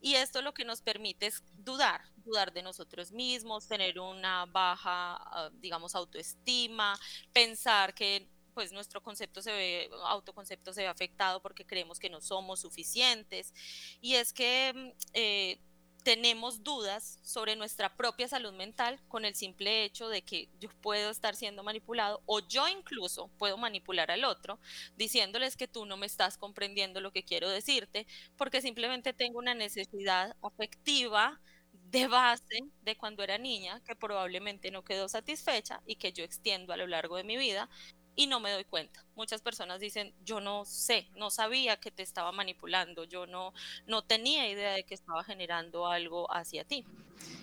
Y 0.00 0.16
esto 0.16 0.42
lo 0.42 0.52
que 0.52 0.64
nos 0.64 0.82
permite 0.82 1.26
es 1.26 1.44
dudar, 1.52 2.02
dudar 2.16 2.52
de 2.52 2.64
nosotros 2.64 3.12
mismos, 3.12 3.68
tener 3.68 4.00
una 4.00 4.46
baja, 4.46 5.14
ah, 5.20 5.50
digamos, 5.60 5.94
autoestima, 5.94 6.98
pensar 7.32 7.94
que 7.94 8.28
pues 8.50 8.72
nuestro 8.72 9.02
concepto 9.02 9.42
se 9.42 9.52
ve, 9.52 9.90
autoconcepto 10.04 10.72
se 10.72 10.82
ve 10.82 10.88
afectado 10.88 11.40
porque 11.40 11.66
creemos 11.66 11.98
que 11.98 12.10
no 12.10 12.20
somos 12.20 12.60
suficientes. 12.60 13.52
Y 14.00 14.14
es 14.14 14.32
que 14.32 14.94
eh, 15.14 15.60
tenemos 16.02 16.62
dudas 16.64 17.18
sobre 17.22 17.56
nuestra 17.56 17.94
propia 17.96 18.28
salud 18.28 18.52
mental 18.52 19.00
con 19.08 19.24
el 19.24 19.34
simple 19.34 19.84
hecho 19.84 20.08
de 20.08 20.22
que 20.22 20.48
yo 20.58 20.68
puedo 20.80 21.10
estar 21.10 21.36
siendo 21.36 21.62
manipulado 21.62 22.22
o 22.26 22.40
yo 22.40 22.66
incluso 22.68 23.28
puedo 23.38 23.56
manipular 23.58 24.10
al 24.10 24.24
otro 24.24 24.58
diciéndoles 24.96 25.56
que 25.56 25.68
tú 25.68 25.84
no 25.86 25.96
me 25.96 26.06
estás 26.06 26.38
comprendiendo 26.38 27.00
lo 27.00 27.12
que 27.12 27.24
quiero 27.24 27.48
decirte 27.48 28.06
porque 28.36 28.62
simplemente 28.62 29.12
tengo 29.12 29.38
una 29.38 29.54
necesidad 29.54 30.36
afectiva 30.42 31.40
de 31.72 32.06
base 32.06 32.60
de 32.82 32.96
cuando 32.96 33.22
era 33.22 33.38
niña 33.38 33.80
que 33.84 33.96
probablemente 33.96 34.70
no 34.70 34.84
quedó 34.84 35.08
satisfecha 35.08 35.82
y 35.86 35.96
que 35.96 36.12
yo 36.12 36.24
extiendo 36.24 36.72
a 36.72 36.76
lo 36.76 36.86
largo 36.86 37.16
de 37.16 37.24
mi 37.24 37.36
vida 37.36 37.68
y 38.16 38.26
no 38.26 38.40
me 38.40 38.50
doy 38.50 38.64
cuenta. 38.64 39.04
Muchas 39.16 39.40
personas 39.42 39.80
dicen, 39.80 40.12
yo 40.24 40.40
no 40.40 40.64
sé, 40.64 41.06
no 41.16 41.30
sabía 41.30 41.76
que 41.76 41.90
te 41.90 42.02
estaba 42.02 42.32
manipulando, 42.32 43.04
yo 43.04 43.26
no, 43.26 43.52
no 43.86 44.02
tenía 44.02 44.48
idea 44.48 44.72
de 44.72 44.84
que 44.84 44.94
estaba 44.94 45.24
generando 45.24 45.86
algo 45.86 46.32
hacia 46.32 46.64
ti. 46.64 46.84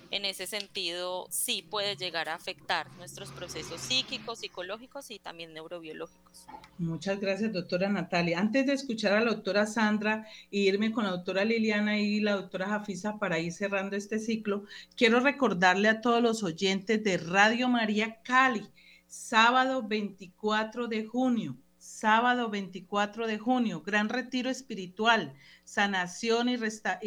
En 0.09 0.23
ese 0.23 0.47
sentido, 0.47 1.27
sí 1.29 1.65
puede 1.69 1.97
llegar 1.97 2.29
a 2.29 2.35
afectar 2.35 2.89
nuestros 2.93 3.29
procesos 3.31 3.81
psíquicos, 3.81 4.39
psicológicos 4.39 5.11
y 5.11 5.19
también 5.19 5.53
neurobiológicos. 5.53 6.47
Muchas 6.77 7.19
gracias, 7.19 7.51
doctora 7.51 7.89
Natalia. 7.89 8.39
Antes 8.39 8.65
de 8.65 8.73
escuchar 8.73 9.13
a 9.13 9.21
la 9.21 9.31
doctora 9.31 9.65
Sandra 9.65 10.25
e 10.49 10.59
irme 10.59 10.93
con 10.93 11.03
la 11.03 11.11
doctora 11.11 11.43
Liliana 11.43 11.99
y 11.99 12.21
la 12.21 12.37
doctora 12.37 12.69
Jafisa 12.69 13.19
para 13.19 13.39
ir 13.39 13.51
cerrando 13.51 13.97
este 13.97 14.19
ciclo, 14.19 14.63
quiero 14.95 15.19
recordarle 15.19 15.89
a 15.89 15.99
todos 15.99 16.21
los 16.21 16.41
oyentes 16.41 17.03
de 17.03 17.17
Radio 17.17 17.67
María 17.67 18.21
Cali 18.23 18.65
sábado 19.07 19.87
24 19.87 20.87
de 20.87 21.05
junio, 21.05 21.57
sábado 21.77 22.49
24 22.49 23.25
de 23.25 23.39
junio, 23.39 23.81
gran 23.81 24.09
retiro 24.09 24.49
espiritual, 24.49 25.33
sanación 25.63 26.49
y, 26.49 26.57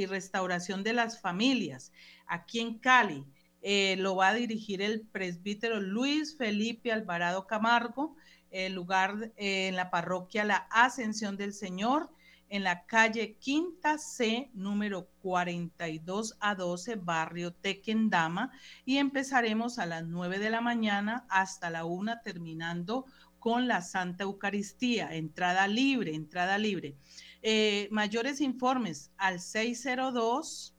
restauración 0.07 0.82
de 0.82 0.94
las 0.94 1.20
familias, 1.20 1.92
aquí 2.26 2.61
en 2.61 2.78
Cali. 2.78 3.26
Eh, 3.62 3.96
lo 3.98 4.16
va 4.16 4.28
a 4.28 4.34
dirigir 4.34 4.80
el 4.80 5.03
presbítero 5.03 5.80
Luis 5.80 6.36
Felipe 6.38 6.92
Alvarado 6.92 7.46
Camargo, 7.46 8.16
el 8.51 8.72
lugar 8.72 9.32
eh, 9.36 9.68
en 9.68 9.76
la 9.76 9.90
parroquia 9.90 10.44
La 10.44 10.66
Ascensión 10.70 11.36
del 11.36 11.53
Señor, 11.53 12.11
en 12.51 12.64
la 12.64 12.84
calle 12.84 13.36
Quinta 13.38 13.96
C, 13.96 14.51
número 14.55 15.09
42 15.22 16.36
a 16.40 16.57
12, 16.57 16.96
barrio 16.96 17.53
Tequendama, 17.55 18.51
y 18.84 18.98
empezaremos 18.98 19.78
a 19.78 19.86
las 19.86 20.05
9 20.05 20.40
de 20.40 20.51
la 20.51 20.61
mañana 20.61 21.24
hasta 21.30 21.70
la 21.70 21.84
1, 21.84 22.20
terminando 22.22 23.07
con 23.38 23.68
la 23.68 23.82
Santa 23.82 24.24
Eucaristía, 24.24 25.14
entrada 25.14 25.68
libre, 25.68 26.14
entrada 26.14 26.59
libre. 26.59 26.96
Eh, 27.42 27.88
mayores 27.92 28.40
informes 28.40 29.12
al 29.16 29.40
602 29.40 30.74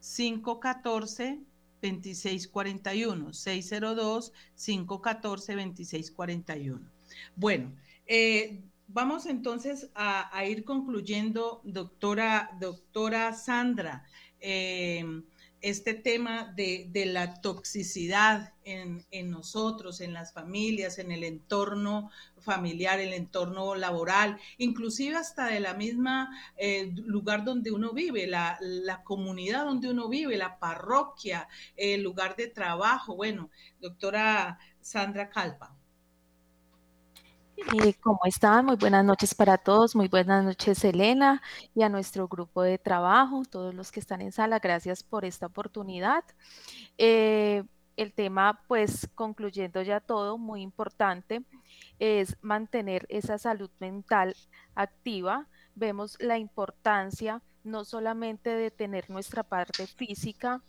514 0.00 1.38
2641 1.82 3.32
602 3.32 4.32
514 4.56 5.52
2641. 5.54 6.80
Bueno, 7.36 7.72
eh, 8.06 8.62
vamos 8.92 9.26
entonces 9.26 9.90
a, 9.94 10.44
ir 10.44 10.64
concluyendo, 10.64 11.60
doctora, 11.64 12.50
doctora 12.60 13.32
Sandra. 13.32 14.04
Eh, 14.40 15.04
este 15.62 15.94
tema 15.94 16.52
de, 16.56 16.90
la 17.06 17.40
toxicidad 17.40 18.52
en, 18.64 19.04
nosotros, 19.30 20.00
en 20.00 20.12
las 20.12 20.32
familias, 20.32 20.98
en 20.98 21.12
el 21.12 21.22
entorno 21.22 22.10
familiar, 22.40 22.98
el 22.98 23.12
entorno 23.12 23.76
laboral, 23.76 24.40
inclusive 24.58 25.16
hasta 25.16 25.46
de 25.46 25.60
la 25.60 25.74
misma 25.74 26.36
eh, 26.56 26.90
lugar 26.92 27.44
donde 27.44 27.70
uno 27.70 27.92
vive, 27.92 28.26
la, 28.26 28.58
la, 28.60 29.04
comunidad 29.04 29.64
donde 29.64 29.88
uno 29.88 30.08
vive, 30.08 30.36
la 30.36 30.58
parroquia, 30.58 31.46
el 31.76 32.02
lugar 32.02 32.34
de 32.34 32.48
trabajo. 32.48 33.14
Bueno, 33.14 33.48
doctora 33.80 34.58
Sandra 34.80 35.30
Calpa. 35.30 35.76
Eh, 37.70 37.94
¿Cómo 38.00 38.20
están? 38.24 38.66
Muy 38.66 38.76
buenas 38.76 39.04
noches 39.04 39.34
para 39.34 39.56
todos. 39.56 39.94
Muy 39.94 40.08
buenas 40.08 40.44
noches, 40.44 40.84
Elena, 40.84 41.40
y 41.74 41.82
a 41.82 41.88
nuestro 41.88 42.28
grupo 42.28 42.62
de 42.62 42.78
trabajo, 42.78 43.42
todos 43.48 43.74
los 43.74 43.92
que 43.92 44.00
están 44.00 44.20
en 44.20 44.32
sala. 44.32 44.58
Gracias 44.58 45.02
por 45.02 45.24
esta 45.24 45.46
oportunidad. 45.46 46.24
Eh, 46.98 47.64
el 47.96 48.12
tema, 48.12 48.62
pues, 48.66 49.08
concluyendo 49.14 49.80
ya 49.82 50.00
todo, 50.00 50.38
muy 50.38 50.62
importante, 50.62 51.44
es 51.98 52.36
mantener 52.42 53.06
esa 53.08 53.38
salud 53.38 53.70
mental 53.78 54.34
activa. 54.74 55.46
Vemos 55.74 56.16
la 56.20 56.38
importancia 56.38 57.42
no 57.64 57.84
solamente 57.84 58.50
de 58.50 58.70
tener 58.70 59.08
nuestra 59.08 59.44
parte 59.44 59.86
física 59.86 60.62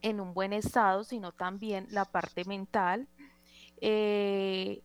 en 0.00 0.20
un 0.20 0.34
buen 0.34 0.52
estado, 0.52 1.04
sino 1.04 1.32
también 1.32 1.86
la 1.90 2.04
parte 2.04 2.44
mental. 2.44 3.06
Eh, 3.80 4.82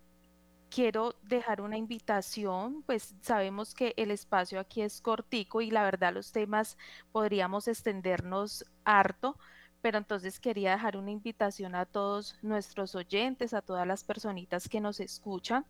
quiero 0.78 1.15
dejar 1.23 1.61
una 1.61 1.75
invitación, 1.75 2.84
pues 2.84 3.15
sabemos 3.21 3.73
que 3.73 3.95
el 3.97 4.11
espacio 4.11 4.59
aquí 4.59 4.84
es 4.84 5.01
cortico 5.01 5.59
y 5.61 5.71
la 5.71 5.84
verdad 5.84 6.13
los 6.13 6.32
temas 6.32 6.78
podríamos 7.11 7.67
extendernos 7.67 8.63
harto, 8.86 9.39
pero 9.82 9.97
entonces 9.97 10.39
quería 10.39 10.73
dejar 10.73 10.95
una 10.95 11.09
invitación 11.09 11.73
a 11.73 11.88
todos 11.88 12.38
nuestros 12.43 12.93
oyentes, 12.93 13.55
a 13.55 13.63
todas 13.63 13.88
las 13.88 14.03
personitas 14.03 14.69
que 14.69 14.80
nos 14.80 14.99
escuchan, 14.99 15.65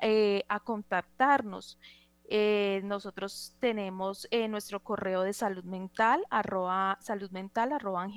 eh, 0.00 0.44
a 0.48 0.60
contactarnos. 0.60 1.76
Eh, 2.28 2.80
nosotros 2.82 3.54
tenemos 3.60 4.26
eh, 4.32 4.48
nuestro 4.48 4.82
correo 4.82 5.22
de 5.22 5.32
salud 5.32 5.62
mental, 5.64 6.24
arroba, 6.28 6.98
salud 7.00 7.30
mental, 7.30 7.72
arroba 7.72 8.08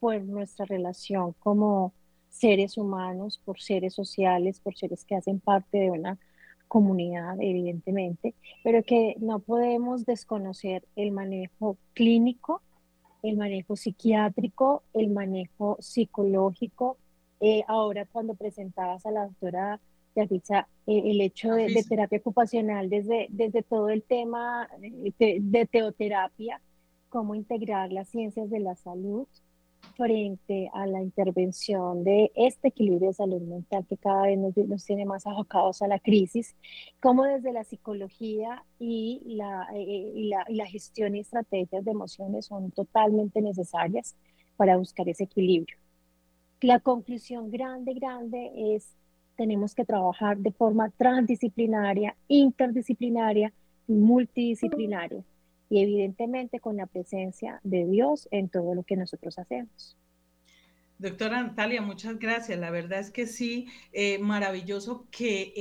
por 0.00 0.20
nuestra 0.22 0.66
relación 0.66 1.34
como 1.38 1.92
seres 2.28 2.76
humanos, 2.76 3.40
por 3.44 3.60
seres 3.60 3.94
sociales, 3.94 4.60
por 4.60 4.76
seres 4.76 5.04
que 5.04 5.16
hacen 5.16 5.40
parte 5.40 5.78
de 5.78 5.90
una 5.90 6.18
comunidad, 6.68 7.36
evidentemente, 7.40 8.34
pero 8.64 8.82
que 8.82 9.16
no 9.20 9.38
podemos 9.38 10.04
desconocer 10.04 10.84
el 10.96 11.12
manejo 11.12 11.78
clínico, 11.94 12.62
el 13.22 13.36
manejo 13.36 13.76
psiquiátrico, 13.76 14.82
el 14.92 15.10
manejo 15.10 15.76
psicológico. 15.80 16.98
Eh, 17.40 17.62
ahora 17.68 18.06
cuando 18.06 18.34
presentabas 18.34 19.04
a 19.06 19.10
la 19.10 19.26
doctora 19.26 19.80
Yafixa, 20.14 20.68
eh, 20.86 21.02
el 21.04 21.20
hecho 21.20 21.52
de, 21.52 21.84
terapia 21.88 22.18
ocupacional 22.18 22.88
desde, 22.88 23.26
desde 23.30 23.62
todo 23.62 23.90
el 23.90 24.02
tema 24.02 24.68
eh, 25.18 25.38
de 25.40 25.66
teoterapia, 25.66 26.60
cómo 27.16 27.34
integrar 27.34 27.92
las 27.92 28.10
ciencias 28.10 28.50
de 28.50 28.60
la 28.60 28.76
salud 28.76 29.26
frente 29.96 30.68
a 30.74 30.86
la 30.86 31.00
intervención 31.00 32.04
de 32.04 32.30
este 32.34 32.68
equilibrio 32.68 33.08
de 33.08 33.14
salud 33.14 33.40
mental 33.40 33.86
que 33.88 33.96
cada 33.96 34.24
vez 34.24 34.38
nos, 34.38 34.84
tiene 34.84 35.06
más 35.06 35.26
abocados 35.26 35.80
a 35.80 35.88
la 35.88 35.98
crisis, 35.98 36.54
cómo 37.00 37.24
desde 37.24 37.54
la 37.54 37.64
psicología 37.64 38.62
y 38.78 39.22
la, 39.24 39.66
eh, 39.74 40.12
y 40.14 40.28
la, 40.28 40.44
y 40.46 40.56
la 40.56 40.66
gestión 40.66 41.16
y 41.16 41.20
estrategias 41.20 41.86
de 41.86 41.90
emociones 41.90 42.44
son 42.44 42.70
totalmente 42.70 43.40
necesarias 43.40 44.14
para 44.58 44.76
buscar 44.76 45.08
ese 45.08 45.24
equilibrio. 45.24 45.78
La 46.60 46.80
conclusión 46.80 47.50
grande, 47.50 47.94
grande 47.94 48.74
es 48.74 48.94
tenemos 49.36 49.74
que 49.74 49.86
trabajar 49.86 50.36
de 50.36 50.52
forma 50.52 50.90
transdisciplinaria, 50.90 52.14
interdisciplinaria 52.28 53.54
multidisciplinaria 53.86 55.24
y 55.68 55.82
evidentemente 55.82 56.60
con 56.60 56.76
la 56.76 56.86
presencia 56.86 57.60
de 57.64 57.86
Dios 57.86 58.28
en 58.30 58.48
todo 58.48 58.74
lo 58.74 58.82
que 58.82 58.96
nosotros 58.96 59.38
hacemos. 59.38 59.96
Doctora 60.98 61.42
Natalia, 61.42 61.82
muchas 61.82 62.18
gracias. 62.18 62.58
La 62.58 62.70
verdad 62.70 63.00
es 63.00 63.10
que 63.10 63.26
sí, 63.26 63.68
eh, 63.92 64.18
maravilloso 64.18 65.06
que, 65.10 65.52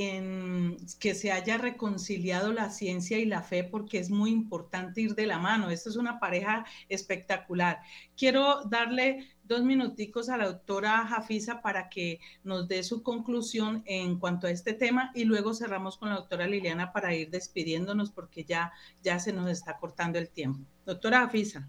que 0.98 1.14
se 1.14 1.32
haya 1.34 1.58
reconciliado 1.58 2.54
la 2.54 2.70
ciencia 2.70 3.20
y 3.20 3.26
la 3.26 3.42
fe 3.42 3.66
porque 3.66 4.00
es 4.00 4.10
muy 4.10 4.32
importante 4.32 5.02
ir 5.02 5.14
de 5.14 5.26
la 5.26 5.38
mano. 5.38 5.70
Esto 5.70 5.90
es 5.90 5.98
una 5.98 6.22
pareja 6.22 6.66
espectacular. 6.88 7.82
Quiero 8.16 8.64
darle 8.64 9.35
dos 9.48 9.64
minuticos 9.64 10.30
a 10.30 10.38
la 10.38 10.48
doctora 10.48 11.06
Jafisa 11.08 11.62
para 11.62 11.90
que 11.90 12.20
nos 12.44 12.68
dé 12.68 12.84
su 12.84 13.04
conclusión 13.04 13.84
en 13.86 14.20
cuanto 14.20 14.48
a 14.48 14.52
este 14.52 14.74
tema 14.74 15.12
y 15.14 15.26
luego 15.26 15.54
cerramos 15.54 15.98
con 15.98 16.10
la 16.10 16.16
doctora 16.16 16.48
Liliana 16.48 16.92
para 16.92 17.14
ir 17.14 17.30
despidiéndonos 17.30 18.12
porque 18.12 18.44
ya, 18.44 18.74
ya 19.02 19.20
se 19.20 19.34
nos 19.34 19.50
está 19.50 19.78
cortando 19.78 20.20
el 20.20 20.30
tiempo. 20.30 20.60
Doctora 20.86 21.22
Jafisa. 21.22 21.68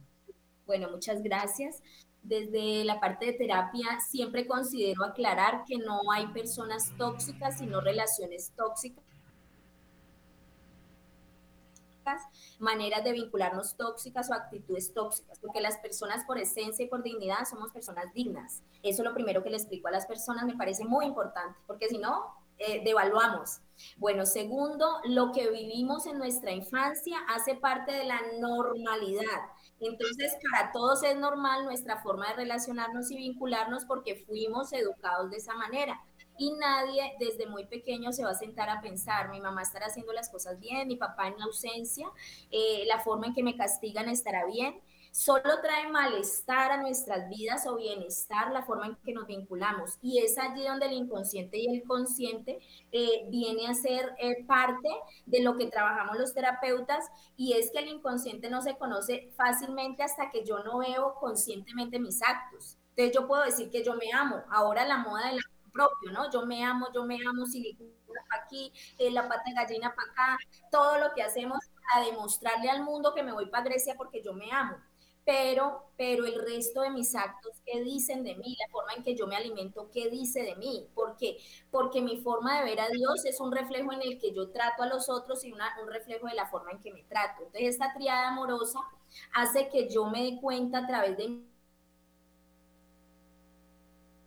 Bueno, 0.67 0.91
muchas 0.91 1.23
gracias 1.23 1.83
desde 2.27 2.85
la 2.85 2.99
parte 2.99 3.27
de 3.27 3.33
terapia 3.35 4.01
siempre 4.01 4.47
considero 4.47 5.05
aclarar 5.05 5.65
que 5.65 5.79
no 5.79 6.01
hay 6.13 6.27
personas 6.29 6.93
tóxicas, 6.99 7.59
sino 7.59 7.81
relaciones 7.81 8.53
tóxicas 8.57 9.06
maneras 12.59 13.05
de 13.05 13.13
vincularnos 13.13 13.77
tóxicas 13.77 14.31
o 14.31 14.35
actitudes 14.35 14.93
tóxicas, 14.95 15.39
porque 15.39 15.61
las 15.61 15.79
personas 15.79 16.25
por 16.25 16.39
esencia 16.39 16.85
y 16.85 16.89
por 16.89 17.03
dignidad 17.03 17.45
somos 17.49 17.73
personas 17.73 18.13
dignas. 18.15 18.63
Eso 18.83 19.03
es 19.03 19.09
lo 19.09 19.15
primero 19.15 19.43
que 19.43 19.51
le 19.51 19.57
explico 19.57 19.89
a 19.89 19.93
las 19.93 20.07
personas, 20.07 20.47
me 20.47 20.57
parece 20.57 20.85
muy 20.85 21.07
importante, 21.07 21.59
porque 21.67 21.89
si 21.89 21.99
no, 21.99 22.35
eh, 22.59 22.83
devaluamos. 22.85 23.61
Bueno, 23.99 24.25
segundo, 24.25 25.01
lo 25.05 25.33
que 25.33 25.51
vivimos 25.51 26.07
en 26.07 26.17
nuestra 26.17 26.53
infancia 26.53 27.19
hace 27.29 27.55
parte 27.55 27.93
de 27.93 28.05
la 28.05 28.21
normalidad. 28.41 29.43
Entonces, 29.79 30.35
para 30.51 30.73
todos 30.73 31.03
es 31.03 31.17
normal 31.17 31.65
nuestra 31.65 32.03
forma 32.03 32.29
de 32.29 32.37
relacionarnos 32.37 33.11
y 33.11 33.17
vincularnos 33.17 33.85
porque 33.85 34.25
fuimos 34.27 34.73
educados 34.73 35.31
de 35.31 35.37
esa 35.37 35.55
manera. 35.55 36.03
Y 36.39 36.53
nadie 36.53 37.15
desde 37.19 37.47
muy 37.47 37.67
pequeño 37.67 38.13
se 38.13 38.25
va 38.25 38.31
a 38.31 38.35
sentar 38.35 38.69
a 38.69 38.81
pensar, 38.81 39.31
mi 39.31 39.41
mamá 39.41 39.63
estará 39.63 39.87
haciendo 39.87 40.13
las 40.13 40.29
cosas 40.29 40.59
bien, 40.59 40.89
mi 40.89 40.97
papá 40.97 41.29
en 41.29 41.41
ausencia, 41.41 42.07
eh, 42.51 42.85
la 42.87 43.01
forma 43.01 43.27
en 43.27 43.35
que 43.35 43.43
me 43.43 43.57
castigan 43.57 44.09
estará 44.09 44.45
bien, 44.45 44.81
solo 45.17 45.63
trae 45.63 45.89
malestar 45.89 46.73
a 46.73 46.83
nuestras 46.83 47.31
vidas 47.31 47.67
o 47.67 47.77
bienestar 47.77 48.53
la 48.53 48.63
forma 48.63 48.87
en 48.87 48.97
que 48.97 49.15
nos 49.15 49.27
vinculamos. 49.27 49.97
Y 50.03 50.19
es 50.19 50.37
allí 50.37 50.63
donde 50.67 50.87
el 50.87 50.93
inconsciente 50.93 51.57
y 51.57 51.75
el 51.75 51.85
consciente 51.85 52.59
eh, 52.93 53.27
viene 53.31 53.67
a 53.67 53.73
ser 53.73 54.15
eh, 54.19 54.45
parte 54.45 54.89
de 55.25 55.41
lo 55.41 55.57
que 55.57 55.69
trabajamos 55.69 56.19
los 56.19 56.35
terapeutas 56.35 57.07
y 57.35 57.55
es 57.55 57.71
que 57.71 57.79
el 57.79 57.89
inconsciente 57.89 58.51
no 58.51 58.61
se 58.61 58.77
conoce 58.77 59.31
fácilmente 59.37 60.03
hasta 60.03 60.31
que 60.31 60.45
yo 60.45 60.59
no 60.59 60.79
veo 60.79 61.15
conscientemente 61.19 61.99
mis 61.99 62.23
actos. 62.23 62.77
Entonces 62.91 63.15
yo 63.15 63.27
puedo 63.27 63.43
decir 63.43 63.71
que 63.71 63.83
yo 63.83 63.95
me 63.95 64.13
amo. 64.13 64.43
Ahora 64.51 64.87
la 64.87 64.99
moda 64.99 65.29
del 65.29 65.39
amor 65.39 65.56
propio, 65.77 66.13
¿no? 66.13 66.31
Yo 66.31 66.47
me 66.47 66.65
amo, 66.65 66.89
yo 66.95 67.05
me 67.05 67.19
amo, 67.27 67.47
silicona 67.47 67.91
para 68.29 68.45
aquí, 68.45 68.73
eh, 68.99 69.11
la 69.11 69.29
pata 69.29 69.43
de 69.47 69.55
gallina 69.55 69.95
para 69.95 70.11
acá, 70.11 70.39
todo 70.71 70.99
lo 70.99 71.13
que 71.15 71.23
hacemos 71.23 71.59
a 71.95 72.01
demostrarle 72.01 72.71
al 72.71 72.83
mundo 72.83 73.15
que 73.15 73.23
me 73.23 73.33
voy 73.33 73.47
para 73.47 73.65
Grecia 73.65 73.95
porque 73.97 74.23
yo 74.23 74.33
me 74.33 74.51
amo 74.53 74.77
pero, 75.27 75.91
pero 75.97 76.25
el 76.25 76.41
resto 76.41 76.83
de 76.83 76.91
mis 76.91 77.17
actos, 77.17 77.61
¿qué 77.67 77.83
dicen 77.83 78.23
de 78.23 78.37
mí? 78.37 78.57
La 78.61 78.71
forma 78.71 78.93
en 78.95 79.03
que 79.03 79.17
yo 79.17 79.27
me 79.27 79.35
alimento, 79.35 79.91
¿qué 79.93 80.09
dice 80.09 80.43
de 80.43 80.55
mí? 80.55 80.89
¿Por 80.95 81.17
qué? 81.17 81.39
Porque 81.73 82.01
mi 82.01 82.19
forma 82.23 82.61
de 82.61 82.65
ver 82.65 82.81
a 82.81 82.89
Dios 82.89 83.25
es 83.25 83.41
un 83.41 83.51
reflejo 83.51 83.93
en 83.93 84.03
el 84.03 84.21
que 84.21 84.33
yo 84.33 84.51
trato 84.53 84.85
a 84.85 84.87
los 84.87 85.09
otros 85.11 85.45
y 85.45 85.53
un 85.53 85.59
reflejo 85.89 86.29
de 86.29 86.35
la 86.35 86.47
forma 86.47 86.71
en 86.71 86.79
que 86.79 86.93
me 86.93 87.03
trato. 87.03 87.43
Entonces, 87.43 87.71
esta 87.71 87.93
triada 87.93 88.29
amorosa 88.29 88.79
hace 89.35 89.69
que 89.69 89.89
yo 89.89 90.05
me 90.07 90.23
dé 90.23 90.41
cuenta 90.41 90.79
a 90.79 90.87
través 90.87 91.17
de 91.17 91.41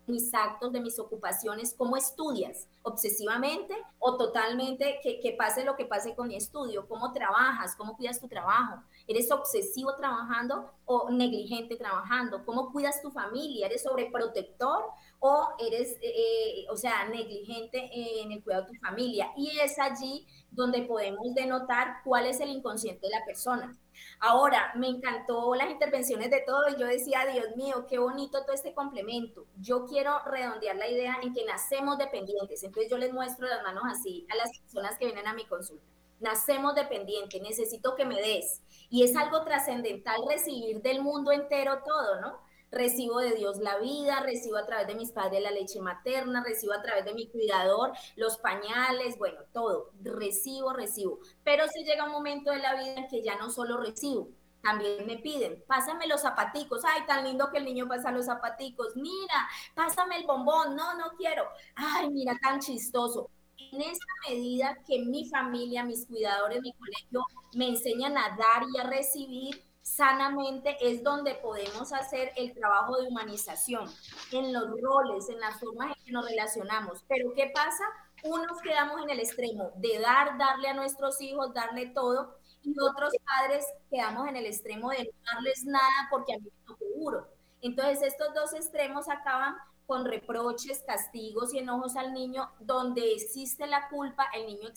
mis 0.09 0.33
actos, 0.33 0.71
de 0.71 0.81
mis 0.81 0.99
ocupaciones, 0.99 1.73
cómo 1.77 1.95
estudias, 1.95 2.67
obsesivamente 2.81 3.75
o 3.99 4.17
totalmente, 4.17 4.99
que, 5.01 5.19
que, 5.19 5.33
pase 5.33 5.63
lo 5.63 5.75
que 5.75 5.85
pase 5.85 6.15
con 6.15 6.27
mi 6.27 6.35
estudio, 6.35 6.87
cómo 6.87 7.13
trabajas, 7.13 7.75
cómo 7.75 7.95
cuidas 7.95 8.19
tu 8.19 8.27
trabajo, 8.27 8.81
eres 9.07 9.31
obsesivo 9.31 9.95
trabajando 9.95 10.71
o 10.85 11.09
negligente 11.09 11.75
trabajando, 11.75 12.45
cómo 12.45 12.71
cuidas 12.71 13.01
tu 13.01 13.11
familia, 13.11 13.67
eres 13.67 13.83
sobreprotector 13.83 14.85
o 15.19 15.49
eres, 15.59 15.97
eh, 16.01 16.61
eh, 16.61 16.65
o 16.69 16.77
sea, 16.77 17.05
negligente 17.09 17.89
en 18.21 18.31
el 18.31 18.43
cuidado 18.43 18.65
de 18.65 18.69
tu 18.69 18.79
familia. 18.79 19.31
Y 19.35 19.59
es 19.59 19.77
allí 19.79 20.25
donde 20.51 20.83
podemos 20.83 21.33
denotar 21.35 22.01
cuál 22.03 22.25
es 22.25 22.39
el 22.39 22.49
inconsciente 22.49 23.07
de 23.07 23.13
la 23.13 23.25
persona. 23.25 23.77
Ahora, 24.21 24.71
me 24.75 24.87
encantó 24.87 25.53
las 25.55 25.69
intervenciones 25.69 26.29
de 26.29 26.41
todos 26.45 26.77
yo 26.77 26.85
decía, 26.85 27.25
Dios 27.25 27.55
mío, 27.55 27.85
qué 27.87 27.97
bonito 27.99 28.43
todo 28.43 28.53
este 28.53 28.73
complemento. 28.73 29.45
Yo 29.57 29.85
quiero 29.85 30.19
redondear 30.25 30.77
la 30.77 30.89
idea 30.89 31.17
en 31.21 31.33
que 31.33 31.45
nacemos 31.45 31.97
dependientes. 31.97 32.63
Entonces 32.63 32.89
yo 32.89 32.97
les 32.97 33.13
muestro 33.13 33.47
las 33.47 33.63
manos 33.63 33.83
así 33.85 34.25
a 34.31 34.35
las 34.35 34.57
personas 34.57 34.97
que 34.97 35.05
vienen 35.05 35.27
a 35.27 35.33
mi 35.33 35.45
consulta. 35.45 35.83
Nacemos 36.19 36.75
dependientes, 36.75 37.41
necesito 37.41 37.95
que 37.95 38.05
me 38.05 38.15
des. 38.15 38.61
Y 38.89 39.03
es 39.03 39.15
algo 39.15 39.43
trascendental 39.43 40.19
recibir 40.29 40.81
del 40.81 41.01
mundo 41.01 41.31
entero 41.31 41.81
todo, 41.85 42.19
¿no? 42.19 42.48
Recibo 42.71 43.19
de 43.19 43.33
Dios 43.33 43.57
la 43.59 43.77
vida, 43.79 44.21
recibo 44.21 44.57
a 44.57 44.65
través 44.65 44.87
de 44.87 44.95
mis 44.95 45.11
padres 45.11 45.41
la 45.41 45.51
leche 45.51 45.81
materna, 45.81 46.43
recibo 46.43 46.73
a 46.73 46.81
través 46.81 47.05
de 47.05 47.13
mi 47.13 47.27
cuidador 47.27 47.91
los 48.15 48.37
pañales, 48.37 49.17
bueno, 49.17 49.41
todo, 49.53 49.91
recibo, 50.01 50.73
recibo. 50.73 51.19
Pero 51.43 51.67
si 51.67 51.83
llega 51.83 52.05
un 52.05 52.11
momento 52.11 52.51
de 52.51 52.59
la 52.59 52.75
vida 52.75 52.95
en 52.95 53.07
que 53.07 53.23
ya 53.23 53.37
no 53.37 53.49
solo 53.49 53.77
recibo, 53.77 54.29
también 54.61 55.05
me 55.07 55.17
piden, 55.17 55.63
pásame 55.67 56.05
los 56.07 56.21
zapaticos, 56.21 56.83
ay, 56.83 57.05
tan 57.07 57.23
lindo 57.23 57.49
que 57.49 57.59
el 57.59 57.65
niño 57.65 57.87
pasa 57.87 58.11
los 58.11 58.25
zapaticos, 58.25 58.95
mira, 58.95 59.47
pásame 59.73 60.17
el 60.17 60.25
bombón, 60.25 60.75
no, 60.75 60.97
no 60.97 61.11
quiero, 61.17 61.45
ay, 61.75 62.09
mira, 62.09 62.37
tan 62.41 62.59
chistoso. 62.59 63.29
En 63.71 63.81
esa 63.81 64.05
medida 64.27 64.77
que 64.85 64.99
mi 64.99 65.29
familia, 65.29 65.83
mis 65.83 66.05
cuidadores, 66.05 66.61
mi 66.61 66.73
colegio 66.73 67.21
me 67.53 67.69
enseñan 67.69 68.17
a 68.17 68.35
dar 68.35 68.63
y 68.73 68.79
a 68.79 68.83
recibir, 68.83 69.63
sanamente 69.95 70.77
es 70.81 71.03
donde 71.03 71.35
podemos 71.35 71.91
hacer 71.93 72.31
el 72.35 72.53
trabajo 72.53 72.97
de 72.97 73.07
humanización, 73.07 73.89
en 74.31 74.53
los 74.53 74.69
roles, 74.81 75.29
en 75.29 75.39
las 75.39 75.59
formas 75.59 75.87
en 75.97 76.05
que 76.05 76.11
nos 76.11 76.25
relacionamos. 76.25 77.03
Pero 77.07 77.33
¿qué 77.35 77.51
pasa? 77.53 77.83
Unos 78.23 78.61
quedamos 78.61 79.01
en 79.01 79.09
el 79.09 79.19
extremo 79.19 79.71
de 79.75 79.99
dar, 79.99 80.37
darle 80.37 80.69
a 80.69 80.73
nuestros 80.73 81.19
hijos, 81.21 81.53
darle 81.53 81.87
todo, 81.87 82.37
y 82.61 82.75
otros 82.79 83.13
padres 83.25 83.65
quedamos 83.89 84.27
en 84.27 84.35
el 84.35 84.45
extremo 84.45 84.89
de 84.89 85.05
no 85.05 85.11
darles 85.33 85.65
nada 85.65 86.07
porque 86.11 86.33
a 86.33 86.37
mí 86.37 86.49
me 86.67 86.75
seguro. 86.75 87.27
Entonces 87.61 88.01
estos 88.03 88.33
dos 88.33 88.53
extremos 88.53 89.09
acaban 89.09 89.55
con 89.89 90.05
reproches, 90.05 90.83
castigos 90.85 91.51
y 91.51 91.57
enojos 91.57 91.95
al 91.95 92.13
niño, 92.13 92.51
donde 92.59 93.11
existe 93.13 93.65
la 93.65 93.89
culpa, 93.89 94.27
el 94.35 94.45
niño 94.45 94.69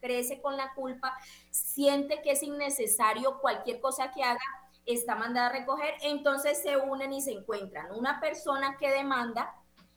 crece 0.00 0.40
con 0.40 0.56
la 0.56 0.72
culpa, 0.74 1.12
siente 1.50 2.22
que 2.22 2.30
es 2.30 2.44
innecesario 2.44 3.40
cualquier 3.40 3.80
cosa 3.80 4.12
que 4.12 4.22
haga, 4.22 4.38
está 4.86 5.16
mandada 5.16 5.48
a 5.48 5.52
recoger, 5.52 5.94
entonces 6.02 6.62
se 6.62 6.76
unen 6.76 7.12
y 7.12 7.20
se 7.20 7.32
encuentran. 7.32 7.90
Una 7.90 8.20
persona 8.20 8.76
que 8.78 8.88
demanda, 8.88 9.52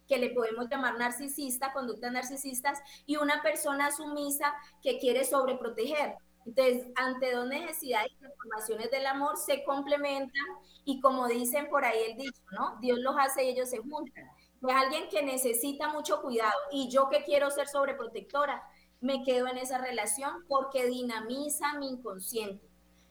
que 0.07 0.17
le 0.17 0.31
podemos 0.31 0.67
llamar 0.67 0.97
narcisista, 0.97 1.71
conductas 1.71 2.11
narcisistas, 2.11 2.79
y 3.05 3.17
una 3.17 3.43
persona 3.43 3.91
sumisa 3.91 4.55
que 4.81 4.97
quiere 4.97 5.25
sobreproteger. 5.25 6.15
Entonces, 6.43 6.87
ante 6.95 7.33
dos 7.33 7.47
necesidades 7.47 8.11
y 8.13 8.17
transformaciones 8.17 8.89
del 8.89 9.05
amor 9.05 9.37
se 9.37 9.63
complementan 9.63 10.45
y 10.85 11.01
como 11.01 11.27
dicen 11.27 11.69
por 11.69 11.85
ahí 11.85 11.99
el 12.07 12.17
dicho, 12.17 12.41
¿no? 12.51 12.79
Dios 12.81 12.97
los 12.97 13.15
hace 13.15 13.43
y 13.43 13.49
ellos 13.49 13.69
se 13.69 13.77
juntan 13.77 14.25
es 14.69 14.75
alguien 14.75 15.09
que 15.09 15.23
necesita 15.23 15.89
mucho 15.89 16.21
cuidado 16.21 16.53
y 16.71 16.89
yo 16.89 17.09
que 17.09 17.23
quiero 17.23 17.51
ser 17.51 17.67
sobreprotectora, 17.67 18.63
me 19.01 19.23
quedo 19.23 19.47
en 19.47 19.57
esa 19.57 19.77
relación 19.77 20.45
porque 20.47 20.85
dinamiza 20.85 21.73
mi 21.77 21.89
inconsciente. 21.89 22.67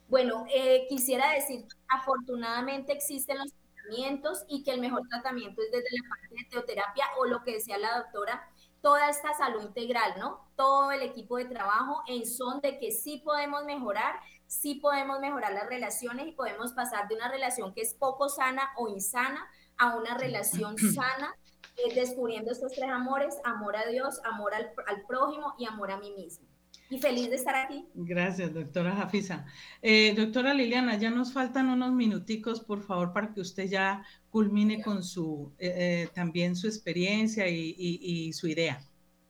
Bueno, 0.08 0.44
eh, 0.52 0.86
quisiera 0.88 1.32
decir, 1.32 1.66
afortunadamente 1.88 2.92
existen 2.92 3.38
los 3.38 3.52
tratamientos 3.52 4.44
y 4.48 4.62
que 4.62 4.72
el 4.72 4.80
mejor 4.80 5.06
tratamiento 5.08 5.62
es 5.62 5.70
desde 5.70 5.88
la 5.90 6.08
parte 6.08 6.34
de 6.36 6.50
teoterapia 6.50 7.06
o 7.18 7.26
lo 7.26 7.42
que 7.42 7.52
decía 7.52 7.78
la 7.78 7.98
doctora, 7.98 8.48
toda 8.80 9.08
esta 9.08 9.32
salud 9.32 9.62
integral, 9.62 10.14
¿no? 10.18 10.46
Todo 10.56 10.92
el 10.92 11.02
equipo 11.02 11.38
de 11.38 11.46
trabajo 11.46 12.02
en 12.06 12.26
son 12.26 12.60
de 12.60 12.78
que 12.78 12.92
sí 12.92 13.22
podemos 13.24 13.64
mejorar, 13.64 14.20
sí 14.46 14.74
podemos 14.74 15.20
mejorar 15.20 15.52
las 15.52 15.66
relaciones 15.66 16.28
y 16.28 16.32
podemos 16.32 16.72
pasar 16.72 17.08
de 17.08 17.14
una 17.14 17.28
relación 17.28 17.72
que 17.72 17.80
es 17.80 17.94
poco 17.94 18.28
sana 18.28 18.72
o 18.76 18.88
insana 18.88 19.46
a 19.78 19.96
una 19.96 20.18
relación 20.18 20.76
sana 20.94 21.34
eh, 21.76 21.92
descubriendo 21.94 22.52
estos 22.52 22.72
tres 22.72 22.88
amores, 22.88 23.34
amor 23.44 23.76
a 23.76 23.86
Dios, 23.88 24.20
amor 24.24 24.52
al, 24.54 24.70
prójimo 25.08 25.54
y 25.58 25.66
amor 25.66 25.90
a 25.90 25.98
mí 25.98 26.12
mismo. 26.12 26.46
Y 26.88 26.98
feliz 26.98 27.30
de 27.30 27.36
estar 27.36 27.56
aquí. 27.56 27.84
Gracias, 27.94 28.52
doctora 28.52 28.94
Jafisa. 28.94 29.44
Eh, 29.82 30.14
doctora 30.14 30.54
Liliana, 30.54 30.96
ya 30.98 31.10
nos 31.10 31.32
faltan 31.32 31.68
unos 31.68 31.92
minuticos, 31.92 32.60
por 32.60 32.82
favor, 32.82 33.12
para 33.12 33.32
que 33.32 33.40
usted 33.40 33.64
ya 33.68 34.04
culmine 34.30 34.82
con 34.82 35.02
su, 35.02 35.52
eh, 35.58 36.08
también 36.14 36.54
su 36.54 36.68
experiencia 36.68 37.48
y, 37.48 38.32
su 38.32 38.46
idea. 38.46 38.80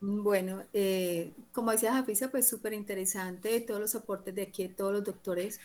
Bueno, 0.00 0.62
como 1.52 1.70
decía 1.70 1.94
Jafisa, 1.94 2.30
pues 2.30 2.46
súper 2.46 2.74
interesante 2.74 3.58
todos 3.60 3.80
los 3.80 3.94
aportes 3.94 4.34
de 4.34 4.42
aquí, 4.42 4.68
todos 4.68 4.92
los 4.92 5.04
doctores 5.04 5.60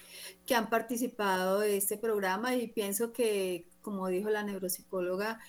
que 0.46 0.56
han 0.56 0.70
participado 0.70 1.60
de 1.60 1.76
este 1.76 1.98
programa 1.98 2.56
y 2.56 2.68
pienso 2.68 3.12
que, 3.12 3.66
como 3.82 4.08
dijo 4.08 4.30
la 4.30 4.44
neuropsicóloga, 4.44 5.40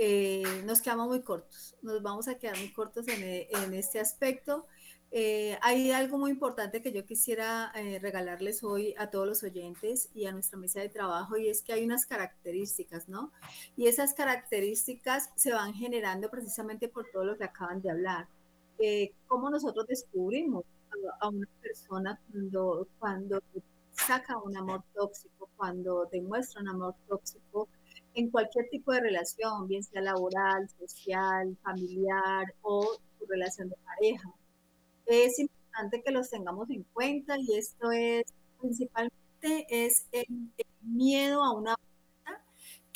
eh, 0.00 0.44
nos 0.64 0.80
quedamos 0.80 1.08
muy 1.08 1.22
cortos, 1.22 1.74
nos 1.82 2.00
vamos 2.02 2.28
a 2.28 2.38
quedar 2.38 2.56
muy 2.56 2.72
cortos 2.72 3.08
en, 3.08 3.20
e, 3.20 3.48
este 3.76 3.98
aspecto. 3.98 4.64
Eh, 5.10 5.58
hay 5.60 5.90
algo 5.90 6.18
muy 6.18 6.30
importante 6.30 6.80
que 6.80 6.92
yo 6.92 7.04
quisiera 7.04 7.72
eh, 7.74 7.98
regalarles 7.98 8.62
hoy 8.62 8.94
a 8.96 9.10
todos 9.10 9.26
los 9.26 9.42
oyentes 9.42 10.08
y 10.14 10.26
a 10.26 10.32
nuestra 10.32 10.56
mesa 10.56 10.80
de 10.80 10.88
trabajo 10.88 11.36
y 11.36 11.48
es 11.48 11.62
que 11.62 11.72
hay 11.72 11.84
unas 11.84 12.06
características, 12.06 13.08
¿no? 13.08 13.32
Y 13.76 13.88
esas 13.88 14.14
características 14.14 15.30
se 15.34 15.52
van 15.52 15.74
generando 15.74 16.30
precisamente 16.30 16.88
por 16.88 17.06
todo 17.12 17.24
lo 17.24 17.36
que 17.36 17.44
acaban 17.44 17.82
de 17.82 17.90
hablar. 17.90 18.28
¿Cómo 19.26 19.50
nosotros 19.50 19.84
descubrimos 19.88 20.64
a, 21.20 21.28
una 21.28 21.48
persona 21.60 22.20
cuando, 22.30 22.86
cuando 23.00 23.42
saca 23.90 24.38
un 24.38 24.56
amor 24.56 24.84
tóxico, 24.94 25.50
cuando 25.56 26.06
demuestra 26.12 26.60
un 26.62 26.68
amor 26.68 26.94
tóxico? 27.08 27.68
En 28.14 28.30
cualquier 28.30 28.68
tipo 28.70 28.92
de 28.92 29.00
relación, 29.00 29.68
bien 29.68 29.82
sea 29.82 30.02
laboral, 30.02 30.68
social, 30.78 31.56
familiar 31.62 32.54
o 32.62 32.98
su 33.18 33.26
relación 33.26 33.68
de 33.68 33.76
pareja. 33.76 34.34
Es 35.06 35.38
importante 35.38 36.02
que 36.02 36.12
los 36.12 36.28
tengamos 36.28 36.68
en 36.70 36.82
cuenta 36.92 37.36
y 37.38 37.56
esto 37.56 37.90
es 37.92 38.24
principalmente 38.60 39.66
es 39.68 40.06
el, 40.12 40.26
miedo 40.80 41.42
a 41.42 41.52
una 41.52 41.74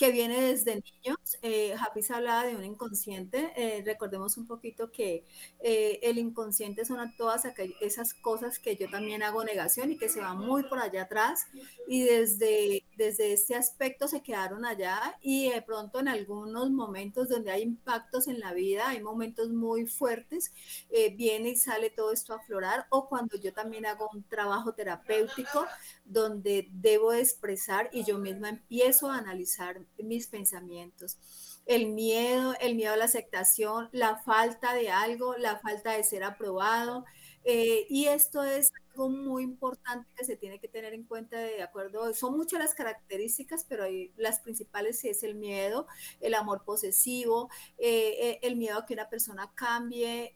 que 0.02 0.10
viene 0.10 0.40
desde 0.40 0.74
niños. 0.74 1.38
Eh, 1.42 1.76
hablaba 2.12 2.44
de 2.44 2.56
un 2.56 2.64
inconsciente. 2.64 3.52
Eh, 3.54 3.84
recordemos 3.86 4.36
un 4.36 4.48
poquito 4.48 4.90
que 4.90 5.24
eh, 5.60 6.00
el 6.02 6.18
inconsciente 6.18 6.84
son 6.84 7.14
todas 7.16 7.44
esas 7.80 8.12
cosas 8.12 8.58
que 8.58 8.74
yo 8.74 8.90
también 8.90 9.22
hago 9.22 9.44
negación 9.44 9.92
y 9.92 9.98
que 9.98 10.08
se 10.08 10.20
van 10.20 10.38
muy 10.38 10.64
por 10.64 10.80
allá 10.80 11.02
atrás. 11.02 11.46
Y 11.86 12.02
desde 12.02 12.82
desde 12.96 13.32
este 13.32 13.54
aspecto 13.54 14.06
se 14.06 14.22
quedaron 14.22 14.64
allá 14.64 15.18
y 15.20 15.50
de 15.50 15.62
pronto 15.62 16.00
en 16.00 16.08
algunos 16.08 16.70
momentos 16.70 17.28
donde 17.28 17.50
hay 17.50 17.62
impactos 17.62 18.28
en 18.28 18.38
la 18.38 18.52
vida, 18.52 18.88
hay 18.88 19.02
momentos 19.02 19.50
muy 19.50 19.86
fuertes, 19.86 20.52
eh, 20.90 21.14
viene 21.14 21.50
y 21.50 21.56
sale 21.56 21.90
todo 21.90 22.12
esto 22.12 22.32
a 22.32 22.36
aflorar 22.36 22.86
o 22.90 23.08
cuando 23.08 23.36
yo 23.36 23.52
también 23.52 23.86
hago 23.86 24.08
un 24.12 24.22
trabajo 24.24 24.74
terapéutico 24.74 25.66
donde 26.04 26.68
debo 26.70 27.12
expresar 27.12 27.88
y 27.92 28.04
yo 28.04 28.18
misma 28.18 28.50
empiezo 28.50 29.10
a 29.10 29.18
analizar 29.18 29.80
mis 29.98 30.26
pensamientos 30.26 31.18
el 31.66 31.88
miedo, 31.88 32.54
el 32.60 32.74
miedo 32.74 32.92
a 32.92 32.96
la 32.96 33.04
aceptación, 33.04 33.88
la 33.92 34.16
falta 34.16 34.74
de 34.74 34.90
algo, 34.90 35.36
la 35.36 35.58
falta 35.58 35.92
de 35.92 36.04
ser 36.04 36.24
aprobado. 36.24 37.04
Eh, 37.44 37.86
y 37.88 38.06
esto 38.06 38.42
es 38.42 38.72
algo 38.92 39.08
muy 39.08 39.42
importante 39.42 40.08
que 40.16 40.24
se 40.24 40.36
tiene 40.36 40.58
que 40.58 40.68
tener 40.68 40.94
en 40.94 41.04
cuenta 41.04 41.38
de 41.38 41.62
acuerdo. 41.62 42.12
Son 42.14 42.36
muchas 42.36 42.60
las 42.60 42.74
características, 42.74 43.64
pero 43.68 43.84
hay, 43.84 44.12
las 44.16 44.40
principales 44.40 45.04
es 45.04 45.22
el 45.22 45.34
miedo, 45.34 45.86
el 46.20 46.34
amor 46.34 46.62
posesivo, 46.64 47.50
eh, 47.78 48.16
eh, 48.20 48.38
el 48.42 48.56
miedo 48.56 48.78
a 48.78 48.86
que 48.86 48.94
una 48.94 49.08
persona 49.08 49.50
cambie, 49.54 50.32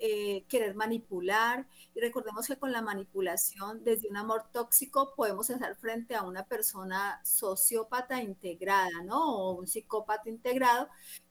querer 0.49 0.75
manipular. 0.75 1.67
Y 1.95 2.01
recordemos 2.01 2.47
que 2.47 2.57
con 2.57 2.73
la 2.73 2.83
manipulación, 2.83 3.85
desde 3.85 4.09
un 4.09 4.17
amor 4.17 4.45
tóxico, 4.53 5.15
podemos 5.15 5.51
hacer 5.51 5.77
frente 5.77 6.15
a 6.15 6.23
una 6.23 6.45
persona 6.47 7.21
sociópata 7.25 8.23
integrada, 8.23 9.03
¿no? 9.05 9.37
O 9.37 9.53
un 9.59 9.67
psicópata 9.67 10.29
integrado 10.29 10.89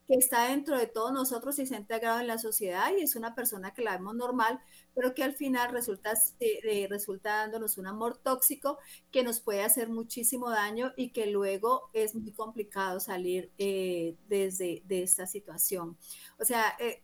que 0.07 0.15
está 0.15 0.49
dentro 0.49 0.77
de 0.77 0.87
todos 0.87 1.11
nosotros 1.11 1.57
y 1.59 1.65
se 1.65 1.75
ha 1.75 1.79
integrado 1.79 2.19
en 2.19 2.27
la 2.27 2.37
sociedad 2.37 2.91
y 2.95 3.01
es 3.01 3.15
una 3.15 3.33
persona 3.33 3.73
que 3.73 3.81
la 3.81 3.93
vemos 3.93 4.15
normal, 4.15 4.59
pero 4.93 5.13
que 5.15 5.23
al 5.23 5.33
final 5.33 5.71
resulta, 5.71 6.13
eh, 6.39 6.87
resulta 6.89 7.37
dándonos 7.37 7.77
un 7.77 7.87
amor 7.87 8.17
tóxico 8.17 8.77
que 9.11 9.23
nos 9.23 9.39
puede 9.39 9.63
hacer 9.63 9.89
muchísimo 9.89 10.49
daño 10.49 10.93
y 10.95 11.09
que 11.11 11.27
luego 11.27 11.89
es 11.93 12.15
muy 12.15 12.31
complicado 12.31 12.99
salir 12.99 13.51
eh, 13.57 14.15
desde 14.27 14.83
de 14.85 15.03
esta 15.03 15.25
situación. 15.25 15.97
O 16.39 16.45
sea, 16.45 16.75
eh, 16.79 17.03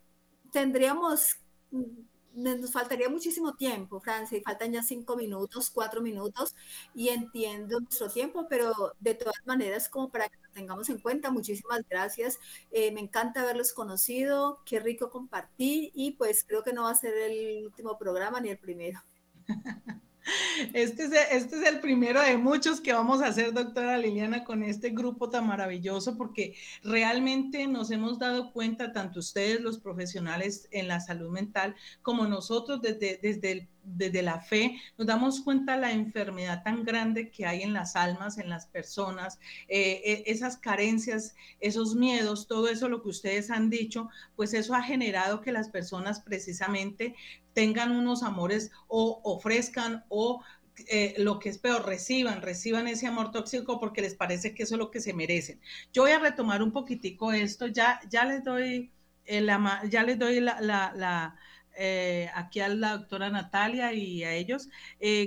tendríamos 0.52 1.38
nos 2.34 2.72
faltaría 2.72 3.10
muchísimo 3.10 3.56
tiempo, 3.56 4.00
Francia, 4.00 4.38
y 4.38 4.42
faltan 4.42 4.72
ya 4.72 4.84
cinco 4.84 5.16
minutos, 5.16 5.70
cuatro 5.70 6.02
minutos, 6.02 6.56
y 6.96 7.10
entiendo 7.10 7.80
nuestro 7.80 8.10
tiempo, 8.10 8.48
pero 8.50 8.74
de 9.00 9.16
todas 9.16 9.36
maneras, 9.46 9.90
como 9.90 10.10
para 10.10 10.30
tengamos 10.54 10.90
en 10.90 11.00
cuenta, 11.00 11.32
muchísimas 11.32 11.84
gracias. 11.90 12.40
Eh, 12.72 12.92
me 12.92 13.02
encanta 13.02 13.42
haberlos 13.42 13.74
conocido, 13.74 14.60
qué 14.66 14.80
rico 14.80 15.10
compartir, 15.10 15.92
y 15.94 16.12
pues 16.12 16.44
creo 16.48 16.64
que 16.64 16.74
no 16.74 16.84
va 16.84 16.92
a 16.92 16.96
ser 16.96 17.14
el 17.16 17.66
último 17.66 17.98
programa 17.98 18.40
ni 18.40 18.50
el 18.50 18.58
primero. 18.58 19.02
Este 20.74 21.06
es, 21.06 21.12
este 21.32 21.56
es 21.58 21.68
el 21.68 21.80
primero 21.80 22.22
de 22.22 22.38
muchos 22.38 22.80
que 22.80 22.94
vamos 22.94 23.22
a 23.22 23.28
hacer, 23.28 23.54
doctora 23.54 23.98
Liliana, 23.98 24.44
con 24.44 24.64
este 24.64 24.92
grupo 24.92 25.30
tan 25.30 25.48
maravilloso, 25.48 26.18
porque 26.18 26.56
realmente 26.84 27.68
nos 27.68 27.92
hemos 27.92 28.20
dado 28.20 28.52
cuenta, 28.54 28.94
tanto 28.94 29.20
ustedes, 29.20 29.62
los 29.62 29.80
profesionales 29.80 30.68
en 30.72 30.88
la 30.88 31.00
salud 31.00 31.32
mental, 31.32 31.76
como 32.02 32.28
nosotros 32.28 32.82
desde, 32.82 33.20
desde, 33.22 33.68
desde 33.84 34.22
la 34.22 34.40
fe, 34.40 34.80
nos 34.98 35.08
damos 35.08 35.42
cuenta 35.42 35.78
la 35.78 35.92
enfermedad 35.92 36.64
tan 36.64 36.84
grande 36.84 37.30
que 37.30 37.46
hay 37.46 37.64
en 37.64 37.74
las 37.74 37.96
almas, 37.96 38.38
en 38.38 38.50
las 38.50 38.68
personas, 38.68 39.40
eh, 39.68 40.02
eh, 40.04 40.24
esas 40.28 40.58
carencias, 40.58 41.36
esos 41.60 41.96
miedos, 41.96 42.48
todo 42.48 42.68
eso 42.68 42.90
lo 42.90 43.02
que 43.02 43.10
ustedes 43.10 43.52
han 43.52 43.70
dicho, 43.70 44.10
pues 44.36 44.54
eso 44.54 44.76
ha 44.76 44.84
generado 44.84 45.42
que 45.42 45.52
las 45.52 45.70
personas 45.70 46.22
precisamente 46.22 47.16
tengan 47.54 47.92
unos 47.92 48.24
amores 48.24 48.72
o 48.88 49.22
ofrezcan 49.24 50.06
o 50.10 50.42
eh, 50.88 51.16
lo 51.18 51.40
que 51.40 51.50
es 51.50 51.58
peor, 51.58 51.86
reciban, 51.86 52.42
reciban 52.42 52.88
ese 52.88 53.08
amor 53.08 53.32
tóxico 53.32 53.80
porque 53.80 54.02
les 54.02 54.16
parece 54.16 54.54
que 54.54 54.64
eso 54.64 54.76
es 54.76 54.80
lo 54.80 54.92
que 54.92 55.02
se 55.02 55.14
merecen. 55.14 55.60
Yo 55.94 56.04
voy 56.04 56.12
a 56.12 56.20
retomar 56.20 56.64
un 56.64 56.72
poquitico 56.72 57.32
esto, 57.32 57.68
ya, 57.68 58.00
ya 58.10 58.26
les 58.26 58.44
doy, 58.44 58.92
eh, 59.26 59.42
la, 59.42 59.82
ya 59.90 60.04
les 60.04 60.18
doy 60.18 60.40
la, 60.40 60.60
la, 60.62 61.36
eh, 61.78 62.30
aquí 62.36 62.60
a 62.60 62.70
la 62.70 62.98
doctora 62.98 63.30
Natalia 63.30 63.94
y 63.94 64.24
a 64.24 64.34
ellos. 64.34 64.70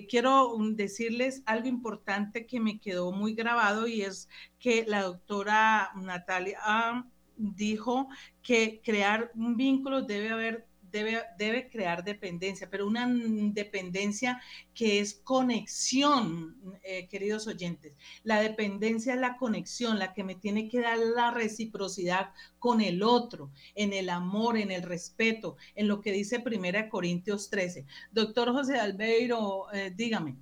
quiero 0.08 0.56
decirles 0.72 1.42
algo 1.46 1.68
importante 1.68 2.46
que 2.46 2.60
me 2.60 2.78
quedó 2.78 3.12
muy 3.12 3.34
grabado 3.34 3.86
y 3.86 4.02
es 4.02 4.28
que 4.58 4.84
la 4.86 5.02
doctora 5.02 5.90
Natalia 5.96 6.58
ah, 6.62 7.04
dijo 7.36 8.08
que 8.42 8.80
crear 8.84 9.30
un 9.34 9.56
vínculo 9.56 10.02
debe 10.02 10.30
haber 10.30 10.66
debe, 10.94 11.68
crear 11.70 12.04
dependencia, 12.04 12.70
pero 12.70 12.86
una 12.86 13.08
dependencia 13.08 14.40
que 14.74 15.00
es 15.00 15.14
conexión, 15.14 16.56
eh, 16.84 17.08
queridos 17.08 17.46
oyentes. 17.46 17.94
La 18.22 18.40
dependencia 18.40 19.14
es 19.14 19.20
la 19.20 19.36
conexión, 19.36 19.98
la 19.98 20.14
que 20.14 20.24
me 20.24 20.36
tiene 20.36 20.68
que 20.68 20.80
dar 20.80 20.98
la 20.98 21.30
reciprocidad 21.30 22.30
con 22.58 22.80
el 22.80 23.02
otro, 23.02 23.50
en 23.74 23.92
el 23.92 24.08
amor, 24.08 24.56
en 24.56 24.70
el 24.70 24.82
respeto, 24.82 25.56
en 25.74 25.88
lo 25.88 26.00
que 26.00 26.12
dice 26.12 26.40
Primera 26.40 26.88
Corintios 26.88 27.50
13. 27.50 27.84
Doctor 28.12 28.52
José 28.52 28.78
Albeiro, 28.78 29.72
eh, 29.72 29.92
dígame. 29.94 30.36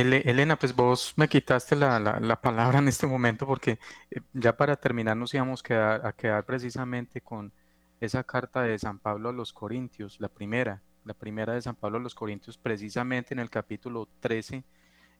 Elena, 0.00 0.56
pues 0.56 0.74
vos 0.74 1.14
me 1.16 1.28
quitaste 1.28 1.76
la, 1.76 2.40
palabra 2.42 2.80
en 2.80 2.88
este 2.88 3.06
momento 3.06 3.46
porque 3.46 3.78
eh, 4.10 4.20
ya 4.32 4.56
para 4.56 4.76
terminar 4.76 5.16
nos 5.16 5.32
íbamos 5.34 5.62
a 5.70 6.12
quedar 6.16 6.44
precisamente 6.44 7.20
con 7.20 7.52
esa 8.00 8.24
carta 8.24 8.62
de 8.62 8.78
San 8.78 8.98
Pablo 8.98 9.28
a 9.28 9.32
los 9.32 9.52
Corintios, 9.52 10.20
la 10.20 10.28
primera, 10.28 10.82
la 11.04 11.14
primera 11.14 11.54
de 11.54 11.62
San 11.62 11.76
Pablo 11.76 11.98
a 11.98 12.00
los 12.00 12.14
Corintios, 12.14 12.58
precisamente 12.58 13.34
en 13.34 13.40
el 13.40 13.50
capítulo 13.50 14.08
13, 14.20 14.64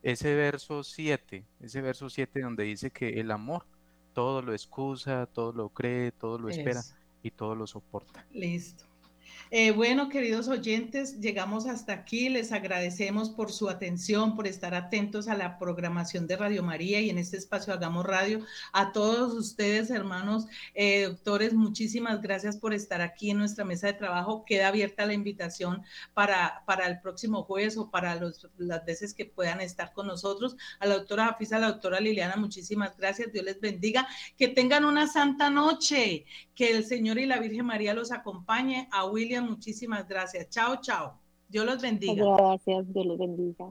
ese 0.02 0.34
verso 0.34 0.82
7, 0.82 1.44
ese 1.60 1.80
verso 1.80 2.10
7 2.10 2.40
donde 2.40 2.64
dice 2.64 2.90
que 2.90 3.20
el 3.20 3.30
amor 3.30 3.64
todo 4.12 4.42
lo 4.42 4.52
excusa, 4.52 5.26
todo 5.26 5.52
lo 5.52 5.68
cree, 5.68 6.12
todo 6.12 6.38
lo 6.38 6.48
espera 6.48 6.82
y 7.22 7.30
todo 7.30 7.54
lo 7.54 7.66
soporta. 7.66 8.26
Listo. 8.32 8.84
Eh, 9.50 9.72
bueno, 9.72 10.08
queridos 10.08 10.48
oyentes, 10.48 11.20
llegamos 11.20 11.66
hasta 11.66 11.92
aquí. 11.92 12.28
Les 12.28 12.50
agradecemos 12.50 13.30
por 13.30 13.52
su 13.52 13.68
atención, 13.68 14.34
por 14.34 14.46
estar 14.46 14.74
atentos 14.74 15.28
a 15.28 15.36
la 15.36 15.58
programación 15.58 16.26
de 16.26 16.36
Radio 16.36 16.62
María 16.62 17.00
y 17.00 17.10
en 17.10 17.18
este 17.18 17.36
espacio 17.36 17.72
Hagamos 17.72 18.04
Radio. 18.06 18.44
A 18.72 18.92
todos 18.92 19.34
ustedes, 19.34 19.90
hermanos, 19.90 20.46
eh, 20.74 21.02
doctores, 21.02 21.52
muchísimas 21.52 22.22
gracias 22.22 22.56
por 22.56 22.72
estar 22.72 23.00
aquí 23.02 23.30
en 23.30 23.38
nuestra 23.38 23.64
mesa 23.64 23.86
de 23.86 23.92
trabajo. 23.92 24.44
Queda 24.44 24.68
abierta 24.68 25.06
la 25.06 25.12
invitación 25.12 25.82
para, 26.14 26.64
para 26.66 26.86
el 26.86 27.00
próximo 27.00 27.44
jueves 27.44 27.76
o 27.76 27.90
para 27.90 28.18
las 28.56 28.84
veces 28.86 29.14
que 29.14 29.26
puedan 29.26 29.60
estar 29.60 29.92
con 29.92 30.06
nosotros. 30.06 30.56
A 30.80 30.86
la 30.86 30.94
doctora 30.94 31.26
Jafisa, 31.26 31.56
a 31.56 31.60
la 31.60 31.68
doctora 31.68 32.00
Liliana, 32.00 32.36
muchísimas 32.36 32.96
gracias. 32.96 33.32
Dios 33.32 33.44
les 33.44 33.60
bendiga. 33.60 34.08
Que 34.38 34.48
tengan 34.48 34.84
una 34.84 35.06
santa 35.06 35.50
noche. 35.50 36.24
Que 36.54 36.70
el 36.70 36.84
Señor 36.84 37.18
y 37.18 37.26
la 37.26 37.38
Virgen 37.40 37.66
María 37.66 37.94
los 37.94 38.12
acompañe. 38.12 38.88
A 38.92 39.04
William, 39.06 39.33
muchísimas 39.40 40.06
gracias. 40.08 40.48
Chao, 40.48 40.76
chao. 40.80 41.20
Dios 41.48 41.66
los 41.66 41.80
bendiga. 41.80 42.24
Gracias, 42.36 42.92
Dios 42.92 43.06
los 43.06 43.18
bendiga. 43.18 43.66